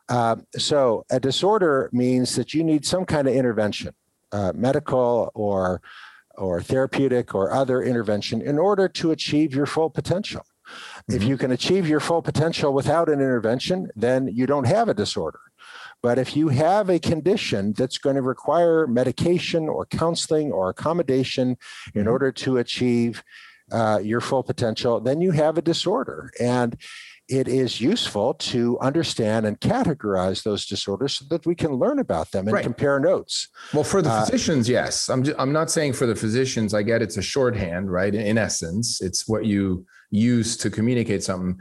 Uh, 0.07 0.37
so, 0.57 1.05
a 1.11 1.19
disorder 1.19 1.89
means 1.91 2.35
that 2.35 2.53
you 2.53 2.63
need 2.63 2.85
some 2.85 3.05
kind 3.05 3.27
of 3.27 3.33
intervention, 3.33 3.93
uh, 4.31 4.53
medical 4.55 5.31
or 5.35 5.81
or 6.35 6.61
therapeutic 6.61 7.35
or 7.35 7.51
other 7.51 7.83
intervention 7.83 8.41
in 8.41 8.57
order 8.57 8.87
to 8.87 9.11
achieve 9.11 9.53
your 9.53 9.65
full 9.65 9.89
potential. 9.89 10.41
Mm-hmm. 11.09 11.15
If 11.15 11.23
you 11.23 11.37
can 11.37 11.51
achieve 11.51 11.87
your 11.87 11.99
full 11.99 12.21
potential 12.21 12.73
without 12.73 13.09
an 13.09 13.15
intervention, 13.15 13.89
then 13.95 14.27
you 14.27 14.45
don't 14.45 14.67
have 14.67 14.89
a 14.89 14.93
disorder. 14.93 15.39
But 16.01 16.17
if 16.17 16.35
you 16.35 16.47
have 16.49 16.89
a 16.89 16.99
condition 16.99 17.73
that's 17.73 17.97
going 17.97 18.15
to 18.15 18.21
require 18.21 18.87
medication 18.87 19.67
or 19.67 19.85
counseling 19.85 20.51
or 20.51 20.69
accommodation 20.69 21.57
in 21.93 22.01
mm-hmm. 22.01 22.09
order 22.09 22.31
to 22.31 22.57
achieve 22.57 23.23
uh, 23.71 23.99
your 24.01 24.21
full 24.21 24.43
potential, 24.43 24.99
then 24.99 25.21
you 25.21 25.31
have 25.31 25.57
a 25.57 25.61
disorder. 25.61 26.31
And 26.39 26.77
it 27.27 27.47
is 27.47 27.79
useful 27.79 28.33
to 28.33 28.79
understand 28.79 29.45
and 29.45 29.59
categorize 29.59 30.41
those 30.41 30.65
disorders 30.65 31.19
so 31.19 31.25
that 31.29 31.45
we 31.45 31.53
can 31.53 31.73
learn 31.73 31.99
about 31.99 32.31
them 32.31 32.47
and 32.47 32.53
right. 32.53 32.63
compare 32.63 32.99
notes. 32.99 33.49
Well, 33.71 33.83
for 33.83 34.01
the 34.01 34.09
uh, 34.09 34.25
physicians, 34.25 34.67
yes. 34.67 35.09
I'm, 35.09 35.23
just, 35.23 35.39
I'm 35.39 35.53
not 35.53 35.69
saying 35.69 35.93
for 35.93 36.07
the 36.07 36.15
physicians, 36.15 36.73
I 36.73 36.81
get 36.81 37.03
it's 37.03 37.17
a 37.17 37.21
shorthand, 37.21 37.91
right? 37.91 38.15
In 38.15 38.39
essence, 38.39 38.99
it's 39.01 39.27
what 39.27 39.45
you 39.45 39.85
use 40.11 40.57
to 40.57 40.69
communicate 40.69 41.23
something. 41.23 41.59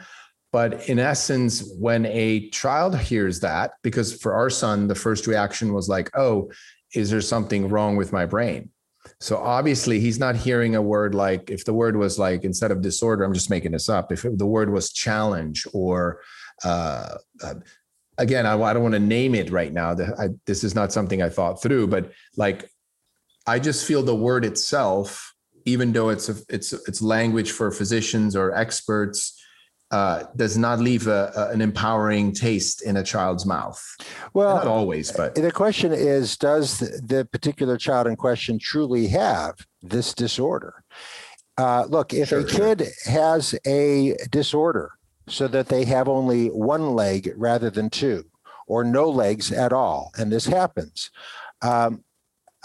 But 0.52 0.88
in 0.88 0.98
essence, 0.98 1.70
when 1.78 2.06
a 2.06 2.48
child 2.50 2.98
hears 2.98 3.40
that, 3.40 3.72
because 3.82 4.20
for 4.20 4.34
our 4.34 4.48
son, 4.48 4.88
the 4.88 4.94
first 4.94 5.26
reaction 5.26 5.74
was 5.74 5.88
like, 5.88 6.10
oh, 6.16 6.50
is 6.94 7.10
there 7.10 7.20
something 7.20 7.68
wrong 7.68 7.96
with 7.96 8.12
my 8.12 8.24
brain? 8.24 8.70
So 9.20 9.36
obviously, 9.36 10.00
he's 10.00 10.18
not 10.18 10.36
hearing 10.36 10.74
a 10.74 10.82
word 10.82 11.14
like, 11.14 11.50
if 11.50 11.64
the 11.64 11.74
word 11.74 11.96
was 11.96 12.18
like, 12.18 12.44
instead 12.44 12.70
of 12.70 12.80
disorder, 12.80 13.24
I'm 13.24 13.34
just 13.34 13.50
making 13.50 13.72
this 13.72 13.88
up, 13.88 14.10
if 14.12 14.22
the 14.22 14.46
word 14.46 14.70
was 14.70 14.92
challenge 14.92 15.66
or, 15.72 16.20
uh, 16.64 17.16
uh, 17.42 17.54
again, 18.16 18.46
I, 18.46 18.60
I, 18.60 18.72
don't 18.72 18.82
want 18.82 18.94
to 18.94 19.00
name 19.00 19.34
it 19.34 19.50
right 19.50 19.72
now. 19.72 19.92
I, 20.18 20.28
this 20.46 20.64
is 20.64 20.74
not 20.74 20.92
something 20.92 21.22
I 21.22 21.28
thought 21.28 21.62
through, 21.62 21.88
but 21.88 22.12
like, 22.36 22.70
I 23.46 23.58
just 23.58 23.86
feel 23.86 24.02
the 24.02 24.14
word 24.14 24.44
itself 24.44 25.34
even 25.68 25.92
though 25.92 26.08
it's 26.08 26.28
a, 26.28 26.36
it's 26.48 26.72
it's 26.72 27.02
language 27.02 27.52
for 27.52 27.70
physicians 27.70 28.34
or 28.34 28.54
experts, 28.54 29.38
uh, 29.90 30.24
does 30.36 30.58
not 30.58 30.80
leave 30.80 31.06
a, 31.06 31.32
a, 31.36 31.48
an 31.50 31.60
empowering 31.60 32.32
taste 32.32 32.82
in 32.82 32.96
a 32.96 33.02
child's 33.02 33.46
mouth. 33.46 33.82
Well, 34.34 34.56
not 34.56 34.66
always, 34.66 35.12
but 35.12 35.34
the 35.34 35.52
question 35.52 35.92
is: 35.92 36.36
Does 36.36 36.78
the 36.78 37.28
particular 37.30 37.76
child 37.78 38.06
in 38.06 38.16
question 38.16 38.58
truly 38.58 39.08
have 39.08 39.54
this 39.82 40.12
disorder? 40.14 40.84
Uh, 41.56 41.86
look, 41.88 42.14
if 42.14 42.28
sure, 42.28 42.40
a 42.40 42.44
kid 42.44 42.80
sure. 42.80 43.12
has 43.12 43.54
a 43.66 44.16
disorder 44.30 44.92
so 45.28 45.48
that 45.48 45.68
they 45.68 45.84
have 45.84 46.08
only 46.08 46.48
one 46.48 46.94
leg 46.94 47.32
rather 47.36 47.70
than 47.70 47.90
two, 47.90 48.24
or 48.66 48.84
no 48.84 49.08
legs 49.08 49.52
at 49.52 49.72
all, 49.72 50.10
and 50.18 50.30
this 50.30 50.46
happens. 50.46 51.10
Um, 51.62 52.04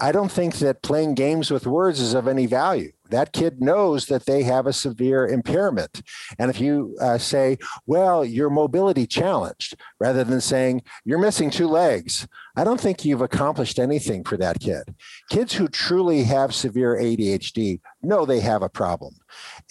I 0.04 0.12
don't 0.12 0.30
think 0.30 0.56
that 0.56 0.82
playing 0.82 1.14
games 1.14 1.50
with 1.50 1.66
words 1.66 2.02
is 2.02 2.14
of 2.14 2.28
any 2.28 2.46
value. 2.46 2.92
that 3.10 3.32
kid 3.32 3.62
knows 3.62 4.08
that 4.08 4.26
they 4.26 4.44
have 4.44 4.66
a 4.66 4.74
severe 4.74 5.28
impairment. 5.28 6.02
And 6.40 6.50
if 6.50 6.60
you 6.60 6.98
uh, 7.00 7.20
say, 7.20 7.58
well, 7.86 8.26
you're 8.26 8.50
mobility 8.50 9.06
challenged, 9.06 9.76
rather 10.00 10.24
than 10.24 10.42
saying, 10.42 10.82
you're 11.06 11.20
missing 11.20 11.52
two 11.52 11.68
legs, 11.68 12.28
I 12.56 12.64
don't 12.64 12.82
think 12.82 13.06
you've 13.06 13.22
accomplished 13.22 13.78
anything 13.78 14.24
for 14.24 14.36
that 14.38 14.60
kid. 14.60 14.96
Kids 15.30 15.54
who 15.54 15.68
truly 15.68 16.24
have 16.24 16.56
severe 16.56 16.98
ADHD 16.98 17.80
know 18.02 18.26
they 18.26 18.40
have 18.40 18.64
a 18.64 18.70
problem. 18.70 19.16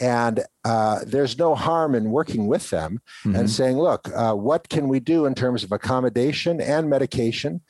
And 0.01 0.45
uh, 0.65 1.01
there's 1.05 1.37
no 1.37 1.55
harm 1.55 1.95
in 1.95 2.11
working 2.11 2.47
with 2.47 2.71
them 2.71 3.01
mm-hmm. 3.25 3.37
and 3.37 3.51
saying, 3.51 3.77
look, 3.77 4.09
uh, 4.15 4.35
what 4.35 4.69
can 4.69 4.89
we 4.89 5.01
do 5.01 5.27
in 5.27 5.35
terms 5.35 5.63
of 5.65 5.73
accommodation 5.73 6.61
and 6.61 6.89
medication? 6.89 7.61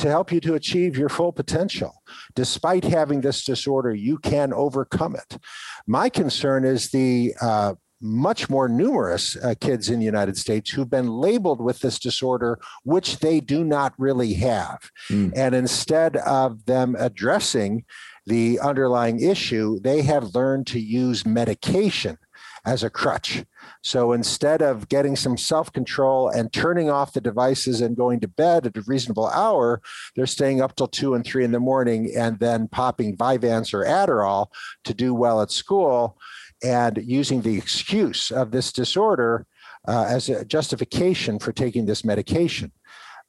To 0.00 0.08
help 0.08 0.32
you 0.32 0.40
to 0.40 0.54
achieve 0.54 0.96
your 0.96 1.08
full 1.08 1.32
potential. 1.32 2.02
Despite 2.34 2.84
having 2.84 3.20
this 3.20 3.44
disorder, 3.44 3.94
you 3.94 4.18
can 4.18 4.52
overcome 4.52 5.14
it. 5.14 5.38
My 5.86 6.08
concern 6.08 6.64
is 6.64 6.90
the 6.90 7.34
uh, 7.40 7.74
much 8.00 8.48
more 8.48 8.68
numerous 8.68 9.36
uh, 9.36 9.54
kids 9.60 9.90
in 9.90 9.98
the 9.98 10.06
United 10.06 10.36
States 10.38 10.70
who've 10.70 10.88
been 10.88 11.08
labeled 11.08 11.60
with 11.60 11.80
this 11.80 11.98
disorder, 11.98 12.58
which 12.82 13.18
they 13.18 13.40
do 13.40 13.62
not 13.62 13.92
really 13.98 14.32
have. 14.34 14.90
Mm. 15.10 15.32
And 15.36 15.54
instead 15.54 16.16
of 16.16 16.64
them 16.64 16.96
addressing 16.98 17.84
the 18.26 18.58
underlying 18.60 19.20
issue, 19.20 19.80
they 19.80 20.02
have 20.02 20.34
learned 20.34 20.66
to 20.68 20.80
use 20.80 21.26
medication 21.26 22.16
as 22.64 22.82
a 22.82 22.90
crutch. 22.90 23.44
So 23.82 24.12
instead 24.12 24.60
of 24.60 24.88
getting 24.88 25.16
some 25.16 25.36
self 25.36 25.72
control 25.72 26.28
and 26.28 26.52
turning 26.52 26.90
off 26.90 27.12
the 27.12 27.20
devices 27.20 27.80
and 27.80 27.96
going 27.96 28.20
to 28.20 28.28
bed 28.28 28.66
at 28.66 28.76
a 28.76 28.82
reasonable 28.82 29.28
hour, 29.28 29.80
they're 30.14 30.26
staying 30.26 30.60
up 30.60 30.76
till 30.76 30.88
two 30.88 31.14
and 31.14 31.24
three 31.24 31.44
in 31.44 31.52
the 31.52 31.60
morning 31.60 32.12
and 32.16 32.38
then 32.38 32.68
popping 32.68 33.16
Vyvanse 33.16 33.72
or 33.72 33.84
Adderall 33.84 34.48
to 34.84 34.92
do 34.92 35.14
well 35.14 35.40
at 35.40 35.50
school 35.50 36.18
and 36.62 37.00
using 37.02 37.40
the 37.40 37.56
excuse 37.56 38.30
of 38.30 38.50
this 38.50 38.70
disorder 38.70 39.46
uh, 39.88 40.04
as 40.08 40.28
a 40.28 40.44
justification 40.44 41.38
for 41.38 41.52
taking 41.52 41.86
this 41.86 42.04
medication. 42.04 42.72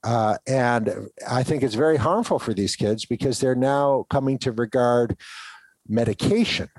Uh, 0.04 0.38
and 0.48 1.08
I 1.30 1.44
think 1.44 1.64
it's 1.64 1.76
very 1.76 1.98
harmful 1.98 2.40
for 2.40 2.54
these 2.54 2.76
kids 2.76 3.06
because 3.06 3.40
they're 3.40 3.56
now 3.56 4.06
coming 4.10 4.38
to 4.40 4.52
regard 4.52 5.16
medication 5.88 6.70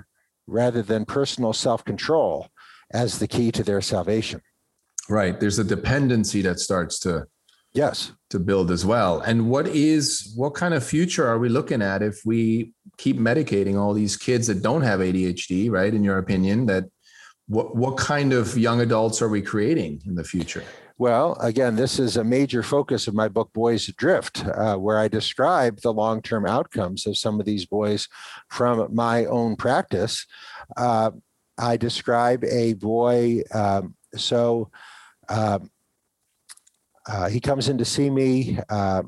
rather 0.45 0.81
than 0.81 1.05
personal 1.05 1.53
self 1.53 1.85
control 1.85 2.49
as 2.93 3.19
the 3.19 3.27
key 3.27 3.51
to 3.51 3.63
their 3.63 3.81
salvation. 3.81 4.41
Right. 5.09 5.39
There's 5.39 5.59
a 5.59 5.63
dependency 5.63 6.41
that 6.43 6.59
starts 6.59 6.99
to 6.99 7.27
yes 7.73 8.13
to 8.29 8.39
build 8.39 8.71
as 8.71 8.85
well. 8.85 9.19
And 9.19 9.49
what 9.49 9.67
is 9.67 10.33
what 10.35 10.53
kind 10.53 10.73
of 10.73 10.83
future 10.83 11.27
are 11.27 11.39
we 11.39 11.49
looking 11.49 11.81
at 11.81 12.01
if 12.01 12.21
we 12.25 12.71
keep 12.97 13.17
medicating 13.17 13.77
all 13.79 13.93
these 13.93 14.15
kids 14.15 14.47
that 14.47 14.61
don't 14.61 14.83
have 14.83 14.99
ADHD, 14.99 15.69
right? 15.69 15.93
In 15.93 16.03
your 16.03 16.19
opinion, 16.19 16.67
that 16.67 16.85
what 17.47 17.75
what 17.75 17.97
kind 17.97 18.31
of 18.31 18.57
young 18.57 18.81
adults 18.81 19.21
are 19.21 19.29
we 19.29 19.41
creating 19.41 20.01
in 20.05 20.15
the 20.15 20.23
future? 20.23 20.63
Well, 20.99 21.35
again, 21.41 21.75
this 21.75 21.97
is 21.97 22.17
a 22.17 22.23
major 22.23 22.61
focus 22.61 23.07
of 23.07 23.15
my 23.15 23.27
book, 23.27 23.51
Boys 23.51 23.89
Adrift, 23.89 24.45
uh, 24.45 24.77
where 24.77 24.99
I 24.99 25.07
describe 25.07 25.81
the 25.81 25.91
long 25.91 26.21
term 26.21 26.45
outcomes 26.45 27.07
of 27.07 27.17
some 27.17 27.39
of 27.39 27.45
these 27.45 27.65
boys 27.65 28.07
from 28.49 28.93
my 28.93 29.25
own 29.25 29.55
practice. 29.55 30.25
Uh, 30.77 31.11
I 31.57 31.77
describe 31.77 32.43
a 32.43 32.73
boy. 32.73 33.41
Um, 33.53 33.95
so 34.15 34.71
um, 35.29 35.69
uh, 37.07 37.29
he 37.29 37.39
comes 37.39 37.69
in 37.69 37.77
to 37.77 37.85
see 37.85 38.09
me. 38.09 38.59
Uh, 38.69 39.03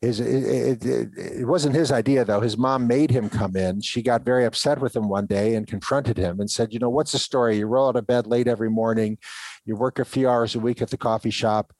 his, 0.00 0.18
it, 0.18 0.82
it, 0.86 1.08
it, 1.16 1.46
wasn't 1.46 1.74
his 1.74 1.92
idea 1.92 2.24
though. 2.24 2.40
His 2.40 2.56
mom 2.56 2.86
made 2.86 3.10
him 3.10 3.28
come 3.28 3.54
in. 3.54 3.82
She 3.82 4.00
got 4.00 4.24
very 4.24 4.46
upset 4.46 4.80
with 4.80 4.96
him 4.96 5.10
one 5.10 5.26
day 5.26 5.54
and 5.54 5.66
confronted 5.66 6.16
him 6.16 6.40
and 6.40 6.50
said, 6.50 6.72
"You 6.72 6.78
know, 6.78 6.88
what's 6.88 7.12
the 7.12 7.18
story? 7.18 7.58
You 7.58 7.66
roll 7.66 7.88
out 7.88 7.96
of 7.96 8.06
bed 8.06 8.26
late 8.26 8.48
every 8.48 8.70
morning. 8.70 9.18
You 9.66 9.76
work 9.76 9.98
a 9.98 10.06
few 10.06 10.26
hours 10.26 10.54
a 10.54 10.58
week 10.58 10.80
at 10.80 10.88
the 10.88 10.96
coffee 10.96 11.30
shop 11.30 11.74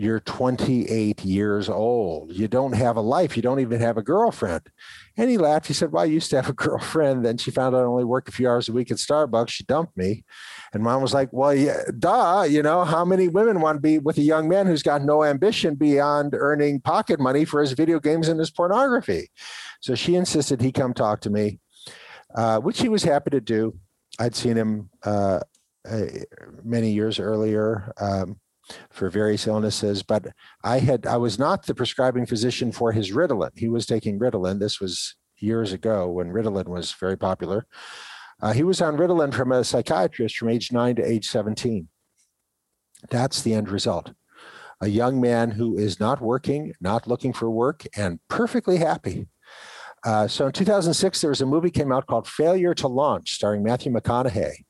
you're 0.00 0.20
28 0.20 1.24
years 1.24 1.68
old. 1.68 2.32
You 2.32 2.46
don't 2.46 2.74
have 2.74 2.96
a 2.96 3.00
life. 3.00 3.36
You 3.36 3.42
don't 3.42 3.58
even 3.58 3.80
have 3.80 3.96
a 3.96 4.02
girlfriend. 4.02 4.62
And 5.16 5.28
he 5.28 5.36
laughed. 5.36 5.66
He 5.66 5.74
said, 5.74 5.90
Well, 5.90 6.04
I 6.04 6.06
used 6.06 6.30
to 6.30 6.36
have 6.36 6.48
a 6.48 6.52
girlfriend. 6.66 7.24
Then 7.24 7.36
she 7.36 7.50
found 7.50 7.74
out 7.74 7.80
I 7.80 7.84
only 7.84 8.04
work 8.04 8.28
a 8.28 8.32
few 8.32 8.48
hours 8.48 8.68
a 8.68 8.72
week 8.72 8.92
at 8.92 8.98
Starbucks. 8.98 9.48
She 9.48 9.64
dumped 9.64 9.96
me. 9.96 10.24
And 10.72 10.84
mom 10.84 11.02
was 11.02 11.12
like, 11.12 11.30
Well, 11.32 11.52
yeah, 11.52 11.82
duh. 11.98 12.46
You 12.48 12.62
know, 12.62 12.84
how 12.84 13.04
many 13.04 13.26
women 13.26 13.60
want 13.60 13.78
to 13.78 13.80
be 13.80 13.98
with 13.98 14.18
a 14.18 14.22
young 14.22 14.48
man 14.48 14.68
who's 14.68 14.84
got 14.84 15.02
no 15.02 15.24
ambition 15.24 15.74
beyond 15.74 16.32
earning 16.32 16.80
pocket 16.80 17.18
money 17.18 17.44
for 17.44 17.60
his 17.60 17.72
video 17.72 17.98
games 17.98 18.28
and 18.28 18.38
his 18.38 18.52
pornography? 18.52 19.30
So 19.80 19.96
she 19.96 20.14
insisted 20.14 20.60
he 20.60 20.70
come 20.70 20.94
talk 20.94 21.22
to 21.22 21.30
me, 21.30 21.58
uh, 22.36 22.60
which 22.60 22.80
he 22.80 22.88
was 22.88 23.02
happy 23.02 23.30
to 23.30 23.40
do. 23.40 23.76
I'd 24.20 24.36
seen 24.36 24.56
him 24.56 24.90
uh, 25.04 25.40
uh, 25.90 26.06
many 26.62 26.92
years 26.92 27.18
earlier. 27.18 27.92
Um, 28.00 28.38
for 28.90 29.10
various 29.10 29.46
illnesses. 29.46 30.02
But 30.02 30.28
I 30.64 30.78
had 30.78 31.06
I 31.06 31.16
was 31.16 31.38
not 31.38 31.66
the 31.66 31.74
prescribing 31.74 32.26
physician 32.26 32.72
for 32.72 32.92
his 32.92 33.12
Ritalin. 33.12 33.50
He 33.56 33.68
was 33.68 33.86
taking 33.86 34.18
Ritalin. 34.18 34.58
This 34.58 34.80
was 34.80 35.16
years 35.38 35.72
ago 35.72 36.08
when 36.08 36.32
Ritalin 36.32 36.68
was 36.68 36.92
very 36.92 37.16
popular. 37.16 37.66
Uh, 38.40 38.52
he 38.52 38.62
was 38.62 38.80
on 38.80 38.96
Ritalin 38.96 39.34
from 39.34 39.52
a 39.52 39.64
psychiatrist 39.64 40.36
from 40.36 40.48
age 40.48 40.70
nine 40.72 40.94
to 40.96 41.02
age 41.02 41.28
17. 41.28 41.88
That's 43.10 43.42
the 43.42 43.54
end 43.54 43.68
result. 43.68 44.12
A 44.80 44.88
young 44.88 45.20
man 45.20 45.52
who 45.52 45.76
is 45.76 45.98
not 45.98 46.20
working, 46.20 46.72
not 46.80 47.08
looking 47.08 47.32
for 47.32 47.50
work, 47.50 47.84
and 47.96 48.20
perfectly 48.28 48.76
happy. 48.76 49.28
Uh, 50.04 50.28
so 50.28 50.46
in 50.46 50.52
2006, 50.52 51.20
there 51.20 51.30
was 51.30 51.40
a 51.40 51.46
movie 51.46 51.70
came 51.70 51.90
out 51.90 52.06
called 52.06 52.28
Failure 52.28 52.74
to 52.74 52.86
Launch, 52.86 53.32
starring 53.32 53.64
Matthew 53.64 53.92
McConaughey 53.92 54.64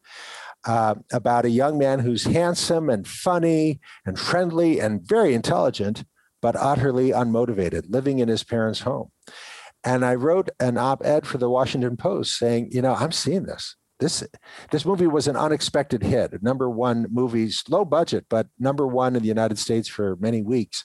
uh, 0.67 0.97
about 1.13 1.45
a 1.45 1.51
young 1.51 1.79
man 1.79 2.01
who's 2.01 2.25
handsome 2.25 2.91
and 2.91 3.07
funny 3.07 3.81
and 4.05 4.19
friendly 4.19 4.81
and 4.81 5.07
very 5.07 5.35
intelligent, 5.35 6.05
but 6.43 6.57
utterly 6.57 7.11
unmotivated, 7.11 7.85
living 7.89 8.19
in 8.19 8.29
his 8.29 8.45
parents' 8.45 8.81
home. 8.81 9.11
And 9.85 10.05
I 10.05 10.15
wrote 10.15 10.51
an 10.61 10.77
op 10.77 11.05
ed 11.05 11.27
for 11.27 11.39
the 11.39 11.49
Washington 11.49 11.97
Post 11.97 12.37
saying, 12.37 12.69
you 12.73 12.83
know, 12.83 12.95
I'm 12.95 13.13
seeing 13.13 13.45
this. 13.45 13.77
This, 14.01 14.23
this 14.71 14.85
movie 14.85 15.09
was 15.09 15.27
an 15.27 15.37
unexpected 15.37 16.05
hit, 16.05 16.41
number 16.43 16.71
one 16.71 17.07
movies, 17.11 17.65
low 17.69 17.85
budget, 17.85 18.27
but 18.31 18.47
number 18.59 18.87
one 18.87 19.17
in 19.17 19.23
the 19.23 19.29
United 19.29 19.59
States 19.59 19.89
for 19.89 20.17
many 20.21 20.41
weeks. 20.41 20.85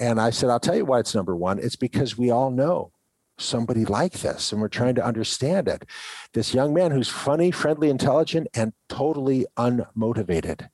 And 0.00 0.20
I 0.20 0.30
said, 0.30 0.50
I'll 0.50 0.60
tell 0.60 0.76
you 0.76 0.84
why 0.84 0.98
it's 0.98 1.14
number 1.14 1.36
one. 1.36 1.58
It's 1.60 1.76
because 1.76 2.18
we 2.18 2.30
all 2.30 2.50
know 2.50 2.90
somebody 3.38 3.84
like 3.84 4.14
this 4.14 4.52
and 4.52 4.60
we're 4.60 4.68
trying 4.68 4.94
to 4.94 5.04
understand 5.04 5.68
it. 5.68 5.84
This 6.32 6.54
young 6.54 6.72
man 6.72 6.90
who's 6.90 7.08
funny, 7.08 7.50
friendly, 7.50 7.90
intelligent, 7.90 8.48
and 8.54 8.72
totally 8.88 9.46
unmotivated. 9.58 10.68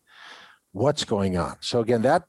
What's 0.73 1.05
going 1.05 1.37
on? 1.37 1.57
So, 1.61 1.81
again, 1.81 2.03
that 2.03 2.25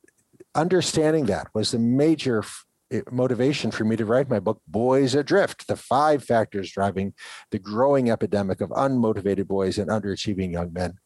understanding 0.56 1.26
that 1.28 1.48
was 1.54 1.72
the 1.72 1.80
major 1.80 2.44
eh, 2.92 3.02
motivation 3.12 3.72
for 3.72 3.86
me 3.86 3.96
to 3.96 4.06
write 4.06 4.30
my 4.30 4.40
book, 4.40 4.62
Boys 4.68 5.16
Adrift 5.16 5.68
The 5.68 5.78
Five 5.78 6.24
Factors 6.24 6.72
Driving 6.72 7.14
the 7.52 7.60
Growing 7.60 8.10
Epidemic 8.10 8.60
of 8.62 8.70
Unmotivated 8.70 9.48
Boys 9.48 9.78
and 9.78 9.90
Underachieving 9.90 10.52
Young 10.52 10.74
Men. 10.74 11.00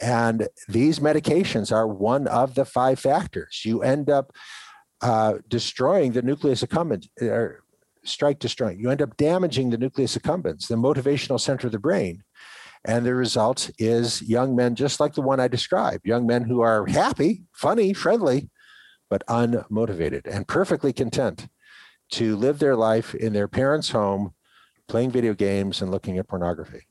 And 0.00 0.48
these 0.66 0.98
medications 0.98 1.70
are 1.70 1.86
one 1.86 2.26
of 2.26 2.54
the 2.54 2.64
five 2.64 2.98
factors. 2.98 3.62
You 3.64 3.82
end 3.82 4.08
up 4.08 4.32
uh, 5.02 5.34
destroying 5.48 6.12
the 6.12 6.22
nucleus 6.22 6.62
accumbens, 6.62 7.08
strike 8.04 8.38
to 8.40 8.48
strike. 8.48 8.78
You 8.78 8.90
end 8.90 9.02
up 9.02 9.16
damaging 9.16 9.70
the 9.70 9.78
nucleus 9.78 10.16
accumbens, 10.16 10.68
the 10.68 10.76
motivational 10.76 11.40
center 11.40 11.66
of 11.66 11.72
the 11.72 11.78
brain. 11.78 12.22
And 12.84 13.04
the 13.04 13.14
result 13.14 13.70
is 13.78 14.22
young 14.22 14.56
men 14.56 14.74
just 14.74 15.00
like 15.00 15.14
the 15.14 15.20
one 15.22 15.38
I 15.38 15.48
described 15.48 16.06
young 16.06 16.26
men 16.26 16.44
who 16.44 16.60
are 16.62 16.86
happy, 16.86 17.42
funny, 17.52 17.92
friendly, 17.92 18.48
but 19.10 19.26
unmotivated 19.26 20.26
and 20.26 20.48
perfectly 20.48 20.92
content 20.92 21.48
to 22.12 22.36
live 22.36 22.58
their 22.58 22.76
life 22.76 23.14
in 23.14 23.32
their 23.32 23.48
parents' 23.48 23.90
home, 23.90 24.34
playing 24.88 25.10
video 25.10 25.34
games 25.34 25.82
and 25.82 25.90
looking 25.90 26.18
at 26.18 26.28
pornography. 26.28 26.86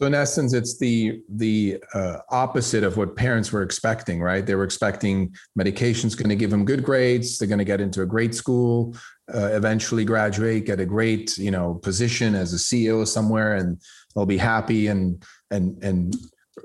So 0.00 0.06
in 0.06 0.14
essence, 0.14 0.54
it's 0.54 0.78
the 0.78 1.20
the 1.28 1.76
uh, 1.92 2.20
opposite 2.30 2.84
of 2.84 2.96
what 2.96 3.16
parents 3.16 3.52
were 3.52 3.60
expecting, 3.60 4.22
right? 4.22 4.46
They 4.46 4.54
were 4.54 4.64
expecting 4.64 5.34
medication's 5.56 6.14
going 6.14 6.30
to 6.30 6.36
give 6.36 6.48
them 6.48 6.64
good 6.64 6.82
grades. 6.82 7.36
They're 7.36 7.48
going 7.48 7.58
to 7.58 7.66
get 7.66 7.82
into 7.82 8.00
a 8.00 8.06
great 8.06 8.34
school, 8.34 8.96
uh, 9.34 9.48
eventually 9.48 10.06
graduate, 10.06 10.64
get 10.64 10.80
a 10.80 10.86
great 10.86 11.36
you 11.36 11.50
know 11.50 11.74
position 11.74 12.34
as 12.34 12.54
a 12.54 12.56
CEO 12.56 13.06
somewhere, 13.06 13.56
and 13.56 13.78
they'll 14.14 14.24
be 14.24 14.38
happy 14.38 14.86
and 14.86 15.22
and 15.50 15.84
and 15.84 16.16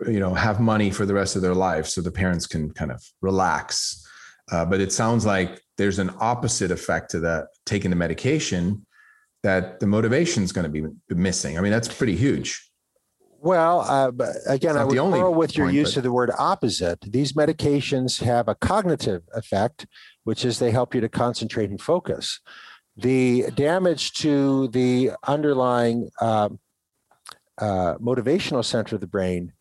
you 0.07 0.21
know 0.21 0.33
have 0.33 0.61
money 0.61 0.89
for 0.89 1.05
the 1.05 1.13
rest 1.13 1.35
of 1.35 1.41
their 1.41 1.55
life, 1.55 1.87
so 1.87 1.99
the 1.99 2.11
parents 2.11 2.47
can 2.47 2.71
kind 2.71 2.91
of 2.91 3.03
relax. 3.21 4.01
Uh, 4.49 4.63
but 4.63 4.79
it 4.79 4.93
sounds 4.93 5.25
like 5.25 5.61
there's 5.77 5.99
an 5.99 6.11
opposite 6.21 6.71
effect 6.71 7.11
to 7.11 7.19
that 7.19 7.47
taking 7.65 7.89
the 7.89 7.97
medication 7.97 8.85
that 9.43 9.81
the 9.81 9.87
motivation 9.87 10.41
is 10.41 10.53
going 10.53 10.71
to 10.71 10.81
be 10.81 10.87
missing. 11.13 11.57
I 11.57 11.61
mean, 11.61 11.73
that's 11.73 11.93
pretty 11.93 12.15
huge. 12.15 12.71
Well, 13.45 13.81
uh, 13.81 14.11
again, 14.47 14.75
I 14.75 14.83
would 14.83 14.97
quarrel 14.97 15.35
with 15.35 15.55
your 15.55 15.67
point, 15.67 15.75
use 15.75 15.91
but... 15.91 15.97
of 15.97 16.03
the 16.03 16.11
word 16.11 16.31
opposite. 16.35 16.99
These 17.01 17.33
medications 17.33 18.23
have 18.23 18.47
a 18.47 18.55
cognitive 18.55 19.21
effect, 19.35 19.85
which 20.23 20.43
is 20.43 20.57
they 20.57 20.71
help 20.71 20.95
you 20.95 21.01
to 21.01 21.09
concentrate 21.09 21.69
and 21.69 21.79
focus. 21.79 22.39
The 22.97 23.51
damage 23.53 24.13
to 24.13 24.67
the 24.69 25.11
underlying 25.27 26.09
uh, 26.19 26.49
uh, 27.59 27.95
motivational 27.99 28.65
center 28.65 28.95
of 28.95 29.01
the 29.01 29.05
brain, 29.05 29.53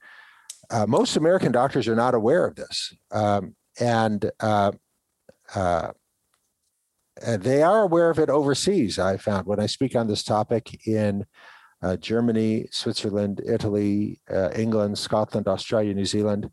uh, 0.70 0.86
most 0.86 1.14
American 1.18 1.52
doctors 1.52 1.86
are 1.86 1.94
not 1.94 2.14
aware 2.14 2.46
of 2.46 2.56
this. 2.56 2.94
Um, 3.12 3.54
and 3.78 4.30
uh, 4.40 4.72
uh, 5.54 5.92
they 7.20 7.62
are 7.62 7.82
aware 7.82 8.08
of 8.08 8.18
it 8.18 8.30
overseas, 8.30 8.98
I 8.98 9.18
found, 9.18 9.46
when 9.46 9.60
I 9.60 9.66
speak 9.66 9.94
on 9.94 10.08
this 10.08 10.22
topic 10.22 10.86
in 10.86 11.26
uh, 11.84 11.96
Germany, 11.96 12.66
Switzerland, 12.70 13.42
Italy, 13.46 14.20
uh, 14.32 14.50
England, 14.54 14.96
Scotland, 14.98 15.46
Australia, 15.46 15.92
New 15.92 16.06
Zealand. 16.06 16.50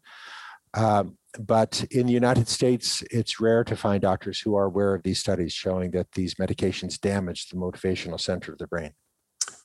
Um, 0.73 1.17
but 1.39 1.85
in 1.91 2.05
the 2.05 2.13
United 2.13 2.49
States, 2.49 3.01
it's 3.09 3.39
rare 3.39 3.63
to 3.63 3.75
find 3.75 4.01
doctors 4.01 4.41
who 4.41 4.55
are 4.55 4.65
aware 4.65 4.93
of 4.93 5.03
these 5.03 5.19
studies 5.19 5.53
showing 5.53 5.91
that 5.91 6.11
these 6.11 6.35
medications 6.35 6.99
damage 6.99 7.47
the 7.47 7.55
motivational 7.55 8.19
center 8.19 8.51
of 8.51 8.57
the 8.57 8.67
brain. 8.67 8.91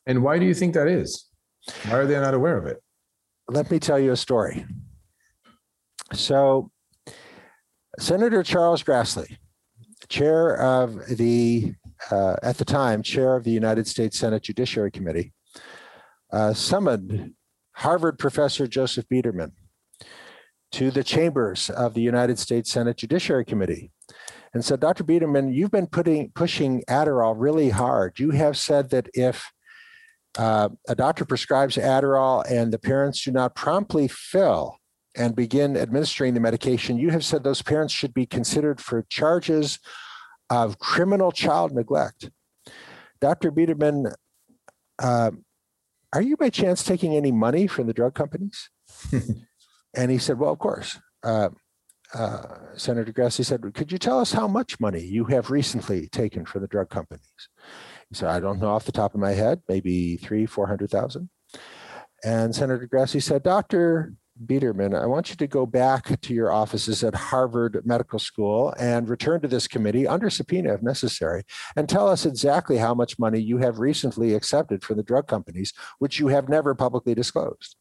And 0.07 0.23
why 0.23 0.39
do 0.39 0.47
you 0.47 0.55
think 0.55 0.75
that 0.75 0.87
is? 0.87 1.27
Why 1.87 1.97
are 1.97 2.07
they 2.07 2.19
not 2.21 2.35
aware 2.35 2.57
of 2.57 2.67
it? 2.67 2.81
Let 3.49 3.71
me 3.71 3.81
tell 3.81 3.99
you 3.99 4.13
a 4.13 4.17
story. 4.17 4.65
So, 6.13 6.71
Senator 7.99 8.45
Charles 8.45 8.85
Grassley, 8.85 9.39
chair 10.09 10.57
of 10.57 11.07
the, 11.09 11.75
uh, 12.13 12.37
at 12.45 12.59
the 12.59 12.65
time, 12.65 13.03
chair 13.03 13.35
of 13.35 13.43
the 13.43 13.51
United 13.51 13.89
States 13.89 14.17
Senate 14.19 14.43
Judiciary 14.45 14.93
Committee, 14.93 15.33
uh, 16.33 16.53
summoned 16.53 17.33
Harvard 17.73 18.19
professor 18.19 18.67
Joseph 18.67 19.09
Biederman 19.09 19.53
to 20.73 20.91
the 20.91 21.05
chambers 21.05 21.71
of 21.71 21.95
the 21.95 22.01
United 22.01 22.39
States 22.39 22.71
Senate 22.71 22.97
Judiciary 22.97 23.45
Committee 23.45 23.91
and 24.53 24.65
said, 24.65 24.81
Dr. 24.81 25.05
Biederman, 25.05 25.53
you've 25.53 25.71
been 25.71 25.87
putting 25.87 26.31
pushing 26.31 26.83
Adderall 26.89 27.35
really 27.37 27.71
hard. 27.71 28.19
You 28.19 28.31
have 28.31 28.57
said 28.57 28.91
that 28.91 29.09
if 29.15 29.51
uh, 30.39 30.71
a 30.89 30.95
doctor 30.95 31.25
prescribes 31.25 31.77
Adderall 31.77 32.45
and 32.51 32.73
the 32.73 32.79
parents 32.79 33.23
do 33.23 33.31
not 33.31 33.55
promptly 33.55 34.09
fill 34.09 34.77
and 35.17 35.37
begin 35.37 35.77
administering 35.77 36.35
the 36.35 36.41
medication, 36.41 36.99
you 36.99 37.11
have 37.11 37.25
said 37.25 37.43
those 37.43 37.63
parents 37.63 37.93
should 37.93 38.13
be 38.13 38.27
considered 38.27 38.81
for 38.81 39.07
charges 39.09 39.79
of 40.51 40.79
criminal 40.79 41.33
child 41.33 41.73
neglect. 41.73 42.31
Dr. 43.21 43.51
Biederman, 43.51 44.13
uh, 44.99 45.31
are 46.13 46.23
you 46.23 46.37
by 46.37 46.51
chance 46.51 46.83
taking 46.83 47.15
any 47.15 47.33
money 47.33 47.67
from 47.67 47.87
the 47.87 47.93
drug 47.93 48.15
companies? 48.15 48.71
and 49.95 50.11
he 50.11 50.19
said, 50.19 50.39
Well, 50.39 50.53
of 50.53 50.59
course. 50.59 50.99
Uh, 51.23 51.51
uh, 52.15 52.43
Senator 52.77 53.13
Grassley 53.13 53.45
said, 53.45 53.63
Could 53.75 53.91
you 53.91 53.99
tell 53.99 54.21
us 54.21 54.33
how 54.33 54.47
much 54.47 54.79
money 54.79 55.03
you 55.03 55.25
have 55.25 55.51
recently 55.51 56.09
taken 56.09 56.45
from 56.45 56.63
the 56.63 56.69
drug 56.69 56.89
companies? 56.89 57.49
He 58.09 58.15
said, 58.15 58.29
I 58.29 58.41
don't 58.41 58.61
know 58.61 58.69
off 58.69 58.85
the 58.85 58.93
top 58.93 59.15
of 59.15 59.21
my 59.21 59.33
head, 59.33 59.63
maybe 59.69 60.17
three, 60.17 60.47
400,000. 60.47 61.29
And 62.25 62.55
Senator 62.55 62.87
Grassley 62.87 63.23
said, 63.23 63.43
Dr. 63.43 64.15
Biederman, 64.45 64.95
I 64.95 65.07
want 65.07 65.31
you 65.31 65.37
to 65.37 65.47
go 65.47 65.65
back 65.65 66.21
to 66.21 66.35
your 66.35 66.53
offices 66.53 67.03
at 67.03 67.15
Harvard 67.15 67.81
Medical 67.85 68.19
School 68.19 68.75
and 68.79 69.09
return 69.09 69.41
to 69.41 69.49
this 69.49 69.67
committee 69.67 70.07
under 70.07 70.29
subpoena 70.29 70.75
if 70.75 70.83
necessary, 70.83 71.43
and 71.75 71.89
tell 71.89 72.09
us 72.09 72.27
exactly 72.27 72.77
how 72.77 72.95
much 72.95 73.19
money 73.19 73.41
you 73.41 73.59
have 73.59 73.79
recently 73.79 74.35
accepted 74.35 74.83
from 74.83 74.99
the 74.99 75.03
drug 75.03 75.27
companies, 75.27 75.73
which 75.99 76.19
you 76.19 76.29
have 76.29 76.49
never 76.49 76.75
publicly 76.75 77.15
disclosed. 77.15 77.77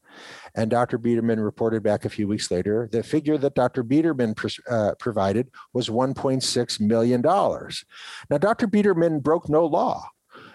And 0.54 0.70
Dr. 0.70 0.98
Biederman 0.98 1.40
reported 1.40 1.82
back 1.82 2.04
a 2.04 2.10
few 2.10 2.26
weeks 2.26 2.50
later 2.50 2.88
the 2.90 3.02
figure 3.02 3.36
that 3.38 3.54
Dr. 3.54 3.82
Biederman 3.82 4.34
uh, 4.70 4.94
provided 4.98 5.50
was 5.74 5.88
$1.6 5.88 6.80
million. 6.80 7.20
Now, 7.20 8.38
Dr. 8.38 8.66
Biederman 8.66 9.20
broke 9.20 9.48
no 9.48 9.66
law. 9.66 10.08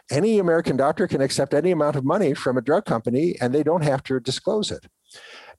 Any 0.10 0.40
American 0.40 0.78
doctor 0.78 1.08
can 1.08 1.22
accept 1.22 1.54
any 1.54 1.72
amount 1.72 1.96
of 1.96 2.04
money 2.04 2.34
from 2.34 2.58
a 2.58 2.62
drug 2.62 2.86
company 2.86 3.36
and 3.40 3.54
they 3.54 3.64
don't 3.64 3.84
have 3.84 4.04
to 4.04 4.20
disclose 4.20 4.72
it. 4.72 4.88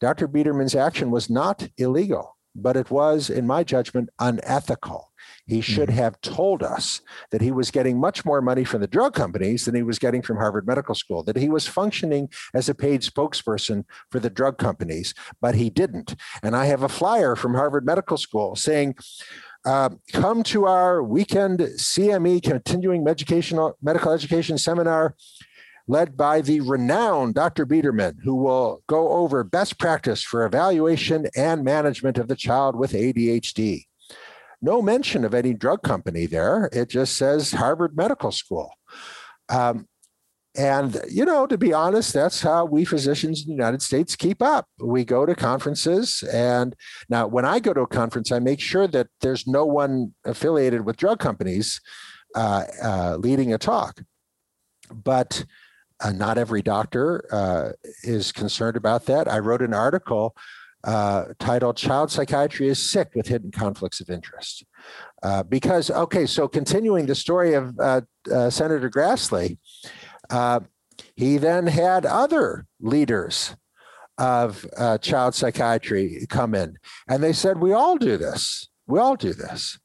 Dr. 0.00 0.28
Biederman's 0.28 0.74
action 0.74 1.10
was 1.10 1.30
not 1.30 1.68
illegal, 1.78 2.36
but 2.54 2.76
it 2.76 2.90
was, 2.90 3.30
in 3.30 3.46
my 3.46 3.64
judgment, 3.64 4.10
unethical. 4.18 5.12
He 5.46 5.60
should 5.60 5.88
mm-hmm. 5.88 5.98
have 5.98 6.20
told 6.20 6.62
us 6.62 7.00
that 7.30 7.40
he 7.40 7.50
was 7.50 7.70
getting 7.70 8.00
much 8.00 8.24
more 8.24 8.40
money 8.40 8.64
from 8.64 8.80
the 8.80 8.86
drug 8.86 9.14
companies 9.14 9.64
than 9.64 9.74
he 9.74 9.82
was 9.82 9.98
getting 9.98 10.22
from 10.22 10.36
Harvard 10.36 10.66
Medical 10.66 10.94
School, 10.94 11.22
that 11.24 11.36
he 11.36 11.48
was 11.48 11.66
functioning 11.66 12.28
as 12.54 12.68
a 12.68 12.74
paid 12.74 13.02
spokesperson 13.02 13.84
for 14.10 14.20
the 14.20 14.30
drug 14.30 14.58
companies, 14.58 15.14
but 15.40 15.54
he 15.54 15.70
didn't. 15.70 16.14
And 16.42 16.54
I 16.54 16.66
have 16.66 16.82
a 16.82 16.88
flyer 16.88 17.34
from 17.36 17.54
Harvard 17.54 17.84
Medical 17.84 18.16
School 18.16 18.54
saying, 18.56 18.96
uh, 19.64 19.90
come 20.12 20.42
to 20.42 20.66
our 20.66 21.02
weekend 21.02 21.60
CME 21.60 22.42
continuing 22.42 23.04
medical 23.04 24.12
education 24.12 24.58
seminar 24.58 25.14
led 25.88 26.16
by 26.16 26.40
the 26.40 26.60
renowned 26.60 27.34
Dr. 27.34 27.66
Biederman, 27.66 28.18
who 28.22 28.36
will 28.36 28.82
go 28.86 29.10
over 29.10 29.44
best 29.44 29.78
practice 29.78 30.22
for 30.22 30.44
evaluation 30.44 31.26
and 31.36 31.64
management 31.64 32.18
of 32.18 32.28
the 32.28 32.36
child 32.36 32.76
with 32.76 32.92
ADHD. 32.92 33.84
No 34.60 34.80
mention 34.80 35.24
of 35.24 35.34
any 35.34 35.54
drug 35.54 35.82
company 35.82 36.26
there. 36.26 36.70
It 36.72 36.88
just 36.88 37.16
says 37.16 37.52
Harvard 37.52 37.96
Medical 37.96 38.30
School. 38.30 38.70
Um, 39.48 39.88
and, 40.54 41.00
you 41.10 41.24
know, 41.24 41.46
to 41.46 41.56
be 41.56 41.72
honest, 41.72 42.12
that's 42.12 42.42
how 42.42 42.66
we 42.66 42.84
physicians 42.84 43.40
in 43.40 43.46
the 43.46 43.54
United 43.54 43.80
States 43.80 44.14
keep 44.14 44.42
up. 44.42 44.68
We 44.78 45.04
go 45.04 45.24
to 45.24 45.34
conferences. 45.34 46.22
And 46.30 46.76
now, 47.08 47.26
when 47.26 47.46
I 47.46 47.58
go 47.58 47.72
to 47.72 47.80
a 47.80 47.86
conference, 47.86 48.30
I 48.30 48.38
make 48.38 48.60
sure 48.60 48.86
that 48.88 49.08
there's 49.22 49.46
no 49.46 49.64
one 49.64 50.14
affiliated 50.24 50.84
with 50.84 50.98
drug 50.98 51.20
companies 51.20 51.80
uh, 52.34 52.64
uh, 52.82 53.16
leading 53.16 53.54
a 53.54 53.58
talk. 53.58 54.02
But 54.92 55.46
uh, 56.02 56.12
not 56.12 56.38
every 56.38 56.62
doctor 56.62 57.24
uh, 57.32 57.72
is 58.02 58.32
concerned 58.32 58.76
about 58.76 59.06
that. 59.06 59.30
I 59.30 59.38
wrote 59.38 59.62
an 59.62 59.74
article 59.74 60.34
uh, 60.84 61.26
titled 61.38 61.76
Child 61.76 62.10
Psychiatry 62.10 62.68
is 62.68 62.78
Sick 62.78 63.12
with 63.14 63.28
Hidden 63.28 63.52
Conflicts 63.52 64.00
of 64.00 64.10
Interest. 64.10 64.64
Uh, 65.22 65.44
because, 65.44 65.90
okay, 65.90 66.26
so 66.26 66.48
continuing 66.48 67.06
the 67.06 67.14
story 67.14 67.54
of 67.54 67.78
uh, 67.78 68.00
uh, 68.32 68.50
Senator 68.50 68.90
Grassley, 68.90 69.58
he 71.14 71.38
then 71.38 71.66
had 71.66 72.04
other 72.04 72.66
leaders 72.80 73.54
of 74.18 74.66
child 75.00 75.34
psychiatry 75.34 76.26
come 76.28 76.54
in, 76.54 76.76
and 77.08 77.22
they 77.22 77.32
said, 77.32 77.58
We 77.58 77.72
all 77.72 77.96
do 77.96 78.16
this. 78.16 78.68
We 78.86 78.98
all 78.98 79.16
do 79.16 79.32
this. 79.32 79.78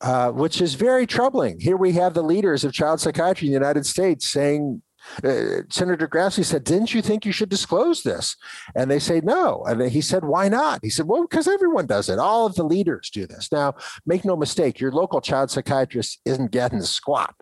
Uh, 0.00 0.30
which 0.30 0.60
is 0.60 0.74
very 0.74 1.06
troubling. 1.06 1.58
Here 1.60 1.78
we 1.78 1.92
have 1.92 2.12
the 2.12 2.22
leaders 2.22 2.62
of 2.62 2.74
child 2.74 3.00
psychiatry 3.00 3.48
in 3.48 3.52
the 3.52 3.58
United 3.58 3.86
States 3.86 4.28
saying 4.28 4.82
uh, 5.22 5.62
Senator 5.70 6.08
Grassley 6.08 6.44
said, 6.44 6.64
Didn't 6.64 6.94
you 6.94 7.02
think 7.02 7.24
you 7.24 7.32
should 7.32 7.48
disclose 7.48 8.02
this? 8.02 8.36
And 8.74 8.90
they 8.90 8.98
say, 8.98 9.20
No. 9.20 9.64
And 9.64 9.82
he 9.90 10.00
said, 10.00 10.24
Why 10.24 10.48
not? 10.48 10.80
He 10.82 10.90
said, 10.90 11.06
Well, 11.06 11.22
because 11.22 11.48
everyone 11.48 11.86
does 11.86 12.08
it. 12.08 12.18
All 12.18 12.46
of 12.46 12.54
the 12.54 12.64
leaders 12.64 13.10
do 13.10 13.26
this. 13.26 13.50
Now, 13.52 13.74
make 14.06 14.24
no 14.24 14.36
mistake, 14.36 14.80
your 14.80 14.92
local 14.92 15.20
child 15.20 15.50
psychiatrist 15.50 16.20
isn't 16.24 16.50
getting 16.50 16.80
squat. 16.82 17.34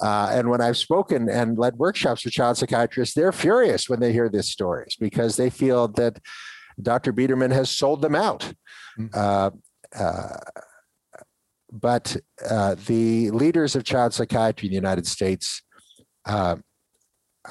Uh, 0.00 0.30
and 0.32 0.48
when 0.48 0.62
I've 0.62 0.78
spoken 0.78 1.28
and 1.28 1.58
led 1.58 1.76
workshops 1.76 2.22
for 2.22 2.30
child 2.30 2.56
psychiatrists, 2.56 3.14
they're 3.14 3.32
furious 3.32 3.88
when 3.88 4.00
they 4.00 4.12
hear 4.12 4.30
these 4.30 4.48
stories 4.48 4.96
because 4.98 5.36
they 5.36 5.50
feel 5.50 5.88
that 5.88 6.18
Dr. 6.80 7.12
Biederman 7.12 7.50
has 7.50 7.68
sold 7.68 8.00
them 8.00 8.14
out. 8.14 8.52
Mm-hmm. 8.98 9.08
Uh, 9.12 9.50
uh, 9.94 10.38
but 11.70 12.16
uh, 12.48 12.76
the 12.86 13.30
leaders 13.30 13.76
of 13.76 13.84
child 13.84 14.14
psychiatry 14.14 14.66
in 14.68 14.70
the 14.70 14.76
United 14.76 15.06
States 15.06 15.62
uh, 16.26 16.56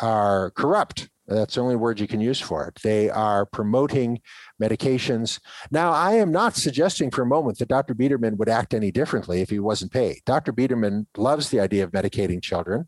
are 0.02 0.52
corrupt. 0.52 1.10
That's 1.28 1.56
the 1.56 1.62
only 1.62 1.76
word 1.76 2.00
you 2.00 2.08
can 2.08 2.22
use 2.22 2.40
for 2.40 2.68
it. 2.68 2.80
They 2.82 3.10
are 3.10 3.46
promoting 3.46 4.20
medications. 4.62 5.40
Now, 5.70 5.92
I 5.92 6.14
am 6.14 6.32
not 6.32 6.56
suggesting 6.56 7.12
for 7.12 7.22
a 7.22 7.28
moment 7.28 7.60
that 7.60 7.68
Dr. 7.68 7.94
Biederman 7.94 8.38
would 8.38 8.50
act 8.50 8.74
any 8.74 8.92
differently 8.92 9.42
if 9.42 9.50
he 9.52 9.60
wasn't 9.60 9.92
paid. 9.92 10.22
Dr. 10.26 10.52
Biederman 10.52 11.08
loves 11.16 11.50
the 11.50 11.60
idea 11.60 11.84
of 11.84 11.92
medicating 11.92 12.42
children, 12.42 12.88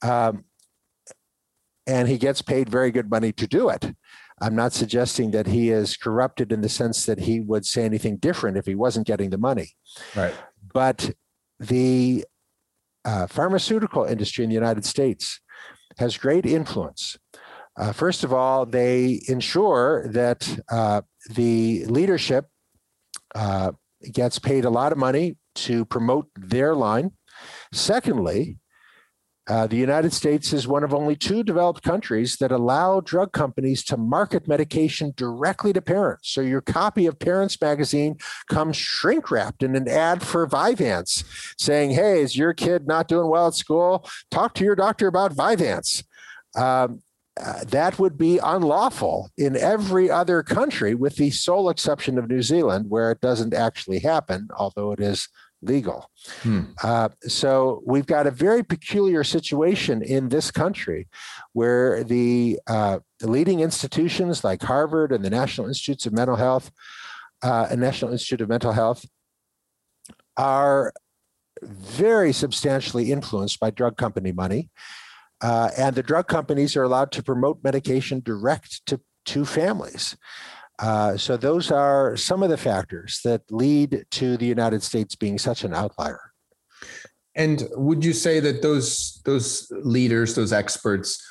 um, 0.00 0.44
and 1.86 2.08
he 2.08 2.16
gets 2.16 2.40
paid 2.40 2.70
very 2.70 2.90
good 2.90 3.10
money 3.10 3.32
to 3.32 3.46
do 3.46 3.68
it. 3.68 3.94
I'm 4.40 4.54
not 4.54 4.72
suggesting 4.72 5.32
that 5.32 5.46
he 5.46 5.70
is 5.70 5.96
corrupted 5.96 6.52
in 6.52 6.60
the 6.60 6.68
sense 6.68 7.04
that 7.06 7.20
he 7.20 7.40
would 7.40 7.66
say 7.66 7.84
anything 7.84 8.16
different 8.16 8.56
if 8.56 8.66
he 8.66 8.74
wasn't 8.74 9.06
getting 9.06 9.30
the 9.30 9.38
money. 9.38 9.74
Right. 10.14 10.34
But 10.72 11.12
the 11.58 12.24
uh, 13.04 13.26
pharmaceutical 13.26 14.04
industry 14.04 14.44
in 14.44 14.50
the 14.50 14.54
United 14.54 14.84
States 14.84 15.40
has 15.98 16.16
great 16.16 16.46
influence. 16.46 17.18
Uh, 17.76 17.92
first 17.92 18.24
of 18.24 18.32
all, 18.32 18.66
they 18.66 19.22
ensure 19.28 20.08
that 20.08 20.58
uh, 20.70 21.00
the 21.30 21.84
leadership 21.86 22.46
uh, 23.34 23.72
gets 24.12 24.38
paid 24.38 24.64
a 24.64 24.70
lot 24.70 24.92
of 24.92 24.98
money 24.98 25.36
to 25.54 25.84
promote 25.84 26.28
their 26.36 26.74
line. 26.74 27.12
Secondly, 27.72 28.58
uh, 29.48 29.66
the 29.66 29.76
United 29.76 30.12
States 30.12 30.52
is 30.52 30.68
one 30.68 30.84
of 30.84 30.92
only 30.92 31.16
two 31.16 31.42
developed 31.42 31.82
countries 31.82 32.36
that 32.36 32.52
allow 32.52 33.00
drug 33.00 33.32
companies 33.32 33.82
to 33.82 33.96
market 33.96 34.46
medication 34.46 35.14
directly 35.16 35.72
to 35.72 35.80
parents. 35.80 36.30
So 36.30 36.42
your 36.42 36.60
copy 36.60 37.06
of 37.06 37.18
Parents 37.18 37.58
Magazine 37.58 38.18
comes 38.50 38.76
shrink 38.76 39.30
wrapped 39.30 39.62
in 39.62 39.74
an 39.74 39.88
ad 39.88 40.22
for 40.22 40.46
Vyvanse 40.46 41.24
saying, 41.58 41.92
Hey, 41.92 42.20
is 42.20 42.36
your 42.36 42.52
kid 42.52 42.86
not 42.86 43.08
doing 43.08 43.28
well 43.28 43.48
at 43.48 43.54
school? 43.54 44.06
Talk 44.30 44.52
to 44.54 44.64
your 44.64 44.76
doctor 44.76 45.06
about 45.06 45.34
Vyvanse. 45.34 46.04
Um, 46.54 47.02
uh, 47.40 47.64
that 47.64 47.98
would 47.98 48.18
be 48.18 48.38
unlawful 48.38 49.30
in 49.38 49.56
every 49.56 50.10
other 50.10 50.42
country, 50.42 50.94
with 50.94 51.16
the 51.16 51.30
sole 51.30 51.70
exception 51.70 52.18
of 52.18 52.28
New 52.28 52.42
Zealand, 52.42 52.86
where 52.88 53.12
it 53.12 53.20
doesn't 53.20 53.54
actually 53.54 54.00
happen, 54.00 54.48
although 54.58 54.90
it 54.92 55.00
is 55.00 55.28
legal. 55.62 56.10
Hmm. 56.42 56.62
Uh, 56.82 57.08
so 57.22 57.82
we've 57.84 58.06
got 58.06 58.26
a 58.26 58.30
very 58.30 58.62
peculiar 58.62 59.24
situation 59.24 60.02
in 60.02 60.28
this 60.28 60.50
country 60.50 61.08
where 61.52 62.04
the, 62.04 62.60
uh, 62.66 63.00
the 63.20 63.30
leading 63.30 63.60
institutions 63.60 64.44
like 64.44 64.62
Harvard 64.62 65.12
and 65.12 65.24
the 65.24 65.30
National 65.30 65.66
Institutes 65.66 66.06
of 66.06 66.12
Mental 66.12 66.36
Health 66.36 66.70
uh, 67.42 67.66
and 67.70 67.80
National 67.80 68.12
Institute 68.12 68.40
of 68.40 68.48
Mental 68.48 68.72
Health 68.72 69.04
are 70.36 70.92
very 71.62 72.32
substantially 72.32 73.10
influenced 73.10 73.58
by 73.58 73.70
drug 73.70 73.96
company 73.96 74.32
money. 74.32 74.70
Uh, 75.40 75.70
and 75.76 75.94
the 75.94 76.02
drug 76.02 76.26
companies 76.26 76.76
are 76.76 76.82
allowed 76.82 77.12
to 77.12 77.22
promote 77.22 77.62
medication 77.62 78.20
direct 78.24 78.84
to, 78.86 79.00
to 79.24 79.44
families. 79.44 80.16
Uh, 80.78 81.16
so 81.16 81.36
those 81.36 81.70
are 81.70 82.16
some 82.16 82.42
of 82.42 82.50
the 82.50 82.56
factors 82.56 83.20
that 83.24 83.42
lead 83.50 84.04
to 84.10 84.36
the 84.36 84.46
United 84.46 84.82
States 84.82 85.16
being 85.16 85.38
such 85.38 85.64
an 85.64 85.74
outlier. 85.74 86.20
And 87.34 87.68
would 87.72 88.04
you 88.04 88.12
say 88.12 88.40
that 88.40 88.62
those 88.62 89.20
those 89.24 89.70
leaders, 89.70 90.34
those 90.34 90.52
experts, 90.52 91.22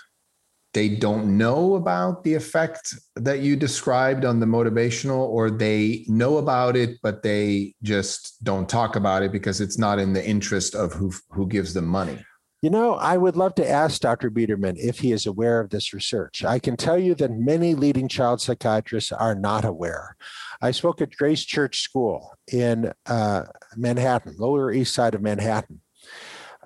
they 0.74 0.90
don't 0.90 1.38
know 1.38 1.76
about 1.76 2.24
the 2.24 2.34
effect 2.34 2.94
that 3.16 3.40
you 3.40 3.56
described 3.56 4.26
on 4.26 4.40
the 4.40 4.46
motivational, 4.46 5.28
or 5.28 5.50
they 5.50 6.06
know 6.08 6.38
about 6.38 6.76
it 6.76 6.98
but 7.02 7.24
they 7.24 7.74
just 7.84 8.44
don't 8.44 8.70
talk 8.70 8.96
about 8.96 9.24
it 9.24 9.32
because 9.32 9.60
it's 9.60 9.78
not 9.78 10.00
in 10.00 10.14
the 10.14 10.26
interest 10.26 10.76
of 10.76 10.94
who 10.94 11.12
who 11.30 11.48
gives 11.48 11.74
them 11.74 11.86
money? 11.86 12.20
You 12.62 12.72
know, 12.72 12.96
I 12.96 13.18
would 13.18 13.36
love 13.36 13.54
to 13.56 13.70
ask 13.70 14.02
Dr. 14.02 14.32
Biederman 14.32 14.78
if 14.78 15.00
he 15.00 15.12
is 15.12 15.28
aware 15.28 15.60
of 15.60 15.70
this 15.70 15.94
research. 15.94 16.44
I 16.44 16.58
can 16.58 16.76
tell 16.76 16.98
you 16.98 17.14
that 17.16 17.32
many 17.32 17.76
leading 17.76 18.08
child 18.08 18.42
psychiatrists 18.42 19.12
are 19.12 19.36
not 19.36 19.64
aware. 19.64 20.16
I 20.60 20.72
spoke 20.72 21.00
at 21.00 21.16
Grace 21.16 21.46
Church 21.46 21.82
School 21.82 22.34
in 22.52 22.94
uh, 23.06 23.44
Manhattan, 23.76 24.36
Lower 24.40 24.72
East 24.72 24.96
Side 24.96 25.14
of 25.14 25.22
Manhattan. 25.22 25.82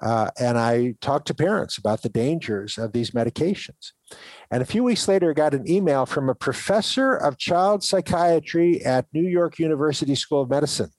Uh, 0.01 0.29
and 0.39 0.57
I 0.57 0.95
talked 1.01 1.27
to 1.27 1.33
parents 1.33 1.77
about 1.77 2.03
the 2.03 2.09
dangers 2.09 2.77
of 2.77 2.93
these 2.93 3.11
medications. 3.11 3.91
And 4.49 4.63
a 4.63 4.65
few 4.65 4.83
weeks 4.83 5.09
later, 5.09 5.31
I 5.31 5.33
got 5.33 5.53
an 5.53 5.69
email 5.69 6.05
from 6.05 6.29
a 6.29 6.35
professor 6.35 7.13
of 7.13 7.37
child 7.37 7.83
psychiatry 7.83 8.83
at 8.83 9.07
New 9.13 9.27
York 9.27 9.59
University 9.59 10.15
School 10.15 10.41
of 10.41 10.49
Medicine 10.49 10.91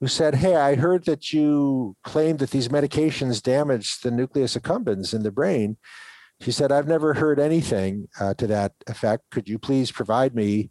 who 0.00 0.08
said, 0.08 0.36
Hey, 0.36 0.56
I 0.56 0.76
heard 0.76 1.04
that 1.04 1.32
you 1.32 1.96
claimed 2.04 2.38
that 2.38 2.50
these 2.50 2.68
medications 2.68 3.42
damage 3.42 4.00
the 4.00 4.10
nucleus 4.10 4.56
accumbens 4.56 5.14
in 5.14 5.22
the 5.22 5.30
brain. 5.30 5.76
She 6.40 6.52
said, 6.52 6.72
I've 6.72 6.88
never 6.88 7.14
heard 7.14 7.38
anything 7.38 8.08
uh, 8.18 8.32
to 8.34 8.46
that 8.46 8.72
effect. 8.86 9.24
Could 9.30 9.48
you 9.48 9.58
please 9.58 9.92
provide 9.92 10.34
me 10.34 10.70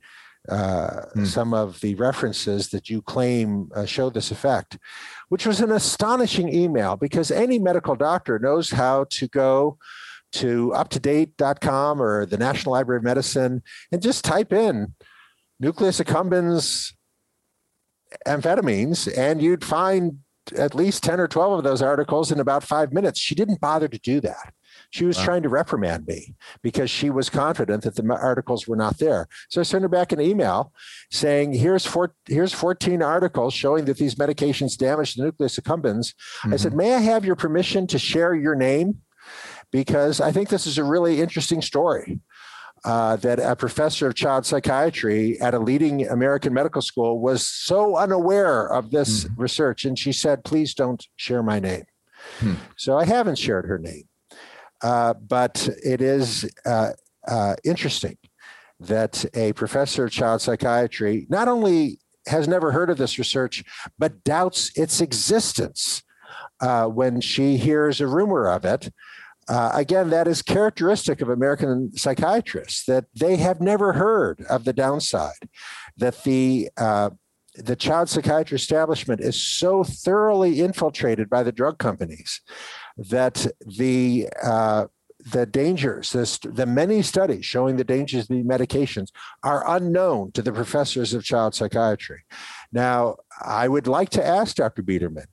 uh, 0.50 1.02
mm. 1.16 1.28
some 1.28 1.54
of 1.54 1.80
the 1.82 1.94
references 1.96 2.70
that 2.70 2.90
you 2.90 3.04
claim 3.04 3.70
uh, 3.76 3.86
show 3.86 4.10
this 4.10 4.32
effect? 4.32 4.80
Which 5.28 5.46
was 5.46 5.62
an 5.62 5.72
astonishing 5.72 6.52
email 6.52 6.96
because 6.96 7.30
any 7.30 7.60
medical 7.60 7.96
doctor 7.96 8.40
knows 8.40 8.72
how 8.72 9.06
to 9.12 9.28
go 9.28 9.78
to 10.32 10.72
uptodate.com 10.76 12.02
or 12.02 12.26
the 12.26 12.38
National 12.38 12.74
Library 12.74 12.98
of 12.98 13.04
Medicine 13.04 13.62
and 13.92 14.02
just 14.02 14.26
type 14.26 14.52
in 14.52 14.96
nucleus 15.60 16.00
accumbens 16.00 16.94
amphetamines, 18.26 19.12
and 19.18 19.42
you'd 19.42 19.64
find 19.64 20.20
at 20.58 20.74
least 20.74 21.04
10 21.04 21.20
or 21.20 21.28
12 21.28 21.60
of 21.60 21.64
those 21.64 21.82
articles 21.82 22.32
in 22.32 22.40
about 22.40 22.64
five 22.64 22.92
minutes. 22.92 23.20
She 23.20 23.36
didn't 23.36 23.62
bother 23.62 23.88
to 23.88 24.00
do 24.00 24.20
that. 24.22 24.54
She 24.92 25.06
was 25.06 25.18
wow. 25.18 25.26
trying 25.26 25.44
to 25.44 25.50
reprimand 25.50 26.08
me 26.08 26.36
because 26.64 26.90
she 26.90 27.10
was 27.10 27.30
confident 27.30 27.84
that 27.84 27.96
the 27.96 28.04
articles 28.16 28.68
were 28.68 28.76
not 28.76 28.98
there. 28.98 29.28
So 29.50 29.62
I 29.62 29.64
sent 29.64 29.84
her 29.84 29.90
back 29.90 30.12
an 30.12 30.22
email 30.22 30.74
saying, 31.12 31.54
"Here's 31.54 31.86
four, 31.86 32.16
here's 32.28 32.54
14 32.54 33.02
articles 33.02 33.54
showing 33.54 33.86
that 33.86 33.98
these 33.98 34.16
medications 34.16 34.78
damage 34.78 35.16
the 35.16 35.24
nucleus 35.24 35.58
accumbens." 35.58 36.14
Mm-hmm. 36.42 36.54
I 36.54 36.58
said, 36.58 36.70
mm-hmm. 36.70 36.78
"May 36.78 36.96
I 36.96 37.00
have 37.00 37.26
your 37.26 37.36
permission 37.36 37.88
to 37.88 38.00
share 38.00 38.34
your 38.34 38.56
name?" 38.56 39.02
Because 39.72 40.20
I 40.20 40.32
think 40.32 40.50
this 40.50 40.66
is 40.66 40.80
a 40.80 40.84
really 40.84 41.22
interesting 41.22 41.62
story 41.62 42.20
uh, 42.86 43.16
that 43.18 43.40
a 43.40 43.56
professor 43.56 44.08
of 44.08 44.16
child 44.16 44.46
psychiatry 44.46 45.40
at 45.42 45.54
a 45.54 45.60
leading 45.60 46.08
American 46.08 46.54
medical 46.54 46.82
school 46.82 47.20
was 47.20 47.48
so 47.48 47.98
unaware 47.98 48.68
of 48.68 48.92
this 48.92 49.26
mm 49.26 49.30
research. 49.38 49.86
And 49.86 49.98
she 49.98 50.12
said, 50.12 50.44
please 50.44 50.74
don't 50.74 51.06
share 51.16 51.42
my 51.44 51.60
name. 51.60 51.86
Hmm. 52.40 52.56
So 52.78 52.98
I 52.98 53.06
haven't 53.06 53.38
shared 53.38 53.66
her 53.66 53.78
name. 53.78 54.04
Uh, 54.82 55.14
but 55.14 55.70
it 55.84 56.02
is 56.02 56.50
uh, 56.66 56.92
uh 57.28 57.56
interesting 57.64 58.18
that 58.80 59.26
a 59.36 59.54
professor 59.54 60.06
of 60.06 60.12
child 60.12 60.42
psychiatry 60.42 61.28
not 61.30 61.48
only 61.48 62.00
has 62.28 62.48
never 62.48 62.72
heard 62.72 62.90
of 62.90 62.98
this 62.98 63.18
research, 63.18 63.64
but 63.98 64.24
doubts 64.24 64.72
its 64.76 65.02
existence 65.02 66.04
uh, 66.62 66.86
when 66.86 67.22
she 67.22 67.58
hears 67.58 68.02
a 68.02 68.08
rumor 68.08 68.50
of 68.50 68.66
it. 68.66 68.92
Uh, 69.50 69.72
again, 69.74 70.12
that 70.12 70.28
is 70.28 70.44
characteristic 70.44 71.22
of 71.22 71.30
American 71.30 71.92
psychiatrists 71.98 72.86
that 72.86 73.06
they 73.20 73.36
have 73.36 73.60
never 73.60 73.94
heard 73.94 74.42
of 74.50 74.64
the 74.64 74.74
downside, 74.74 75.50
that 75.98 76.24
the 76.24 76.70
uh, 76.78 77.10
the 77.56 77.76
child 77.76 78.08
psychiatry 78.08 78.56
establishment 78.56 79.20
is 79.20 79.42
so 79.42 79.84
thoroughly 79.84 80.62
infiltrated 80.62 81.30
by 81.30 81.42
the 81.42 81.52
drug 81.52 81.80
companies 81.80 82.42
that 82.96 83.48
the 83.66 84.30
uh, 84.42 84.86
the 85.32 85.46
dangers, 85.46 86.12
this, 86.12 86.38
the 86.38 86.66
many 86.66 87.02
studies 87.02 87.46
showing 87.46 87.76
the 87.76 87.84
dangers 87.84 88.22
of 88.24 88.28
the 88.30 88.44
medications 88.44 89.10
are 89.44 89.76
unknown 89.76 90.32
to 90.32 90.42
the 90.42 90.54
professors 90.54 91.14
of 91.14 91.26
child 91.26 91.54
psychiatry. 91.54 92.22
Now, 92.72 93.18
I 93.42 93.68
would 93.68 93.86
like 93.86 94.10
to 94.12 94.26
ask 94.26 94.56
Dr. 94.56 94.82
Biederman, 94.82 95.28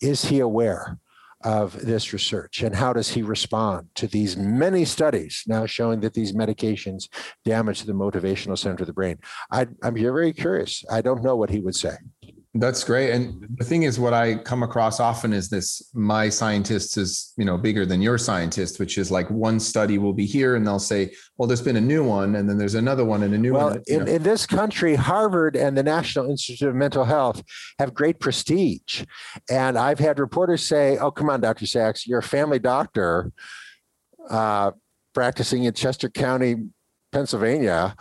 is 0.00 0.26
he 0.26 0.40
aware? 0.40 0.98
Of 1.42 1.72
this 1.84 2.12
research 2.12 2.62
and 2.62 2.74
how 2.74 2.92
does 2.92 3.10
he 3.10 3.22
respond 3.22 3.88
to 3.94 4.06
these 4.06 4.36
many 4.36 4.84
studies 4.84 5.42
now 5.46 5.64
showing 5.66 6.00
that 6.00 6.14
these 6.14 6.32
medications 6.32 7.08
damage 7.44 7.84
the 7.84 7.92
motivational 7.92 8.58
center 8.58 8.82
of 8.82 8.86
the 8.86 8.92
brain? 8.92 9.18
I, 9.50 9.66
i'm 9.82 9.94
very 9.94 10.32
curious. 10.32 10.84
I 10.90 11.00
don't 11.02 11.22
know 11.22 11.36
what 11.36 11.50
he 11.50 11.60
would 11.60 11.76
say 11.76 11.96
that's 12.54 12.82
great. 12.82 13.10
And 13.10 13.46
the 13.58 13.64
thing 13.64 13.84
is, 13.84 14.00
what 14.00 14.12
I 14.12 14.34
come 14.34 14.64
across 14.64 14.98
often 14.98 15.32
is 15.32 15.48
this 15.48 15.88
my 15.94 16.28
scientist 16.28 16.96
is, 16.96 17.32
you 17.36 17.44
know, 17.44 17.56
bigger 17.56 17.86
than 17.86 18.02
your 18.02 18.18
scientist, 18.18 18.80
which 18.80 18.98
is 18.98 19.08
like 19.08 19.30
one 19.30 19.60
study 19.60 19.98
will 19.98 20.12
be 20.12 20.26
here 20.26 20.56
and 20.56 20.66
they'll 20.66 20.80
say, 20.80 21.12
well, 21.36 21.46
there's 21.46 21.62
been 21.62 21.76
a 21.76 21.80
new 21.80 22.02
one, 22.02 22.34
and 22.34 22.48
then 22.48 22.58
there's 22.58 22.74
another 22.74 23.04
one 23.04 23.22
and 23.22 23.34
a 23.34 23.38
new 23.38 23.52
well, 23.52 23.70
one. 23.70 23.82
In, 23.86 24.08
in 24.08 24.24
this 24.24 24.46
country, 24.46 24.96
Harvard 24.96 25.54
and 25.54 25.78
the 25.78 25.84
National 25.84 26.28
Institute 26.28 26.68
of 26.68 26.74
Mental 26.74 27.04
Health 27.04 27.40
have 27.78 27.94
great 27.94 28.18
prestige. 28.18 29.04
And 29.48 29.78
I've 29.78 30.00
had 30.00 30.18
reporters 30.18 30.66
say, 30.66 30.98
oh, 30.98 31.12
come 31.12 31.30
on, 31.30 31.40
Dr. 31.40 31.66
Sax, 31.66 32.04
you're 32.04 32.18
a 32.18 32.22
family 32.22 32.58
doctor 32.58 33.30
uh, 34.28 34.72
practicing 35.14 35.64
in 35.64 35.74
Chester 35.74 36.08
County, 36.08 36.56
Pennsylvania 37.12 37.94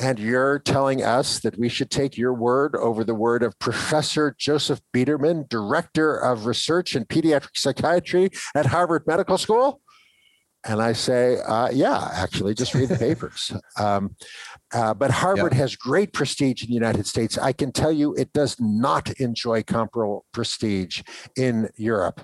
and 0.00 0.18
you're 0.18 0.58
telling 0.60 1.02
us 1.02 1.40
that 1.40 1.58
we 1.58 1.68
should 1.68 1.90
take 1.90 2.16
your 2.16 2.32
word 2.32 2.76
over 2.76 3.02
the 3.02 3.14
word 3.14 3.42
of 3.42 3.58
Professor 3.58 4.34
Joseph 4.38 4.80
Biederman, 4.92 5.46
Director 5.48 6.16
of 6.16 6.46
Research 6.46 6.94
in 6.94 7.04
Pediatric 7.04 7.56
Psychiatry 7.56 8.30
at 8.54 8.66
Harvard 8.66 9.04
Medical 9.06 9.38
School? 9.38 9.80
And 10.64 10.82
I 10.82 10.92
say, 10.92 11.38
uh, 11.40 11.70
yeah, 11.70 12.10
actually, 12.12 12.54
just 12.54 12.74
read 12.74 12.88
the 12.88 12.96
papers. 12.98 13.52
Um, 13.78 14.16
uh, 14.72 14.92
but 14.92 15.10
Harvard 15.10 15.54
has 15.54 15.76
great 15.76 16.12
prestige 16.12 16.62
in 16.62 16.68
the 16.68 16.74
United 16.74 17.06
States. 17.06 17.38
I 17.38 17.52
can 17.52 17.72
tell 17.72 17.92
you 17.92 18.14
it 18.14 18.32
does 18.32 18.56
not 18.60 19.10
enjoy 19.20 19.62
comparable 19.62 20.26
prestige 20.32 21.02
in 21.36 21.70
Europe, 21.76 22.20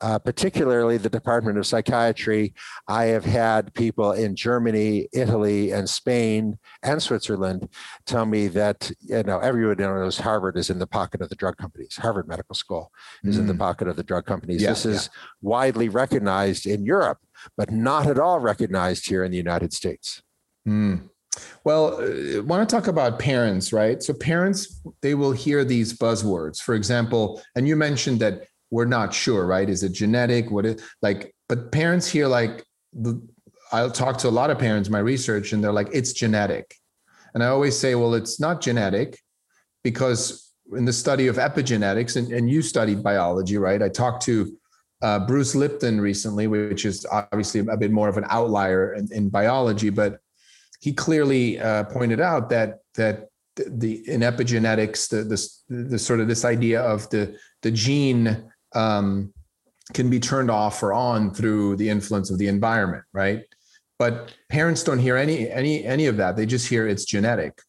uh, 0.00 0.18
particularly 0.18 0.98
the 0.98 1.08
Department 1.08 1.56
of 1.56 1.66
Psychiatry. 1.66 2.54
I 2.88 3.04
have 3.06 3.24
had 3.24 3.72
people 3.74 4.12
in 4.12 4.36
Germany, 4.36 5.08
Italy, 5.12 5.70
and 5.70 5.88
Spain 5.88 6.58
and 6.82 7.02
Switzerland 7.02 7.68
tell 8.04 8.26
me 8.26 8.48
that 8.48 8.90
you 9.00 9.22
know 9.22 9.38
everyone 9.38 9.78
knows 9.78 10.18
Harvard 10.18 10.58
is 10.58 10.68
in 10.70 10.78
the 10.78 10.86
pocket 10.86 11.22
of 11.22 11.30
the 11.30 11.36
drug 11.36 11.56
companies. 11.56 11.96
Harvard 11.96 12.28
Medical 12.28 12.54
School 12.54 12.92
is 13.24 13.36
mm. 13.36 13.40
in 13.40 13.46
the 13.46 13.54
mm. 13.54 13.58
pocket 13.58 13.88
of 13.88 13.96
the 13.96 14.02
drug 14.02 14.26
companies. 14.26 14.62
Yeah, 14.62 14.70
this 14.70 14.84
is 14.84 15.10
yeah. 15.12 15.28
widely 15.40 15.88
recognized 15.88 16.66
in 16.66 16.84
Europe, 16.84 17.18
but 17.56 17.70
not 17.70 18.06
at 18.06 18.18
all 18.18 18.40
recognized 18.40 19.08
here 19.08 19.24
in 19.24 19.30
the 19.30 19.38
United 19.38 19.72
States. 19.72 20.22
Mm. 20.66 21.08
Well, 21.64 22.00
I 22.00 22.38
uh, 22.38 22.42
want 22.42 22.68
to 22.68 22.74
talk 22.74 22.86
about 22.86 23.18
parents, 23.18 23.72
right? 23.72 24.02
So 24.02 24.14
parents, 24.14 24.80
they 25.02 25.14
will 25.14 25.32
hear 25.32 25.64
these 25.64 25.96
buzzwords. 25.96 26.60
For 26.60 26.74
example, 26.74 27.42
and 27.54 27.68
you 27.68 27.76
mentioned 27.76 28.20
that 28.20 28.46
we're 28.70 28.84
not 28.84 29.14
sure, 29.14 29.46
right? 29.46 29.68
Is 29.68 29.82
it 29.82 29.92
genetic? 29.92 30.50
What 30.50 30.66
is 30.66 30.82
like? 31.02 31.34
But 31.48 31.72
parents 31.72 32.06
hear 32.06 32.26
like 32.26 32.64
the, 32.92 33.20
I'll 33.72 33.90
talk 33.90 34.18
to 34.18 34.28
a 34.28 34.30
lot 34.30 34.50
of 34.50 34.58
parents, 34.58 34.88
in 34.88 34.92
my 34.92 34.98
research, 34.98 35.52
and 35.52 35.62
they're 35.62 35.72
like, 35.72 35.88
it's 35.92 36.12
genetic. 36.12 36.74
And 37.34 37.42
I 37.42 37.48
always 37.48 37.78
say, 37.78 37.94
well, 37.94 38.14
it's 38.14 38.40
not 38.40 38.60
genetic 38.60 39.18
because 39.84 40.52
in 40.76 40.84
the 40.84 40.92
study 40.92 41.26
of 41.28 41.36
epigenetics, 41.36 42.16
and, 42.16 42.32
and 42.32 42.50
you 42.50 42.62
studied 42.62 43.02
biology, 43.02 43.58
right? 43.58 43.82
I 43.82 43.88
talked 43.88 44.22
to 44.24 44.56
uh, 45.02 45.20
Bruce 45.20 45.54
Lipton 45.54 46.00
recently, 46.00 46.46
which 46.46 46.84
is 46.84 47.06
obviously 47.10 47.60
a 47.60 47.76
bit 47.76 47.90
more 47.90 48.08
of 48.08 48.16
an 48.16 48.26
outlier 48.28 48.94
in, 48.94 49.08
in 49.12 49.28
biology, 49.28 49.90
but 49.90 50.20
he 50.80 50.92
clearly 50.92 51.58
uh, 51.58 51.84
pointed 51.84 52.20
out 52.20 52.50
that 52.50 52.80
that 52.94 53.28
the 53.56 54.08
in 54.08 54.20
epigenetics, 54.20 55.08
the, 55.08 55.24
the 55.24 55.84
the 55.90 55.98
sort 55.98 56.20
of 56.20 56.28
this 56.28 56.44
idea 56.44 56.80
of 56.80 57.08
the 57.10 57.36
the 57.62 57.70
gene 57.70 58.50
um, 58.74 59.32
can 59.94 60.10
be 60.10 60.20
turned 60.20 60.50
off 60.50 60.82
or 60.82 60.92
on 60.92 61.32
through 61.32 61.76
the 61.76 61.88
influence 61.88 62.30
of 62.30 62.38
the 62.38 62.48
environment, 62.48 63.04
right? 63.12 63.42
But 63.98 64.32
parents 64.48 64.82
don't 64.84 64.98
hear 64.98 65.16
any 65.16 65.50
any 65.50 65.84
any 65.84 66.06
of 66.06 66.16
that. 66.18 66.36
They 66.36 66.46
just 66.46 66.68
hear 66.68 66.86
it's 66.86 67.04
genetic. 67.04 67.60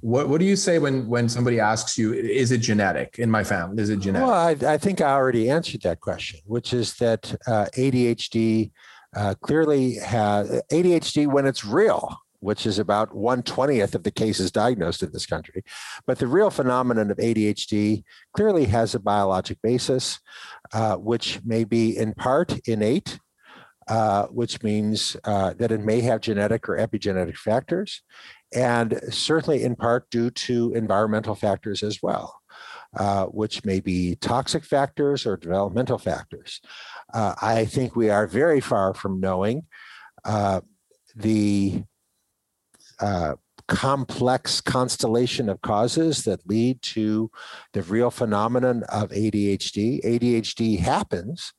What 0.00 0.28
what 0.28 0.40
do 0.40 0.46
you 0.46 0.56
say 0.56 0.78
when 0.78 1.06
when 1.06 1.28
somebody 1.28 1.60
asks 1.60 1.96
you, 1.96 2.12
is 2.12 2.50
it 2.50 2.58
genetic 2.58 3.18
in 3.18 3.30
my 3.30 3.44
family? 3.44 3.82
Is 3.82 3.90
it 3.90 4.00
genetic? 4.00 4.26
Well, 4.26 4.34
I, 4.34 4.74
I 4.74 4.78
think 4.78 5.00
I 5.00 5.12
already 5.12 5.50
answered 5.50 5.82
that 5.82 6.00
question, 6.00 6.40
which 6.46 6.72
is 6.72 6.94
that 6.94 7.32
uh, 7.46 7.66
ADHD 7.76 8.72
uh, 9.14 9.34
clearly 9.40 9.96
has 9.96 10.48
ADHD 10.72 11.26
when 11.26 11.46
it's 11.46 11.64
real 11.64 12.16
which 12.46 12.64
is 12.64 12.78
about 12.78 13.10
120th 13.10 13.96
of 13.96 14.04
the 14.04 14.10
cases 14.12 14.52
diagnosed 14.52 15.02
in 15.02 15.10
this 15.10 15.26
country. 15.26 15.64
But 16.06 16.20
the 16.20 16.28
real 16.28 16.48
phenomenon 16.48 17.10
of 17.10 17.16
ADHD 17.16 18.04
clearly 18.34 18.66
has 18.66 18.94
a 18.94 19.00
biologic 19.00 19.58
basis, 19.62 20.20
uh, 20.72 20.94
which 20.94 21.40
may 21.44 21.64
be 21.64 21.96
in 21.96 22.14
part 22.14 22.56
innate, 22.68 23.18
uh, 23.88 24.26
which 24.26 24.62
means 24.62 25.16
uh, 25.24 25.54
that 25.54 25.72
it 25.72 25.80
may 25.80 26.00
have 26.02 26.20
genetic 26.20 26.68
or 26.68 26.76
epigenetic 26.76 27.36
factors, 27.36 28.02
and 28.54 29.00
certainly 29.10 29.64
in 29.64 29.74
part 29.74 30.08
due 30.10 30.30
to 30.30 30.72
environmental 30.72 31.34
factors 31.34 31.82
as 31.82 31.98
well. 32.00 32.40
Uh, 32.96 33.26
which 33.26 33.62
may 33.62 33.78
be 33.78 34.14
toxic 34.14 34.64
factors 34.64 35.26
or 35.26 35.36
developmental 35.36 35.98
factors. 35.98 36.62
Uh, 37.12 37.34
I 37.42 37.66
think 37.66 37.94
we 37.94 38.08
are 38.08 38.26
very 38.26 38.60
far 38.60 38.94
from 38.94 39.20
knowing 39.20 39.66
uh, 40.24 40.62
the 41.14 41.82
uh, 43.00 43.34
complex 43.68 44.60
constellation 44.60 45.48
of 45.48 45.60
causes 45.60 46.24
that 46.24 46.46
lead 46.48 46.80
to 46.82 47.30
the 47.72 47.82
real 47.82 48.10
phenomenon 48.10 48.84
of 48.88 49.10
ADHD. 49.10 50.04
ADHD 50.04 50.78
happens. 50.78 51.52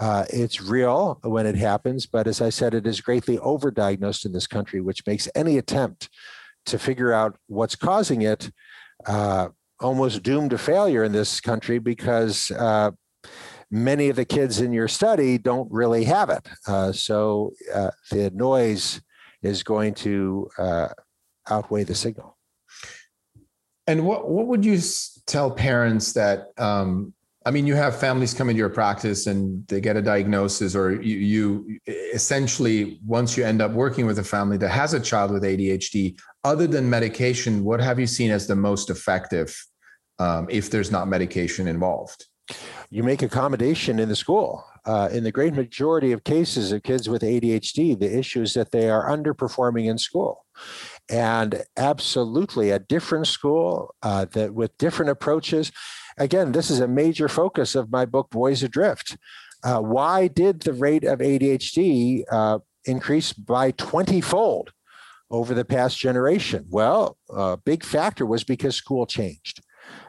Uh, 0.00 0.24
it's 0.30 0.62
real 0.62 1.18
when 1.22 1.46
it 1.46 1.56
happens, 1.56 2.06
but 2.06 2.26
as 2.26 2.40
I 2.40 2.48
said, 2.48 2.72
it 2.72 2.86
is 2.86 3.02
greatly 3.02 3.36
overdiagnosed 3.38 4.24
in 4.24 4.32
this 4.32 4.46
country, 4.46 4.80
which 4.80 5.06
makes 5.06 5.28
any 5.34 5.58
attempt 5.58 6.08
to 6.66 6.78
figure 6.78 7.12
out 7.12 7.36
what's 7.48 7.76
causing 7.76 8.22
it 8.22 8.50
uh, 9.06 9.48
almost 9.80 10.22
doomed 10.22 10.50
to 10.50 10.58
failure 10.58 11.04
in 11.04 11.12
this 11.12 11.40
country 11.40 11.78
because 11.78 12.50
uh, 12.52 12.92
many 13.70 14.08
of 14.08 14.16
the 14.16 14.24
kids 14.24 14.60
in 14.60 14.72
your 14.72 14.88
study 14.88 15.38
don't 15.38 15.70
really 15.70 16.04
have 16.04 16.30
it. 16.30 16.48
Uh, 16.66 16.92
so 16.92 17.52
uh, 17.74 17.90
the 18.10 18.30
noise 18.30 19.00
is 19.42 19.62
going 19.62 19.94
to 19.94 20.48
uh, 20.58 20.88
outweigh 21.48 21.84
the 21.84 21.94
signal. 21.94 22.36
And 23.86 24.06
what 24.06 24.30
what 24.30 24.46
would 24.46 24.64
you 24.64 24.78
tell 25.26 25.50
parents 25.50 26.12
that? 26.12 26.52
Um, 26.56 27.14
I 27.44 27.50
mean, 27.50 27.66
you 27.66 27.74
have 27.74 27.98
families 27.98 28.32
come 28.32 28.48
into 28.48 28.58
your 28.58 28.68
practice 28.68 29.26
and 29.26 29.66
they 29.66 29.80
get 29.80 29.96
a 29.96 30.02
diagnosis, 30.02 30.76
or 30.76 31.02
you, 31.02 31.16
you 31.16 31.78
essentially 32.14 33.00
once 33.04 33.36
you 33.36 33.44
end 33.44 33.60
up 33.60 33.72
working 33.72 34.06
with 34.06 34.20
a 34.20 34.24
family 34.24 34.56
that 34.58 34.68
has 34.68 34.94
a 34.94 35.00
child 35.00 35.32
with 35.32 35.42
ADHD, 35.42 36.16
other 36.44 36.68
than 36.68 36.88
medication, 36.88 37.64
what 37.64 37.80
have 37.80 37.98
you 37.98 38.06
seen 38.06 38.30
as 38.30 38.46
the 38.46 38.54
most 38.54 38.90
effective 38.90 39.60
um, 40.20 40.46
if 40.50 40.70
there's 40.70 40.92
not 40.92 41.08
medication 41.08 41.66
involved? 41.66 42.26
You 42.90 43.02
make 43.02 43.22
accommodation 43.22 43.98
in 43.98 44.08
the 44.08 44.16
school. 44.16 44.64
Uh, 44.84 45.08
in 45.12 45.22
the 45.22 45.32
great 45.32 45.54
majority 45.54 46.10
of 46.10 46.24
cases 46.24 46.72
of 46.72 46.82
kids 46.82 47.08
with 47.08 47.22
ADHD, 47.22 47.98
the 47.98 48.18
issue 48.18 48.42
is 48.42 48.54
that 48.54 48.72
they 48.72 48.90
are 48.90 49.08
underperforming 49.08 49.86
in 49.88 49.96
school. 49.96 50.44
And 51.08 51.62
absolutely 51.76 52.70
a 52.70 52.78
different 52.78 53.28
school 53.28 53.94
uh, 54.02 54.26
that 54.32 54.54
with 54.54 54.76
different 54.78 55.10
approaches. 55.10 55.70
Again, 56.18 56.52
this 56.52 56.70
is 56.70 56.80
a 56.80 56.88
major 56.88 57.28
focus 57.28 57.74
of 57.74 57.92
my 57.92 58.04
book, 58.04 58.30
Boys 58.30 58.62
Adrift. 58.62 59.16
Uh, 59.64 59.80
why 59.80 60.26
did 60.26 60.62
the 60.62 60.72
rate 60.72 61.04
of 61.04 61.20
ADHD 61.20 62.24
uh, 62.30 62.58
increase 62.84 63.32
by 63.32 63.70
20 63.72 64.20
fold 64.20 64.72
over 65.30 65.54
the 65.54 65.64
past 65.64 65.98
generation? 65.98 66.66
Well, 66.68 67.16
a 67.30 67.56
big 67.56 67.84
factor 67.84 68.26
was 68.26 68.42
because 68.42 68.74
school 68.74 69.06
changed. 69.06 69.62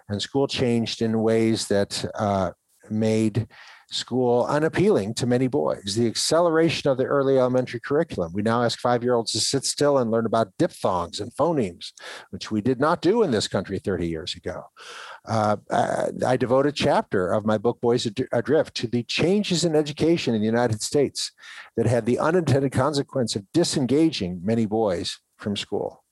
And 0.09 0.21
school 0.21 0.47
changed 0.47 1.01
in 1.01 1.21
ways 1.21 1.67
that 1.67 2.03
uh, 2.15 2.51
made 2.89 3.47
school 3.93 4.45
unappealing 4.45 5.13
to 5.15 5.27
many 5.27 5.47
boys. 5.47 5.95
The 5.95 6.07
acceleration 6.07 6.89
of 6.89 6.97
the 6.97 7.05
early 7.05 7.37
elementary 7.37 7.79
curriculum. 7.79 8.33
We 8.33 8.41
now 8.41 8.63
ask 8.63 8.79
five 8.79 9.03
year 9.03 9.13
olds 9.13 9.31
to 9.33 9.39
sit 9.39 9.65
still 9.65 9.97
and 9.97 10.11
learn 10.11 10.25
about 10.25 10.53
diphthongs 10.57 11.19
and 11.19 11.33
phonemes, 11.33 11.91
which 12.31 12.51
we 12.51 12.61
did 12.61 12.79
not 12.79 13.01
do 13.01 13.23
in 13.23 13.31
this 13.31 13.47
country 13.47 13.79
30 13.79 14.07
years 14.07 14.35
ago. 14.35 14.63
Uh, 15.25 15.57
I 16.25 16.37
devote 16.37 16.65
a 16.65 16.71
chapter 16.71 17.31
of 17.31 17.45
my 17.45 17.57
book, 17.57 17.79
Boys 17.81 18.07
Adrift, 18.31 18.75
to 18.75 18.87
the 18.87 19.03
changes 19.03 19.63
in 19.63 19.75
education 19.75 20.33
in 20.33 20.41
the 20.41 20.47
United 20.47 20.81
States 20.81 21.31
that 21.77 21.85
had 21.85 22.05
the 22.05 22.19
unintended 22.19 22.71
consequence 22.71 23.35
of 23.35 23.45
disengaging 23.53 24.41
many 24.43 24.65
boys 24.65 25.19
from 25.37 25.55
school. 25.55 26.03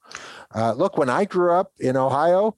Uh, 0.53 0.73
look, 0.73 0.97
when 0.97 1.09
I 1.09 1.25
grew 1.25 1.53
up 1.53 1.71
in 1.79 1.95
Ohio, 1.95 2.57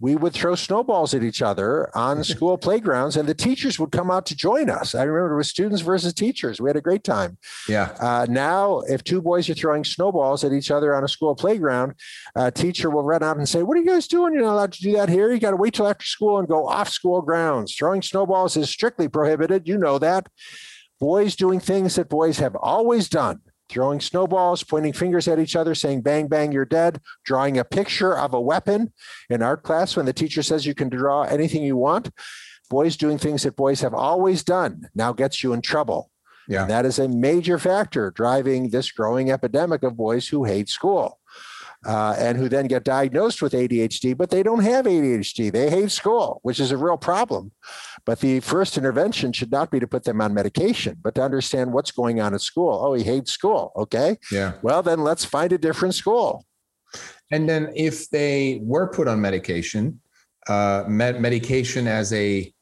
we 0.00 0.16
would 0.16 0.32
throw 0.32 0.54
snowballs 0.54 1.12
at 1.12 1.22
each 1.22 1.42
other 1.42 1.94
on 1.96 2.24
school 2.24 2.56
playgrounds, 2.58 3.16
and 3.16 3.28
the 3.28 3.34
teachers 3.34 3.78
would 3.78 3.92
come 3.92 4.10
out 4.10 4.26
to 4.26 4.34
join 4.34 4.70
us. 4.70 4.94
I 4.94 5.02
remember 5.04 5.34
it 5.34 5.36
was 5.36 5.48
students 5.48 5.82
versus 5.82 6.14
teachers. 6.14 6.60
We 6.60 6.68
had 6.68 6.76
a 6.76 6.80
great 6.80 7.04
time. 7.04 7.38
Yeah. 7.68 7.94
Uh, 8.00 8.26
now, 8.28 8.80
if 8.80 9.04
two 9.04 9.20
boys 9.20 9.48
are 9.50 9.54
throwing 9.54 9.84
snowballs 9.84 10.42
at 10.42 10.52
each 10.52 10.70
other 10.70 10.94
on 10.94 11.04
a 11.04 11.08
school 11.08 11.34
playground, 11.34 11.94
a 12.34 12.50
teacher 12.50 12.90
will 12.90 13.04
run 13.04 13.22
out 13.22 13.36
and 13.36 13.48
say, 13.48 13.62
"What 13.62 13.76
are 13.76 13.80
you 13.80 13.86
guys 13.86 14.08
doing? 14.08 14.32
You're 14.32 14.42
not 14.42 14.54
allowed 14.54 14.72
to 14.72 14.82
do 14.82 14.92
that 14.92 15.08
here. 15.08 15.32
You 15.32 15.38
got 15.38 15.50
to 15.50 15.56
wait 15.56 15.74
till 15.74 15.86
after 15.86 16.06
school 16.06 16.38
and 16.38 16.48
go 16.48 16.66
off 16.66 16.88
school 16.88 17.20
grounds. 17.20 17.74
Throwing 17.74 18.02
snowballs 18.02 18.56
is 18.56 18.70
strictly 18.70 19.08
prohibited. 19.08 19.68
You 19.68 19.78
know 19.78 19.98
that." 19.98 20.28
Boys 20.98 21.34
doing 21.34 21.60
things 21.60 21.94
that 21.94 22.10
boys 22.10 22.40
have 22.40 22.54
always 22.56 23.08
done 23.08 23.40
throwing 23.70 24.00
snowballs, 24.00 24.64
pointing 24.64 24.92
fingers 24.92 25.28
at 25.28 25.38
each 25.38 25.56
other, 25.56 25.74
saying, 25.74 26.02
bang, 26.02 26.26
bang, 26.26 26.52
you're 26.52 26.64
dead, 26.64 27.00
drawing 27.24 27.56
a 27.56 27.64
picture 27.64 28.16
of 28.16 28.34
a 28.34 28.40
weapon 28.40 28.92
in 29.28 29.42
art 29.42 29.62
class 29.62 29.96
when 29.96 30.06
the 30.06 30.12
teacher 30.12 30.42
says 30.42 30.66
you 30.66 30.74
can 30.74 30.88
draw 30.88 31.22
anything 31.22 31.62
you 31.62 31.76
want. 31.76 32.10
Boys 32.68 32.96
doing 32.96 33.18
things 33.18 33.44
that 33.44 33.56
boys 33.56 33.80
have 33.80 33.94
always 33.94 34.42
done 34.44 34.88
now 34.94 35.12
gets 35.12 35.42
you 35.42 35.52
in 35.52 35.62
trouble. 35.62 36.10
Yeah. 36.48 36.62
And 36.62 36.70
that 36.70 36.84
is 36.84 36.98
a 36.98 37.08
major 37.08 37.58
factor 37.58 38.10
driving 38.10 38.70
this 38.70 38.90
growing 38.90 39.30
epidemic 39.30 39.84
of 39.84 39.96
boys 39.96 40.28
who 40.28 40.44
hate 40.44 40.68
school 40.68 41.19
uh, 41.86 42.14
and 42.18 42.36
who 42.36 42.48
then 42.48 42.66
get 42.66 42.84
diagnosed 42.84 43.40
with 43.40 43.52
ADHD, 43.52 44.16
but 44.16 44.30
they 44.30 44.42
don't 44.42 44.62
have 44.62 44.84
ADHD. 44.84 45.50
They 45.50 45.70
hate 45.70 45.90
school, 45.90 46.40
which 46.42 46.60
is 46.60 46.72
a 46.72 46.76
real 46.76 46.98
problem. 46.98 47.52
But 48.04 48.20
the 48.20 48.40
first 48.40 48.76
intervention 48.76 49.32
should 49.32 49.50
not 49.50 49.70
be 49.70 49.80
to 49.80 49.86
put 49.86 50.04
them 50.04 50.20
on 50.20 50.34
medication, 50.34 50.98
but 51.02 51.14
to 51.14 51.22
understand 51.22 51.72
what's 51.72 51.90
going 51.90 52.20
on 52.20 52.34
at 52.34 52.42
school. 52.42 52.78
Oh, 52.82 52.92
he 52.92 53.02
hates 53.02 53.32
school. 53.32 53.72
Okay. 53.76 54.18
Yeah. 54.30 54.54
Well, 54.62 54.82
then 54.82 55.00
let's 55.00 55.24
find 55.24 55.52
a 55.52 55.58
different 55.58 55.94
school. 55.94 56.44
And 57.30 57.48
then 57.48 57.72
if 57.74 58.10
they 58.10 58.60
were 58.62 58.88
put 58.88 59.08
on 59.08 59.20
medication, 59.20 60.00
uh, 60.48 60.84
med- 60.86 61.20
medication 61.20 61.86
as 61.86 62.12
a, 62.12 62.52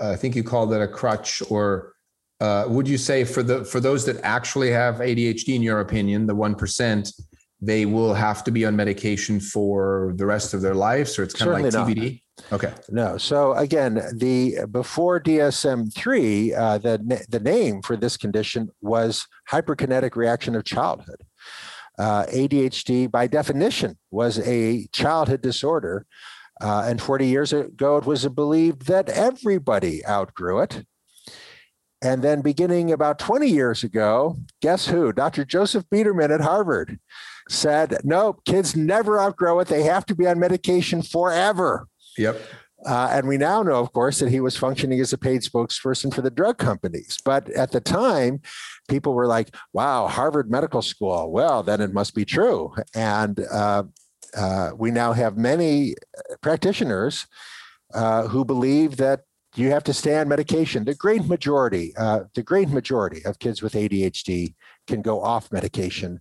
uh, 0.00 0.10
I 0.10 0.16
think 0.16 0.36
you 0.36 0.42
called 0.42 0.72
it 0.74 0.82
a 0.82 0.88
crutch 0.88 1.42
or 1.50 1.94
uh, 2.40 2.64
would 2.68 2.88
you 2.88 2.96
say 2.96 3.22
for 3.22 3.42
the 3.42 3.64
for 3.66 3.80
those 3.80 4.06
that 4.06 4.18
actually 4.22 4.70
have 4.70 4.96
ADHD, 4.96 5.54
in 5.54 5.62
your 5.62 5.80
opinion, 5.80 6.26
the 6.26 6.34
one 6.34 6.54
percent, 6.54 7.12
they 7.62 7.86
will 7.86 8.14
have 8.14 8.42
to 8.44 8.50
be 8.50 8.64
on 8.64 8.74
medication 8.74 9.38
for 9.40 10.12
the 10.16 10.26
rest 10.26 10.54
of 10.54 10.62
their 10.62 10.74
lives, 10.74 11.18
or 11.18 11.22
it's 11.22 11.34
kind 11.34 11.48
Certainly 11.48 11.68
of 11.68 11.74
like 11.74 11.96
TBD. 11.96 12.22
Not. 12.50 12.52
Okay. 12.52 12.74
No. 12.88 13.18
So 13.18 13.52
again, 13.54 14.02
the 14.16 14.66
before 14.70 15.20
DSM 15.20 15.94
three, 15.94 16.54
uh, 16.54 16.78
the 16.78 17.26
the 17.28 17.40
name 17.40 17.82
for 17.82 17.96
this 17.96 18.16
condition 18.16 18.70
was 18.80 19.26
hyperkinetic 19.50 20.16
reaction 20.16 20.54
of 20.54 20.64
childhood. 20.64 21.22
Uh, 21.98 22.24
ADHD, 22.26 23.10
by 23.10 23.26
definition, 23.26 23.98
was 24.10 24.38
a 24.38 24.86
childhood 24.90 25.42
disorder, 25.42 26.06
uh, 26.62 26.84
and 26.86 27.02
40 27.02 27.26
years 27.26 27.52
ago, 27.52 27.98
it 27.98 28.06
was 28.06 28.26
believed 28.28 28.86
that 28.86 29.10
everybody 29.10 30.06
outgrew 30.06 30.60
it. 30.60 30.84
And 32.00 32.22
then, 32.22 32.40
beginning 32.40 32.90
about 32.90 33.18
20 33.18 33.46
years 33.46 33.84
ago, 33.84 34.38
guess 34.62 34.86
who? 34.86 35.12
Dr. 35.12 35.44
Joseph 35.44 35.84
Biederman 35.90 36.30
at 36.30 36.40
Harvard 36.40 36.98
said, 37.50 37.98
no, 38.04 38.34
kids 38.44 38.76
never 38.76 39.20
outgrow 39.20 39.58
it. 39.60 39.68
They 39.68 39.82
have 39.82 40.06
to 40.06 40.14
be 40.14 40.26
on 40.26 40.38
medication 40.38 41.02
forever. 41.02 41.88
Yep. 42.16 42.40
Uh, 42.86 43.08
and 43.12 43.28
we 43.28 43.36
now 43.36 43.62
know, 43.62 43.76
of 43.80 43.92
course, 43.92 44.20
that 44.20 44.30
he 44.30 44.40
was 44.40 44.56
functioning 44.56 45.00
as 45.00 45.12
a 45.12 45.18
paid 45.18 45.42
spokesperson 45.42 46.14
for 46.14 46.22
the 46.22 46.30
drug 46.30 46.56
companies. 46.56 47.18
But 47.24 47.50
at 47.50 47.72
the 47.72 47.80
time, 47.80 48.40
people 48.88 49.12
were 49.12 49.26
like, 49.26 49.54
wow, 49.72 50.06
Harvard 50.06 50.50
Medical 50.50 50.80
School. 50.80 51.30
Well, 51.30 51.62
then 51.62 51.80
it 51.80 51.92
must 51.92 52.14
be 52.14 52.24
true. 52.24 52.72
And 52.94 53.40
uh, 53.52 53.84
uh, 54.34 54.70
we 54.76 54.90
now 54.90 55.12
have 55.12 55.36
many 55.36 55.94
practitioners 56.40 57.26
uh, 57.92 58.28
who 58.28 58.44
believe 58.44 58.96
that 58.96 59.22
you 59.56 59.70
have 59.70 59.84
to 59.84 59.92
stay 59.92 60.16
on 60.18 60.28
medication? 60.28 60.84
The 60.84 60.94
great 60.94 61.26
majority, 61.26 61.92
uh, 61.96 62.20
the 62.34 62.42
great 62.42 62.68
majority 62.68 63.24
of 63.24 63.40
kids 63.40 63.62
with 63.62 63.72
ADHD 63.72 64.54
can 64.86 65.02
go 65.02 65.20
off 65.20 65.50
medication, 65.50 66.20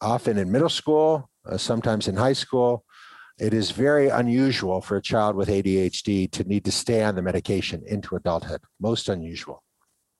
often 0.00 0.38
in 0.38 0.50
middle 0.50 0.68
school, 0.68 1.30
uh, 1.46 1.56
sometimes 1.56 2.08
in 2.08 2.16
high 2.16 2.32
school. 2.32 2.84
It 3.38 3.54
is 3.54 3.70
very 3.70 4.08
unusual 4.08 4.82
for 4.82 4.98
a 4.98 5.02
child 5.02 5.34
with 5.34 5.48
ADHD 5.48 6.30
to 6.32 6.44
need 6.44 6.64
to 6.66 6.72
stay 6.72 7.02
on 7.02 7.14
the 7.14 7.22
medication 7.22 7.82
into 7.86 8.14
adulthood. 8.16 8.60
Most 8.78 9.08
unusual. 9.08 9.62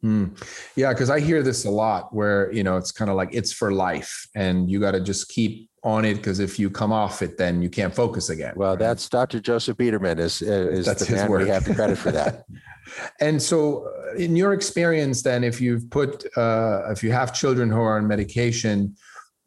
Mm. 0.03 0.43
Yeah, 0.77 0.95
because 0.95 1.11
I 1.11 1.21
hear 1.21 1.43
this 1.43 1.67
a 1.67 1.71
lot 1.71 2.15
where, 2.15 2.51
you 2.51 2.65
know, 2.65 2.79
it's 2.79 2.91
kind 2.91 3.11
of 3.11 3.17
like 3.17 3.29
it's 3.33 3.53
for 3.53 3.73
life 3.73 4.27
and 4.35 4.71
you 4.71 4.81
got 4.81 4.93
to 4.93 5.01
just 5.01 5.29
keep 5.29 5.69
on 5.85 6.07
it 6.07 6.15
because 6.15 6.41
if 6.41 6.59
you 6.59 6.71
come 6.71 6.93
off 6.93 7.21
it, 7.21 7.37
then 7.37 7.61
you 7.61 7.69
can't 7.69 7.95
focus 7.95 8.31
again. 8.31 8.55
Well, 8.57 8.71
right? 8.71 8.79
that's 8.79 9.07
Dr. 9.11 9.41
Joseph 9.41 9.77
Biederman 9.77 10.19
is, 10.19 10.41
is 10.41 10.87
that's 10.87 11.07
the 11.07 11.15
man 11.15 11.31
work. 11.31 11.43
we 11.43 11.49
have 11.51 11.65
the 11.65 11.75
credit 11.75 11.99
for 11.99 12.13
that. 12.13 12.45
and 13.21 13.41
so 13.41 13.87
uh, 13.87 14.15
in 14.15 14.37
your 14.37 14.53
experience, 14.53 15.23
then, 15.23 15.45
if 15.45 15.61
you've 15.61 15.89
put, 15.91 16.25
uh, 16.37 16.83
if 16.91 17.03
you 17.03 17.13
have 17.13 17.35
children 17.35 17.71
who 17.71 17.81
are 17.81 17.99
on 17.99 18.07
medication, 18.07 18.97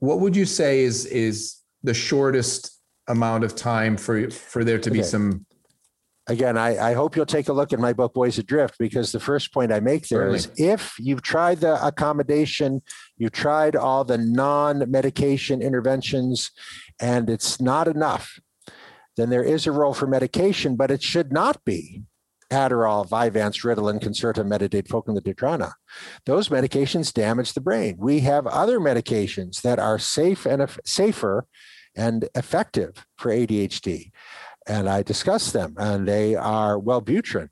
what 0.03 0.19
would 0.19 0.35
you 0.35 0.45
say 0.45 0.81
is, 0.81 1.05
is 1.05 1.61
the 1.81 1.93
shortest 1.93 2.77
amount 3.07 3.45
of 3.45 3.55
time 3.55 3.95
for, 3.95 4.29
for 4.29 4.65
there 4.65 4.77
to 4.77 4.91
be 4.91 4.99
okay. 4.99 5.07
some 5.07 5.45
again, 6.27 6.57
I, 6.57 6.91
I, 6.91 6.93
hope 6.93 7.15
you'll 7.15 7.25
take 7.25 7.47
a 7.47 7.53
look 7.53 7.71
at 7.71 7.79
my 7.79 7.93
book, 7.93 8.13
Boys 8.13 8.37
Adrift, 8.37 8.75
because 8.79 9.13
the 9.13 9.19
first 9.21 9.53
point 9.53 9.71
I 9.71 9.79
make 9.79 10.09
there 10.09 10.29
Certainly. 10.31 10.37
is 10.39 10.51
if 10.57 10.95
you've 10.99 11.21
tried 11.21 11.59
the 11.59 11.85
accommodation, 11.85 12.81
you've 13.17 13.31
tried 13.31 13.77
all 13.77 14.03
the 14.03 14.17
non 14.17 14.91
medication 14.91 15.61
interventions, 15.61 16.51
and 16.99 17.29
it's 17.29 17.61
not 17.61 17.87
enough, 17.87 18.39
then 19.15 19.29
there 19.29 19.43
is 19.43 19.67
a 19.67 19.71
role 19.71 19.93
for 19.93 20.07
medication, 20.07 20.75
but 20.75 20.91
it 20.91 21.01
should 21.01 21.31
not 21.31 21.63
be 21.63 22.03
Adderall, 22.53 23.07
Vyvanse, 23.07 23.63
Ritalin, 23.63 24.01
Concerta, 24.01 24.45
Metadate, 24.45 24.87
Focalin, 24.87 25.71
Those 26.25 26.49
medications 26.49 27.13
damage 27.13 27.53
the 27.53 27.61
brain. 27.61 27.95
We 27.99 28.21
have 28.21 28.47
other 28.47 28.79
medications 28.79 29.61
that 29.61 29.79
are 29.79 29.99
safe 29.99 30.45
and 30.45 30.65
safer 30.85 31.45
and 31.95 32.27
effective 32.35 33.05
for 33.17 33.31
ADHD 33.31 34.11
and 34.67 34.89
I 34.89 35.03
discuss 35.03 35.51
them, 35.51 35.75
and 35.77 36.07
they 36.07 36.35
are 36.35 36.79
Wellbutrin, 36.79 37.49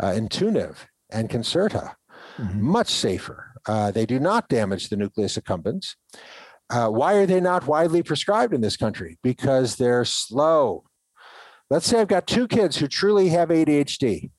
uh, 0.00 0.06
Intuniv, 0.06 0.76
and 1.10 1.28
Strattera, 1.28 1.94
mm-hmm. 2.36 2.60
much 2.60 2.88
safer. 2.88 3.52
Uh, 3.66 3.90
they 3.90 4.06
do 4.06 4.18
not 4.18 4.48
damage 4.48 4.88
the 4.88 4.96
nucleus 4.96 5.36
accumbens. 5.36 5.94
Uh, 6.70 6.88
why 6.88 7.14
are 7.14 7.26
they 7.26 7.40
not 7.40 7.66
widely 7.66 8.02
prescribed 8.02 8.52
in 8.52 8.60
this 8.60 8.76
country? 8.76 9.18
Because 9.22 9.76
they're 9.76 10.04
slow. 10.04 10.84
Let's 11.70 11.86
say 11.86 12.00
I've 12.00 12.08
got 12.08 12.26
two 12.26 12.46
kids 12.46 12.76
who 12.76 12.88
truly 12.88 13.28
have 13.28 13.48
ADHD. 13.48 14.30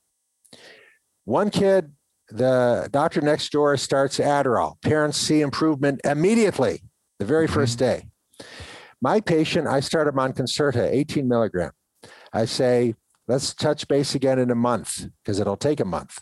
One 1.30 1.50
kid, 1.50 1.92
the 2.30 2.88
doctor 2.90 3.20
next 3.20 3.52
door 3.52 3.76
starts 3.76 4.18
Adderall. 4.18 4.82
Parents 4.82 5.16
see 5.16 5.42
improvement 5.42 6.00
immediately, 6.04 6.82
the 7.20 7.24
very 7.24 7.46
mm-hmm. 7.46 7.54
first 7.54 7.78
day. 7.78 8.08
My 9.00 9.20
patient, 9.20 9.68
I 9.68 9.78
start 9.78 10.08
him 10.08 10.18
on 10.18 10.32
Strattera, 10.32 10.90
18 10.90 11.28
milligram. 11.28 11.70
I 12.32 12.46
say, 12.46 12.96
let's 13.28 13.54
touch 13.54 13.86
base 13.86 14.16
again 14.16 14.40
in 14.40 14.50
a 14.50 14.56
month 14.56 15.06
because 15.22 15.38
it'll 15.38 15.56
take 15.56 15.78
a 15.78 15.84
month. 15.84 16.18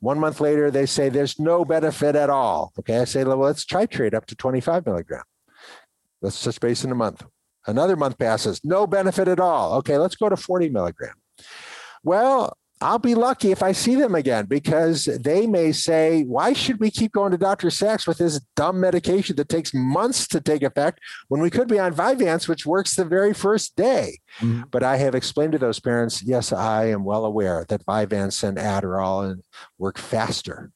One 0.00 0.18
month 0.18 0.40
later, 0.40 0.70
they 0.70 0.86
say 0.86 1.10
there's 1.10 1.38
no 1.38 1.62
benefit 1.62 2.16
at 2.16 2.30
all. 2.30 2.72
Okay, 2.78 3.00
I 3.00 3.04
say, 3.04 3.24
well, 3.24 3.36
let's 3.36 3.66
try 3.66 3.84
titrate 3.84 4.14
up 4.14 4.24
to 4.24 4.34
25 4.34 4.86
milligram. 4.86 5.24
Let's 6.22 6.42
touch 6.42 6.58
base 6.58 6.84
in 6.84 6.90
a 6.90 6.94
month. 6.94 7.22
Another 7.66 7.96
month 7.96 8.16
passes, 8.16 8.62
no 8.64 8.86
benefit 8.86 9.28
at 9.28 9.40
all. 9.40 9.74
Okay, 9.74 9.98
let's 9.98 10.16
go 10.16 10.30
to 10.30 10.38
40 10.38 10.70
milligram. 10.70 11.16
Well, 12.02 12.56
I'll 12.82 12.98
be 12.98 13.14
lucky 13.14 13.52
if 13.52 13.62
I 13.62 13.72
see 13.72 13.94
them 13.94 14.14
again 14.14 14.46
because 14.46 15.04
they 15.04 15.46
may 15.46 15.72
say, 15.72 16.22
Why 16.24 16.52
should 16.52 16.80
we 16.80 16.90
keep 16.90 17.12
going 17.12 17.30
to 17.30 17.38
Dr. 17.38 17.70
Sax 17.70 18.06
with 18.06 18.18
this 18.18 18.40
dumb 18.56 18.80
medication 18.80 19.36
that 19.36 19.48
takes 19.48 19.72
months 19.72 20.26
to 20.28 20.40
take 20.40 20.62
effect 20.62 20.98
when 21.28 21.40
we 21.40 21.50
could 21.50 21.68
be 21.68 21.78
on 21.78 21.94
Vyvanse, 21.94 22.48
which 22.48 22.66
works 22.66 22.96
the 22.96 23.04
very 23.04 23.32
first 23.32 23.76
day? 23.76 24.18
Mm-hmm. 24.40 24.64
But 24.70 24.82
I 24.82 24.96
have 24.96 25.14
explained 25.14 25.52
to 25.52 25.58
those 25.58 25.80
parents, 25.80 26.22
Yes, 26.22 26.52
I 26.52 26.86
am 26.86 27.04
well 27.04 27.24
aware 27.24 27.64
that 27.68 27.86
Vyvanse 27.86 28.42
and 28.42 28.58
Adderall 28.58 29.38
work 29.78 29.96
faster, 29.96 30.72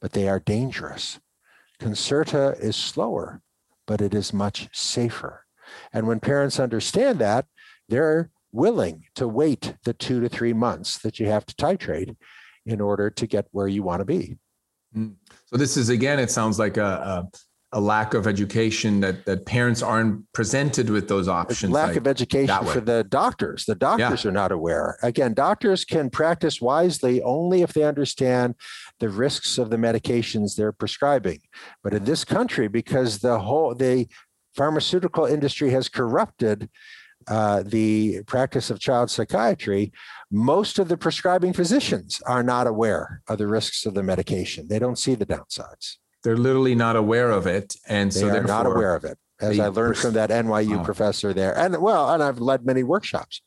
but 0.00 0.12
they 0.12 0.28
are 0.28 0.40
dangerous. 0.40 1.18
Strattera 1.80 2.60
is 2.60 2.76
slower, 2.76 3.40
but 3.86 4.02
it 4.02 4.14
is 4.14 4.34
much 4.34 4.68
safer. 4.72 5.46
And 5.92 6.06
when 6.06 6.20
parents 6.20 6.60
understand 6.60 7.18
that, 7.20 7.46
they're 7.88 8.30
willing 8.52 9.04
to 9.14 9.28
wait 9.28 9.74
the 9.84 9.92
two 9.92 10.20
to 10.20 10.28
three 10.28 10.52
months 10.52 10.98
that 10.98 11.18
you 11.20 11.26
have 11.26 11.46
to 11.46 11.54
titrate 11.54 12.16
in 12.66 12.80
order 12.80 13.10
to 13.10 13.26
get 13.26 13.46
where 13.52 13.68
you 13.68 13.82
want 13.82 14.00
to 14.00 14.04
be. 14.04 14.36
Mm. 14.96 15.14
So 15.46 15.56
this 15.56 15.76
is 15.76 15.88
again, 15.88 16.18
it 16.18 16.30
sounds 16.30 16.58
like 16.58 16.76
a, 16.76 16.82
a, 17.72 17.78
a, 17.78 17.80
lack 17.80 18.14
of 18.14 18.26
education 18.26 19.00
that 19.00 19.24
that 19.24 19.46
parents 19.46 19.82
aren't 19.82 20.30
presented 20.32 20.90
with 20.90 21.08
those 21.08 21.28
options. 21.28 21.72
lack 21.72 21.88
like 21.88 21.96
of 21.96 22.08
education 22.08 22.64
for 22.64 22.80
the 22.80 23.04
doctors. 23.04 23.64
The 23.66 23.76
doctors 23.76 24.24
yeah. 24.24 24.28
are 24.28 24.32
not 24.32 24.50
aware. 24.50 24.98
Again, 25.02 25.32
doctors 25.32 25.84
can 25.84 26.10
practice 26.10 26.60
wisely 26.60 27.22
only 27.22 27.62
if 27.62 27.72
they 27.72 27.84
understand 27.84 28.56
the 28.98 29.08
risks 29.08 29.58
of 29.58 29.70
the 29.70 29.76
medications 29.76 30.56
they're 30.56 30.72
prescribing. 30.72 31.40
But 31.84 31.94
in 31.94 32.04
this 32.04 32.24
country, 32.24 32.66
because 32.66 33.20
the 33.20 33.38
whole 33.38 33.76
the 33.76 34.08
pharmaceutical 34.56 35.24
industry 35.24 35.70
has 35.70 35.88
corrupted 35.88 36.68
uh, 37.28 37.62
the 37.64 38.22
practice 38.26 38.70
of 38.70 38.80
child 38.80 39.10
psychiatry, 39.10 39.92
most 40.30 40.78
of 40.78 40.88
the 40.88 40.96
prescribing 40.96 41.52
physicians 41.52 42.20
are 42.26 42.42
not 42.42 42.66
aware 42.66 43.22
of 43.28 43.38
the 43.38 43.46
risks 43.46 43.86
of 43.86 43.94
the 43.94 44.02
medication. 44.02 44.68
They 44.68 44.78
don't 44.78 44.98
see 44.98 45.14
the 45.14 45.26
downsides. 45.26 45.96
They're 46.22 46.36
literally 46.36 46.74
not 46.74 46.96
aware 46.96 47.30
of 47.30 47.46
it, 47.46 47.76
and 47.88 48.10
they 48.12 48.20
so 48.20 48.28
they're 48.28 48.42
not 48.42 48.66
aware 48.66 48.94
of 48.94 49.04
it. 49.04 49.18
As 49.40 49.58
I 49.58 49.68
learned 49.68 49.96
from 49.96 50.12
that 50.14 50.28
NYU 50.28 50.84
professor 50.84 51.32
there, 51.32 51.56
and 51.56 51.80
well, 51.80 52.12
and 52.12 52.22
I've 52.22 52.40
led 52.40 52.66
many 52.66 52.82
workshops 52.82 53.40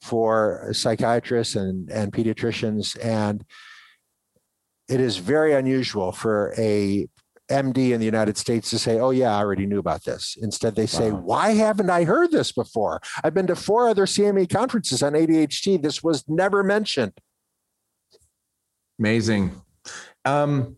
for 0.00 0.70
psychiatrists 0.72 1.54
and 1.54 1.90
and 1.90 2.12
pediatricians, 2.12 2.96
and 3.04 3.44
it 4.88 5.00
is 5.00 5.18
very 5.18 5.52
unusual 5.52 6.12
for 6.12 6.54
a 6.56 7.08
MD 7.50 7.90
in 7.90 8.00
the 8.00 8.06
United 8.06 8.36
States 8.36 8.70
to 8.70 8.78
say, 8.78 8.98
oh, 8.98 9.10
yeah, 9.10 9.34
I 9.34 9.40
already 9.40 9.66
knew 9.66 9.78
about 9.78 10.04
this. 10.04 10.36
Instead, 10.40 10.74
they 10.74 10.86
say, 10.86 11.10
wow. 11.10 11.20
why 11.20 11.50
haven't 11.50 11.90
I 11.90 12.04
heard 12.04 12.30
this 12.30 12.52
before? 12.52 13.00
I've 13.22 13.34
been 13.34 13.46
to 13.48 13.56
four 13.56 13.88
other 13.88 14.06
CME 14.06 14.48
conferences 14.48 15.02
on 15.02 15.12
ADHD. 15.12 15.80
This 15.80 16.02
was 16.02 16.24
never 16.28 16.62
mentioned. 16.62 17.12
Amazing. 18.98 19.60
Um, 20.24 20.76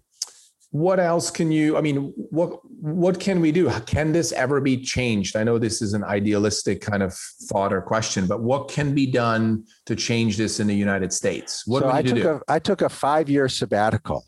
what 0.71 0.99
else 0.99 1.31
can 1.31 1.53
you, 1.53 1.77
I 1.77 1.81
mean, 1.81 2.13
what, 2.17 2.61
what 2.65 3.21
can 3.21 3.41
we 3.41 3.53
do? 3.53 3.71
Can 3.87 4.13
this 4.13 4.33
ever 4.33 4.61
be 4.61 4.77
changed? 4.77 5.37
I 5.37 5.45
know 5.45 5.59
this 5.59 5.81
is 5.81 5.95
an 5.95 6.03
idealistic 6.03 6.81
kind 6.81 7.03
of 7.03 7.15
thought 7.49 7.73
or 7.73 7.81
question, 7.81 8.27
but 8.27 8.43
what 8.43 8.69
can 8.69 8.95
be 8.95 9.07
done 9.07 9.65
to 9.87 9.95
change 9.95 10.37
this 10.37 10.59
in 10.59 10.67
the 10.67 10.75
United 10.75 11.13
States? 11.13 11.67
What 11.67 11.83
so 11.83 11.89
do 11.89 11.93
we 11.93 11.99
I 11.99 12.03
took 12.03 12.15
do? 12.17 12.29
A, 12.29 12.53
I 12.53 12.59
took 12.59 12.83
a 12.83 12.89
five 12.89 13.31
year 13.31 13.49
sabbatical 13.49 14.25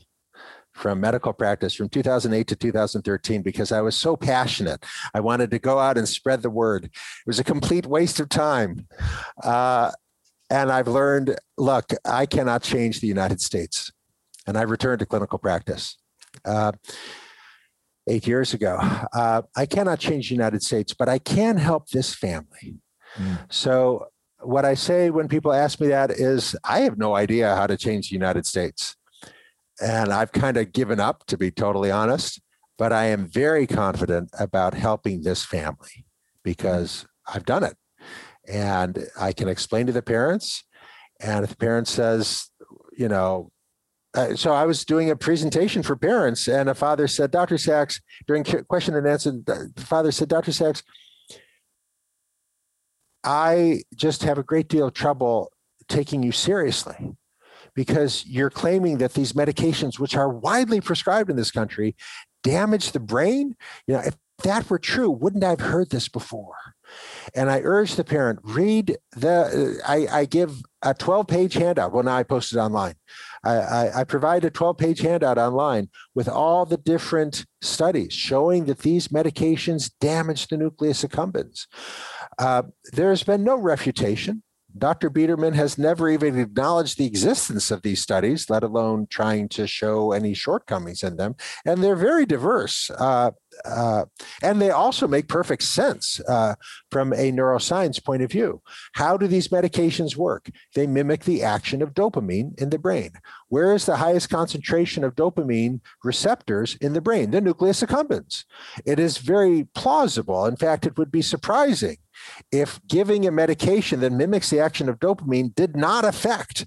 from 0.79 1.01
medical 1.01 1.33
practice 1.33 1.75
from 1.75 1.89
2008 1.89 2.47
to 2.47 2.57
2013 2.57 3.43
because 3.43 3.73
I 3.73 3.81
was 3.81 3.97
so 3.97 4.17
passionate. 4.17 4.85
I 5.13 5.21
wanted 5.21 5.51
to 5.51 5.59
go 5.59 5.79
out 5.79 5.99
and 5.99 6.09
spread 6.09 6.43
the 6.43 6.51
word. 6.51 6.85
It 6.85 7.27
was 7.27 7.39
a 7.39 7.45
complete 7.45 7.87
waste 7.87 8.21
of 8.21 8.29
time. 8.29 8.87
Uh, 9.43 9.91
and 10.51 10.71
I've 10.73 10.89
learned 10.89 11.37
look, 11.57 11.93
I 12.05 12.27
cannot 12.27 12.63
change 12.63 13.01
the 13.01 13.07
United 13.07 13.41
States. 13.41 13.93
And 14.47 14.57
I 14.57 14.63
returned 14.63 15.01
to 15.01 15.07
clinical 15.07 15.39
practice. 15.39 15.99
Uh, 16.45 16.73
eight 18.09 18.27
years 18.27 18.55
ago. 18.55 18.79
Uh, 19.13 19.43
I 19.55 19.67
cannot 19.67 19.99
change 19.99 20.29
the 20.29 20.35
United 20.35 20.63
States, 20.63 20.95
but 20.95 21.09
I 21.09 21.19
can 21.19 21.59
help 21.59 21.89
this 21.89 22.15
family. 22.15 22.79
Mm. 23.17 23.39
So, 23.51 24.07
what 24.41 24.65
I 24.65 24.75
say 24.75 25.11
when 25.11 25.29
people 25.29 25.53
ask 25.53 25.81
me 25.81 25.89
that 25.89 26.13
is, 26.13 26.57
I 26.65 26.81
have 26.81 26.97
no 26.97 27.17
idea 27.17 27.55
how 27.57 27.67
to 27.67 27.77
change 27.77 28.09
the 28.09 28.15
United 28.15 28.47
States. 28.47 28.97
And 29.81 30.13
I've 30.13 30.33
kind 30.33 30.57
of 30.57 30.73
given 30.73 31.01
up, 31.01 31.25
to 31.27 31.37
be 31.37 31.51
totally 31.51 31.91
honest, 31.91 32.41
but 32.77 32.93
I 32.93 33.07
am 33.07 33.27
very 33.27 33.67
confident 33.67 34.31
about 34.39 34.75
helping 34.75 35.23
this 35.23 35.45
family 35.45 36.05
because 36.43 37.07
I've 37.27 37.45
done 37.45 37.65
it. 37.65 37.77
And 38.49 39.07
I 39.19 39.33
can 39.33 39.49
explain 39.49 39.87
to 39.87 39.93
the 39.93 40.03
parents. 40.03 40.65
And 41.21 41.45
if 41.45 41.51
the 41.51 41.57
parent 41.57 41.89
says, 41.89 42.51
you 42.97 43.09
know, 43.09 43.51
uh, 44.15 44.35
so 44.35 44.53
I 44.53 44.65
was 44.65 44.85
doing 44.85 45.11
a 45.11 45.17
presentation 45.17 45.83
for 45.83 45.95
parents, 45.95 46.49
and 46.49 46.69
a 46.69 46.75
father 46.75 47.07
said, 47.07 47.31
Dr. 47.31 47.59
Sax, 47.59 48.01
during 48.27 48.43
question 48.43 48.97
and 48.97 49.07
answer, 49.07 49.33
the 49.33 49.73
father 49.77 50.11
said, 50.11 50.29
Dr. 50.29 50.51
Sax, 50.51 50.83
I 53.23 53.83
just 53.95 54.23
have 54.23 54.39
a 54.39 54.43
great 54.43 54.69
deal 54.69 54.87
of 54.87 54.95
trouble 54.95 55.53
taking 55.89 56.23
you 56.23 56.33
seriously 56.33 57.17
because 57.79 58.27
you're 58.27 58.51
claiming 58.51 58.99
that 58.99 59.15
these 59.15 59.35
medications, 59.35 60.01
which 60.01 60.17
are 60.17 60.29
widely 60.29 60.81
prescribed 60.81 61.31
in 61.31 61.37
this 61.37 61.53
country, 61.53 61.95
damage 62.43 62.91
the 62.91 62.99
brain. 62.99 63.55
You 63.87 63.95
know, 63.95 64.01
if 64.01 64.17
that 64.43 64.69
were 64.69 64.81
true, 64.81 65.09
wouldn't 65.09 65.45
I 65.45 65.51
have 65.51 65.61
heard 65.61 65.91
this 65.91 66.09
before? 66.09 66.57
And 67.37 67.49
I 67.49 67.61
urge 67.63 67.95
the 67.95 68.03
parent 68.03 68.41
read 68.43 68.97
the. 69.13 69.81
I, 69.87 70.09
I 70.11 70.25
give 70.25 70.61
a 70.83 70.93
12 70.93 71.29
page 71.29 71.55
handout. 71.55 71.93
Well, 71.93 72.03
now 72.03 72.17
I 72.17 72.25
posted 72.25 72.59
online. 72.59 72.97
I, 73.45 73.55
I, 73.55 74.01
I, 74.01 74.05
provide 74.05 74.45
a 74.45 74.51
12 74.51 74.77
page 74.77 74.99
handout 74.99 75.39
online 75.39 75.89
with 76.17 76.29
all 76.29 76.67
the 76.67 76.79
different 76.79 77.47
studies 77.63 78.13
showing 78.13 78.65
that 78.65 78.81
these 78.81 79.07
medications 79.09 79.93
damage 80.01 80.49
the 80.49 80.57
nucleus 80.57 81.05
accumbens. 81.05 81.69
Uh, 82.41 82.63
there 82.93 83.11
has 83.11 83.23
been 83.23 83.45
no 83.45 83.57
refutation. 83.57 84.43
Dr. 84.79 85.11
Biederman 85.11 85.55
has 85.55 85.79
never 85.79 86.09
even 86.09 86.39
acknowledged 86.39 86.99
the 86.99 87.07
existence 87.07 87.71
of 87.71 87.83
these 87.83 88.03
studies, 88.03 88.49
let 88.49 88.63
alone 88.63 89.07
trying 89.11 89.49
to 89.51 89.67
show 89.67 90.13
any 90.13 90.35
shortcomings 90.35 91.03
in 91.03 91.17
them. 91.17 91.37
And 91.65 91.83
they're 91.83 91.97
very 91.97 92.27
diverse. 92.27 92.91
Uh, 92.91 93.33
uh, 93.65 94.05
and 94.43 94.61
they 94.61 94.71
also 94.71 95.09
make 95.09 95.29
perfect 95.29 95.63
sense 95.63 96.21
uh, 96.29 96.55
from 96.91 97.13
a 97.13 97.33
neuroscience 97.33 98.03
point 98.03 98.23
of 98.23 98.31
view. 98.31 98.63
How 98.93 99.17
do 99.17 99.27
these 99.27 99.49
medications 99.49 100.17
work? 100.17 100.49
They 100.75 100.87
mimic 100.87 101.25
the 101.25 101.43
action 101.43 101.83
of 101.83 101.95
dopamine 101.95 102.59
in 102.61 102.71
the 102.71 102.79
brain. 102.79 103.13
Where 103.49 103.75
is 103.75 103.87
the 103.87 103.97
highest 103.97 104.31
concentration 104.31 105.03
of 105.05 105.17
dopamine 105.17 105.81
receptors 106.05 106.77
in 106.81 106.93
the 106.93 107.01
brain? 107.01 107.31
The 107.31 107.41
nucleus 107.41 107.83
accumbens. 107.83 108.45
It 108.85 108.99
is 108.99 109.19
very 109.19 109.67
plausible. 109.75 110.47
In 110.47 110.57
fact, 110.57 110.87
it 110.87 110.99
would 110.99 111.11
be 111.11 111.23
surprising 111.23 111.97
if 112.53 112.81
giving 112.87 113.27
a 113.27 113.31
medication 113.31 114.01
that 114.01 114.13
mimics 114.13 114.51
the 114.51 114.61
action 114.61 114.89
of 114.89 114.99
dopamine 114.99 115.55
did 115.55 115.77
not 115.77 116.05
affect 116.05 116.67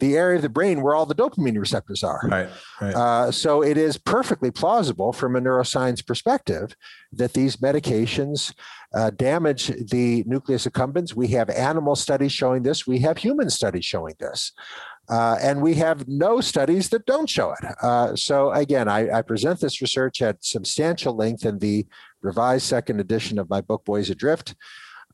the 0.00 0.16
area 0.16 0.36
of 0.36 0.42
the 0.42 0.48
brain 0.48 0.82
where 0.82 0.94
all 0.94 1.06
the 1.06 1.14
dopamine 1.14 1.58
receptors 1.58 2.02
are. 2.02 2.20
Right. 2.24 2.48
right. 2.80 2.94
Uh, 2.94 3.30
so 3.32 3.62
it 3.62 3.76
is 3.76 3.98
perfectly 3.98 4.50
plausible 4.50 5.12
from 5.12 5.36
a 5.36 5.40
neuroscience 5.40 6.04
perspective 6.06 6.76
that 7.12 7.32
these 7.32 7.56
medications 7.56 8.54
uh, 8.94 9.10
damage 9.10 9.68
the 9.90 10.24
nucleus 10.26 10.66
accumbens. 10.66 11.14
We 11.14 11.28
have 11.28 11.50
animal 11.50 11.96
studies 11.96 12.32
showing 12.32 12.62
this. 12.62 12.86
We 12.86 13.00
have 13.00 13.18
human 13.18 13.50
studies 13.50 13.84
showing 13.84 14.14
this. 14.18 14.52
Uh, 15.08 15.36
and 15.42 15.60
we 15.60 15.74
have 15.74 16.08
no 16.08 16.40
studies 16.40 16.88
that 16.88 17.04
don't 17.04 17.28
show 17.28 17.52
it. 17.52 17.74
Uh, 17.82 18.16
so 18.16 18.52
again, 18.52 18.88
I, 18.88 19.18
I, 19.18 19.20
present 19.20 19.60
this 19.60 19.82
research 19.82 20.22
at 20.22 20.42
substantial 20.42 21.14
length 21.14 21.44
in 21.44 21.58
the 21.58 21.86
revised 22.22 22.64
second 22.64 23.00
edition 23.00 23.38
of 23.38 23.50
my 23.50 23.60
book, 23.60 23.84
Boys 23.84 24.08
Adrift. 24.08 24.54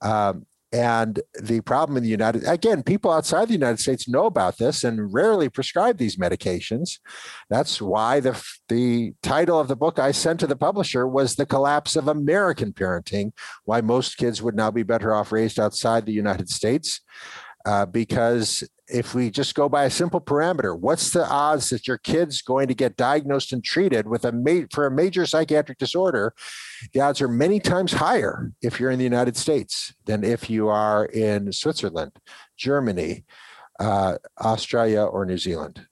Um, 0.03 0.47
and 0.73 1.21
the 1.43 1.63
problem 1.63 1.97
in 1.97 2.05
the 2.05 2.09
United, 2.09 2.45
again, 2.47 2.85
people 2.85 3.11
outside 3.11 3.49
the 3.49 3.55
United 3.55 3.81
States 3.81 4.09
know 4.09 4.27
about 4.27 4.59
this 4.59 4.85
and 4.85 5.13
rarely 5.13 5.49
prescribe 5.49 5.99
these 5.99 6.17
medications. 6.17 7.01
That's 7.49 7.83
why 7.83 8.21
the 8.21 8.41
the 8.69 9.15
title 9.21 9.59
of 9.59 9.67
the 9.67 9.75
book 9.75 9.99
I 9.99 10.13
sent 10.13 10.39
to 10.41 10.47
the 10.47 10.55
publisher 10.55 11.09
was 11.09 11.35
"The 11.35 11.47
Collapse 11.47 11.97
of 11.97 12.07
American 12.07 12.73
Parenting: 12.73 13.33
Why 13.65 13.81
Most 13.81 14.17
Kids 14.17 14.43
Would 14.43 14.55
Now 14.55 14.71
Be 14.71 14.85
Better 14.85 15.13
Off 15.13 15.33
Raised 15.33 15.59
Outside 15.59 16.07
the 16.07 16.13
United 16.13 16.49
States." 16.49 17.01
Uh, 17.67 17.85
because 17.85 18.65
if 18.93 19.15
we 19.15 19.31
just 19.31 19.55
go 19.55 19.69
by 19.69 19.85
a 19.85 19.91
simple 19.91 20.21
parameter, 20.21 20.79
what's 20.79 21.11
the 21.11 21.27
odds 21.27 21.71
that 21.71 21.87
your 21.87 21.99
kid's 21.99 22.43
going 22.43 22.69
to 22.69 22.75
get 22.75 22.97
diagnosed 22.97 23.53
and 23.53 23.63
treated 23.63 24.07
with 24.07 24.25
a 24.25 24.33
ma- 24.33 24.67
for 24.73 24.87
a 24.87 24.91
major 24.91 25.27
psychiatric 25.27 25.79
disorder? 25.79 26.35
The 26.93 27.01
odds 27.01 27.21
are 27.21 27.29
many 27.29 27.61
times 27.61 27.93
higher 27.93 28.53
if 28.63 28.81
you're 28.81 28.91
in 28.91 28.99
the 28.99 29.05
United 29.05 29.37
States 29.37 29.95
than 30.07 30.25
if 30.25 30.51
you 30.51 30.69
are 30.69 31.07
in 31.07 31.53
Switzerland, 31.53 32.13
Germany, 32.57 33.25
uh, 33.79 34.17
Australia, 34.41 35.03
or 35.03 35.25
New 35.25 35.39
Zealand 35.39 35.87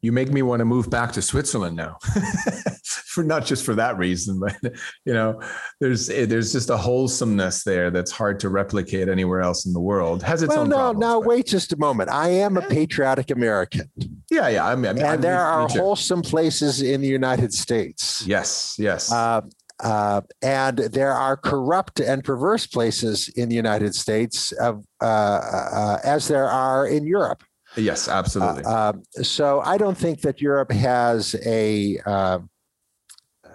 you 0.00 0.12
make 0.12 0.30
me 0.30 0.42
want 0.42 0.60
to 0.60 0.64
move 0.64 0.88
back 0.90 1.12
to 1.12 1.22
Switzerland 1.22 1.76
now. 1.76 1.98
for 3.18 3.24
not 3.24 3.44
just 3.44 3.64
for 3.64 3.74
that 3.74 3.98
reason, 3.98 4.38
but 4.40 4.56
you 5.04 5.12
know, 5.12 5.40
there's 5.80 6.08
eh, 6.08 6.24
there's 6.24 6.52
just 6.52 6.70
a 6.70 6.76
wholesomeness 6.76 7.64
there 7.64 7.90
that's 7.90 8.12
hard 8.12 8.38
to 8.40 8.48
replicate 8.48 9.08
anywhere 9.08 9.40
else 9.40 9.66
in 9.66 9.72
the 9.72 9.80
world. 9.80 10.22
Has 10.22 10.42
its 10.42 10.50
well, 10.50 10.60
own 10.60 10.68
no, 10.68 10.76
problems. 10.76 11.00
Now, 11.00 11.18
wait 11.18 11.46
just 11.46 11.72
a 11.72 11.76
moment. 11.76 12.10
I 12.10 12.28
am 12.28 12.56
a 12.56 12.62
patriotic 12.62 13.32
American. 13.32 13.90
Yeah, 14.30 14.48
yeah. 14.48 14.68
I 14.68 14.76
mean, 14.76 14.86
I 14.86 14.92
mean 14.92 15.04
and 15.04 15.24
there 15.24 15.40
are 15.40 15.66
wholesome 15.68 16.22
places 16.22 16.80
in 16.80 17.00
the 17.00 17.08
United 17.08 17.52
States. 17.52 18.24
Yes, 18.24 18.76
yes. 18.78 19.10
Uh, 19.10 19.40
uh, 19.80 20.20
and 20.42 20.78
there 20.78 21.12
are 21.12 21.36
corrupt 21.36 22.00
and 22.00 22.22
perverse 22.22 22.66
places 22.66 23.28
in 23.30 23.48
the 23.48 23.54
United 23.56 23.94
States, 23.94 24.52
uh, 24.60 24.74
uh, 25.00 25.98
as 26.04 26.28
there 26.28 26.48
are 26.48 26.86
in 26.86 27.04
Europe. 27.04 27.42
Yes, 27.76 28.08
absolutely. 28.08 28.64
Uh, 28.64 28.90
um, 28.90 29.02
so 29.22 29.60
I 29.60 29.76
don't 29.76 29.96
think 29.96 30.20
that 30.22 30.40
Europe 30.40 30.72
has 30.72 31.36
a 31.44 31.98
uh, 32.06 32.38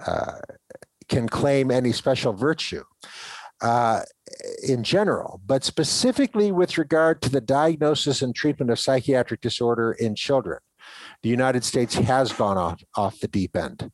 uh, 0.05 0.39
can 1.09 1.27
claim 1.27 1.71
any 1.71 1.91
special 1.91 2.33
virtue 2.33 2.83
uh, 3.61 4.01
in 4.67 4.83
general, 4.83 5.41
but 5.45 5.63
specifically 5.63 6.51
with 6.51 6.77
regard 6.77 7.21
to 7.21 7.29
the 7.29 7.41
diagnosis 7.41 8.21
and 8.21 8.35
treatment 8.35 8.71
of 8.71 8.79
psychiatric 8.79 9.41
disorder 9.41 9.93
in 9.93 10.15
children, 10.15 10.59
the 11.21 11.29
United 11.29 11.63
States 11.63 11.95
has 11.95 12.31
gone 12.31 12.57
off 12.57 12.83
off 12.95 13.19
the 13.19 13.27
deep 13.27 13.55
end. 13.55 13.91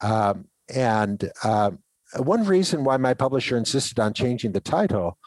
Um, 0.00 0.46
and 0.74 1.30
um, 1.44 1.78
one 2.16 2.44
reason 2.44 2.84
why 2.84 2.96
my 2.96 3.14
publisher 3.14 3.56
insisted 3.56 3.98
on 3.98 4.12
changing 4.14 4.52
the 4.52 4.60
title 4.60 5.18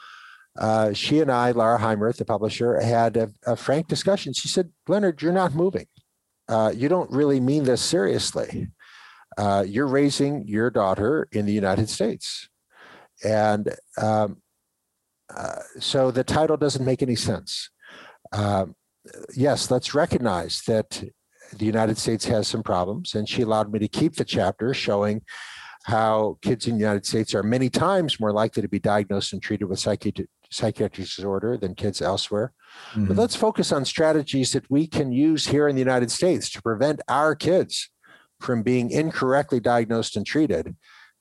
uh, 0.58 0.92
she 0.94 1.20
and 1.20 1.32
I, 1.32 1.52
Lara 1.52 1.80
Heimert, 1.80 2.18
the 2.18 2.26
publisher, 2.26 2.80
had 2.82 3.16
a, 3.16 3.32
a, 3.46 3.56
frank 3.56 3.88
discussion. 3.88 4.34
She 4.34 4.50
said, 4.50 4.72
Leonard, 4.88 5.22
you're 5.22 5.32
not 5.32 5.56
moving. 5.56 5.88
Uh, 6.50 6.74
you 6.76 6.90
don't 6.90 7.10
really 7.10 7.40
mean 7.40 7.64
this 7.64 7.82
seriously. 7.82 8.68
Uh, 9.38 9.64
you're 9.68 9.88
raising 9.88 10.48
your 10.48 10.70
daughter 10.70 11.28
in 11.32 11.46
the 11.46 11.54
United 11.54 11.90
States. 11.90 12.50
And 13.24 13.74
um, 13.98 14.42
uh, 15.36 15.60
so 15.80 16.12
the 16.12 16.24
title 16.24 16.58
doesn't 16.58 16.86
make 16.86 17.02
any 17.02 17.16
sense. 17.16 17.70
Um, 18.34 18.76
yes, 19.34 19.72
let's 19.72 19.94
recognize 19.94 20.62
that 20.68 21.04
the 21.54 21.66
United 21.66 21.98
States 21.98 22.26
has 22.26 22.48
some 22.48 22.64
problems. 22.64 23.16
And 23.16 23.28
she 23.28 23.42
allowed 23.42 23.72
me 23.72 23.80
to 23.80 23.88
keep 23.88 24.16
the 24.16 24.26
chapter 24.26 24.74
showing 24.74 25.22
how 25.84 26.38
kids 26.42 26.68
in 26.68 26.76
the 26.76 26.80
United 26.80 27.06
States 27.06 27.34
are 27.34 27.44
many 27.44 27.70
times 27.70 28.20
more 28.20 28.32
likely 28.32 28.62
to 28.62 28.68
be 28.68 28.80
diagnosed 28.80 29.34
and 29.34 29.42
treated 29.42 29.66
with 29.66 29.80
psychiatric 29.80 30.30
psychiatric 30.52 31.08
disorder 31.08 31.58
than 31.58 31.74
kids 31.74 32.02
elsewhere. 32.02 32.54
Mm-hmm. 32.92 33.06
But 33.06 33.18
let's 33.18 33.38
focus 33.38 33.72
on 33.72 33.86
strategies 33.86 34.52
that 34.52 34.70
we 34.70 34.86
can 34.86 35.14
use 35.14 35.48
here 35.48 35.70
in 35.70 35.76
the 35.76 35.82
United 35.82 36.12
States 36.12 36.50
to 36.52 36.62
prevent 36.62 37.02
our 37.08 37.36
kids 37.36 37.90
from 38.42 38.64
being 38.64 38.89
incorrectly 38.89 39.60
diagnosed 39.60 40.16
and 40.16 40.26
treated 40.26 40.76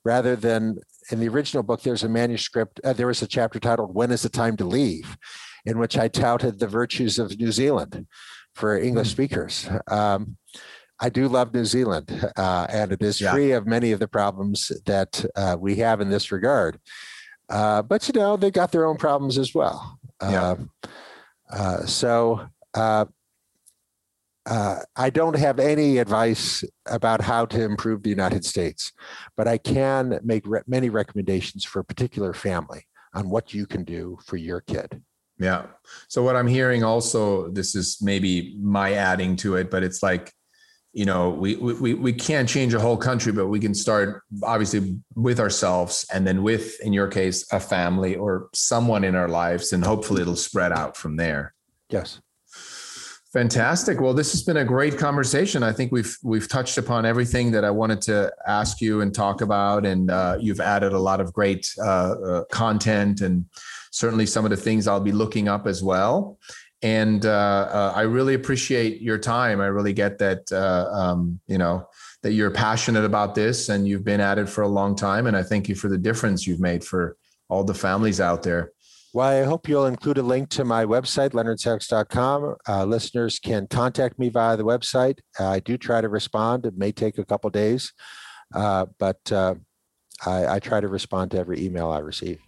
rather 0.05 0.35
than 0.37 0.79
in 1.11 1.21
the 1.21 1.29
original 1.29 1.63
book 1.63 1.83
there's 1.83 2.05
a 2.05 2.09
manuscript 2.09 2.81
uh, 2.85 2.93
there 2.93 3.07
was 3.07 3.23
a 3.23 3.27
chapter 3.27 3.59
titled 3.59 3.95
when 3.95 4.11
is 4.11 4.23
the 4.23 4.29
time 4.29 4.57
to 4.57 4.65
leave 4.65 5.17
in 5.67 5.79
which 5.79 5.99
i 5.99 6.09
touted 6.09 6.59
the 6.59 6.67
virtues 6.67 7.19
of 7.19 7.39
new 7.39 7.53
zealand 7.53 8.07
for 8.55 8.79
english 8.79 9.09
mm-hmm. 9.09 9.23
speakers 9.23 9.69
um, 9.89 10.37
i 11.01 11.09
do 11.09 11.29
love 11.29 11.53
new 11.53 11.65
zealand 11.65 12.31
uh, 12.37 12.67
and 12.71 12.93
it 12.93 13.03
is 13.03 13.21
yeah. 13.21 13.33
free 13.33 13.53
of 13.53 13.67
many 13.67 13.93
of 13.93 14.01
the 14.01 14.09
problems 14.09 14.73
that 14.87 15.25
uh, 15.37 15.57
we 15.59 15.77
have 15.77 16.01
in 16.01 16.09
this 16.09 16.33
regard 16.33 16.79
uh, 17.51 17.83
but 17.83 18.07
you 18.07 18.15
know, 18.15 18.37
they 18.37 18.51
got 18.51 18.71
their 18.71 18.87
own 18.87 18.97
problems 18.97 19.37
as 19.37 19.55
well. 19.55 19.99
Yeah. 20.23 20.43
Uh, 20.43 20.57
uh 21.51 21.87
so 21.87 22.47
uh, 24.47 24.81
I 24.97 25.11
don't 25.11 25.37
have 25.37 25.59
any 25.59 25.99
advice 25.99 26.65
about 26.87 27.21
how 27.21 27.47
to 27.47 27.63
improve 27.63 28.03
the 28.03 28.11
United 28.11 28.45
States, 28.45 28.93
but 29.37 29.47
I 29.47 29.59
can 29.59 30.19
make 30.23 30.47
re- 30.47 30.63
many 30.67 30.89
recommendations 30.89 31.65
for 31.65 31.81
a 31.81 31.85
particular 31.85 32.33
family 32.33 32.87
on 33.15 33.29
what 33.29 33.53
you 33.53 33.67
can 33.67 33.85
do 33.85 34.19
for 34.25 34.37
your 34.37 34.61
kid. 34.61 35.03
Yeah. 35.39 35.67
So 36.09 36.23
what 36.23 36.37
I'm 36.37 36.47
hearing 36.47 36.85
also, 36.85 37.51
this 37.51 37.75
is 37.75 37.99
maybe 38.01 38.57
my 38.61 38.93
adding 38.93 39.37
to 39.37 39.57
it, 39.57 39.71
but 39.71 39.83
it's 39.83 40.03
like 40.03 40.33
you 40.93 41.05
know 41.05 41.31
we, 41.31 41.57
we 41.57 41.95
we 41.95 42.13
can't 42.13 42.49
change 42.49 42.75
a 42.75 42.81
whole 42.81 42.97
country 42.97 43.33
but 43.33 43.47
we 43.47 43.61
can 43.61 43.75
start 43.75 44.23
obviously 44.43 44.99
with 45.15 45.39
ourselves 45.39 46.05
and 46.13 46.27
then 46.27 46.43
with 46.43 46.81
in 46.81 46.93
your 46.93 47.07
case 47.07 47.47
a 47.53 47.61
family 47.61 48.17
or 48.17 48.49
someone 48.53 49.05
in 49.05 49.15
our 49.15 49.29
lives 49.29 49.73
and 49.73 49.85
hopefully 49.85 50.23
it'll 50.23 50.35
spread 50.35 50.73
out 50.73 50.97
from 50.97 51.17
there 51.17 51.55
yes 51.91 52.21
fantastic 53.33 54.01
well 54.01 54.13
this 54.13 54.33
has 54.33 54.43
been 54.43 54.57
a 54.59 54.65
great 54.65 54.99
conversation 54.99 55.63
i 55.63 55.73
think 55.73 55.93
we've 55.93 56.17
we've 56.23 56.49
touched 56.49 56.79
upon 56.79 57.07
everything 57.07 57.51
that 57.51 57.65
i 57.65 57.71
wanted 57.71 58.01
to 58.01 58.33
ask 58.47 58.81
you 58.81 59.03
and 59.03 59.15
talk 59.15 59.41
about 59.41 59.87
and 59.87 60.11
uh, 60.11 60.37
you've 60.41 60.61
added 60.61 60.93
a 60.93 60.99
lot 60.99 61.21
of 61.21 61.33
great 61.33 61.73
uh, 61.79 62.13
uh, 62.13 62.45
content 62.47 63.21
and 63.21 63.45
certainly 63.93 64.27
some 64.27 64.45
of 64.45 64.51
the 64.51 64.57
things 64.57 64.89
i'll 64.89 65.01
be 65.01 65.13
looking 65.13 65.47
up 65.49 65.67
as 65.67 65.83
well 65.83 66.39
and 66.83 67.27
uh, 67.27 67.69
uh, 67.71 67.93
I 67.95 68.03
really 68.03 68.35
appreciate 68.35 69.03
your 69.03 69.19
time. 69.19 69.61
I 69.61 69.67
really 69.67 69.93
get 69.93 70.19
that 70.19 70.51
uh, 70.51 70.89
um, 70.93 71.39
you 71.47 71.59
know 71.59 71.87
that 72.23 72.33
you're 72.33 72.51
passionate 72.51 73.05
about 73.05 73.35
this 73.35 73.69
and 73.69 73.87
you've 73.89 74.05
been 74.05 74.21
at 74.21 74.39
it 74.39 74.49
for 74.49 74.63
a 74.63 74.69
long 74.69 74.95
time. 74.95 75.27
And 75.27 75.37
I 75.37 75.43
thank 75.43 75.69
you 75.69 75.75
for 75.75 75.89
the 75.89 75.97
difference 75.97 76.47
you've 76.47 76.61
made 76.61 76.85
for 76.85 77.17
all 77.49 77.65
the 77.65 77.75
families 77.75 78.21
out 78.21 78.43
there. 78.43 78.73
Well, 79.13 79.29
I 79.29 79.45
hope 79.45 79.69
you'll 79.69 79.87
include 79.87 80.19
a 80.19 80.23
link 80.23 80.51
to 80.51 80.65
my 80.65 80.85
website, 80.85 81.31
leonardsax.com. 81.31 82.57
Uh, 82.69 82.85
listeners 82.85 83.41
can 83.41 83.67
contact 83.67 84.19
me 84.19 84.29
via 84.29 84.57
the 84.57 84.65
website. 84.65 85.19
Uh, 85.39 85.49
I 85.49 85.61
do 85.61 85.77
try 85.77 86.01
to 86.01 86.09
respond. 86.09 86.65
It 86.65 86.79
may 86.79 86.93
take 86.93 87.19
a 87.19 87.25
couple 87.25 87.51
days, 87.51 87.93
uh, 88.55 88.87
but 88.99 89.19
uh, 89.33 89.57
I, 90.25 90.47
I 90.47 90.59
try 90.61 90.81
to 90.81 90.87
respond 90.87 91.33
to 91.33 91.39
every 91.39 91.61
email 91.61 91.91
I 91.91 91.99
receive. 91.99 92.39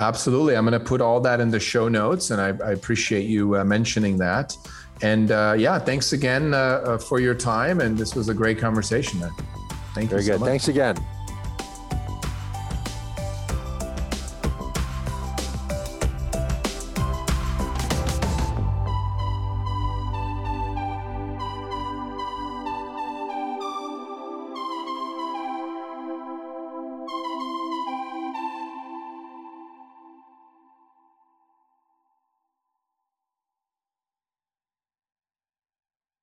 Absolutely. 0.00 0.56
I'm 0.56 0.66
going 0.66 0.78
to 0.78 0.84
put 0.84 1.00
all 1.00 1.20
that 1.20 1.40
in 1.40 1.50
the 1.50 1.60
show 1.60 1.88
notes, 1.88 2.30
and 2.30 2.40
I, 2.40 2.48
I 2.66 2.72
appreciate 2.72 3.26
you 3.26 3.56
uh, 3.56 3.64
mentioning 3.64 4.18
that. 4.18 4.54
And 5.02 5.30
uh, 5.30 5.54
yeah, 5.56 5.78
thanks 5.78 6.12
again 6.12 6.52
uh, 6.52 6.56
uh 6.56 6.98
for 6.98 7.20
your 7.20 7.34
time. 7.34 7.80
And 7.80 7.96
this 7.96 8.14
was 8.14 8.28
a 8.28 8.34
great 8.34 8.58
conversation. 8.58 9.20
Thank 9.20 9.30
Very 9.30 10.02
you. 10.02 10.08
Very 10.08 10.22
so 10.22 10.32
good. 10.32 10.40
Much. 10.40 10.48
Thanks 10.48 10.68
again. 10.68 10.96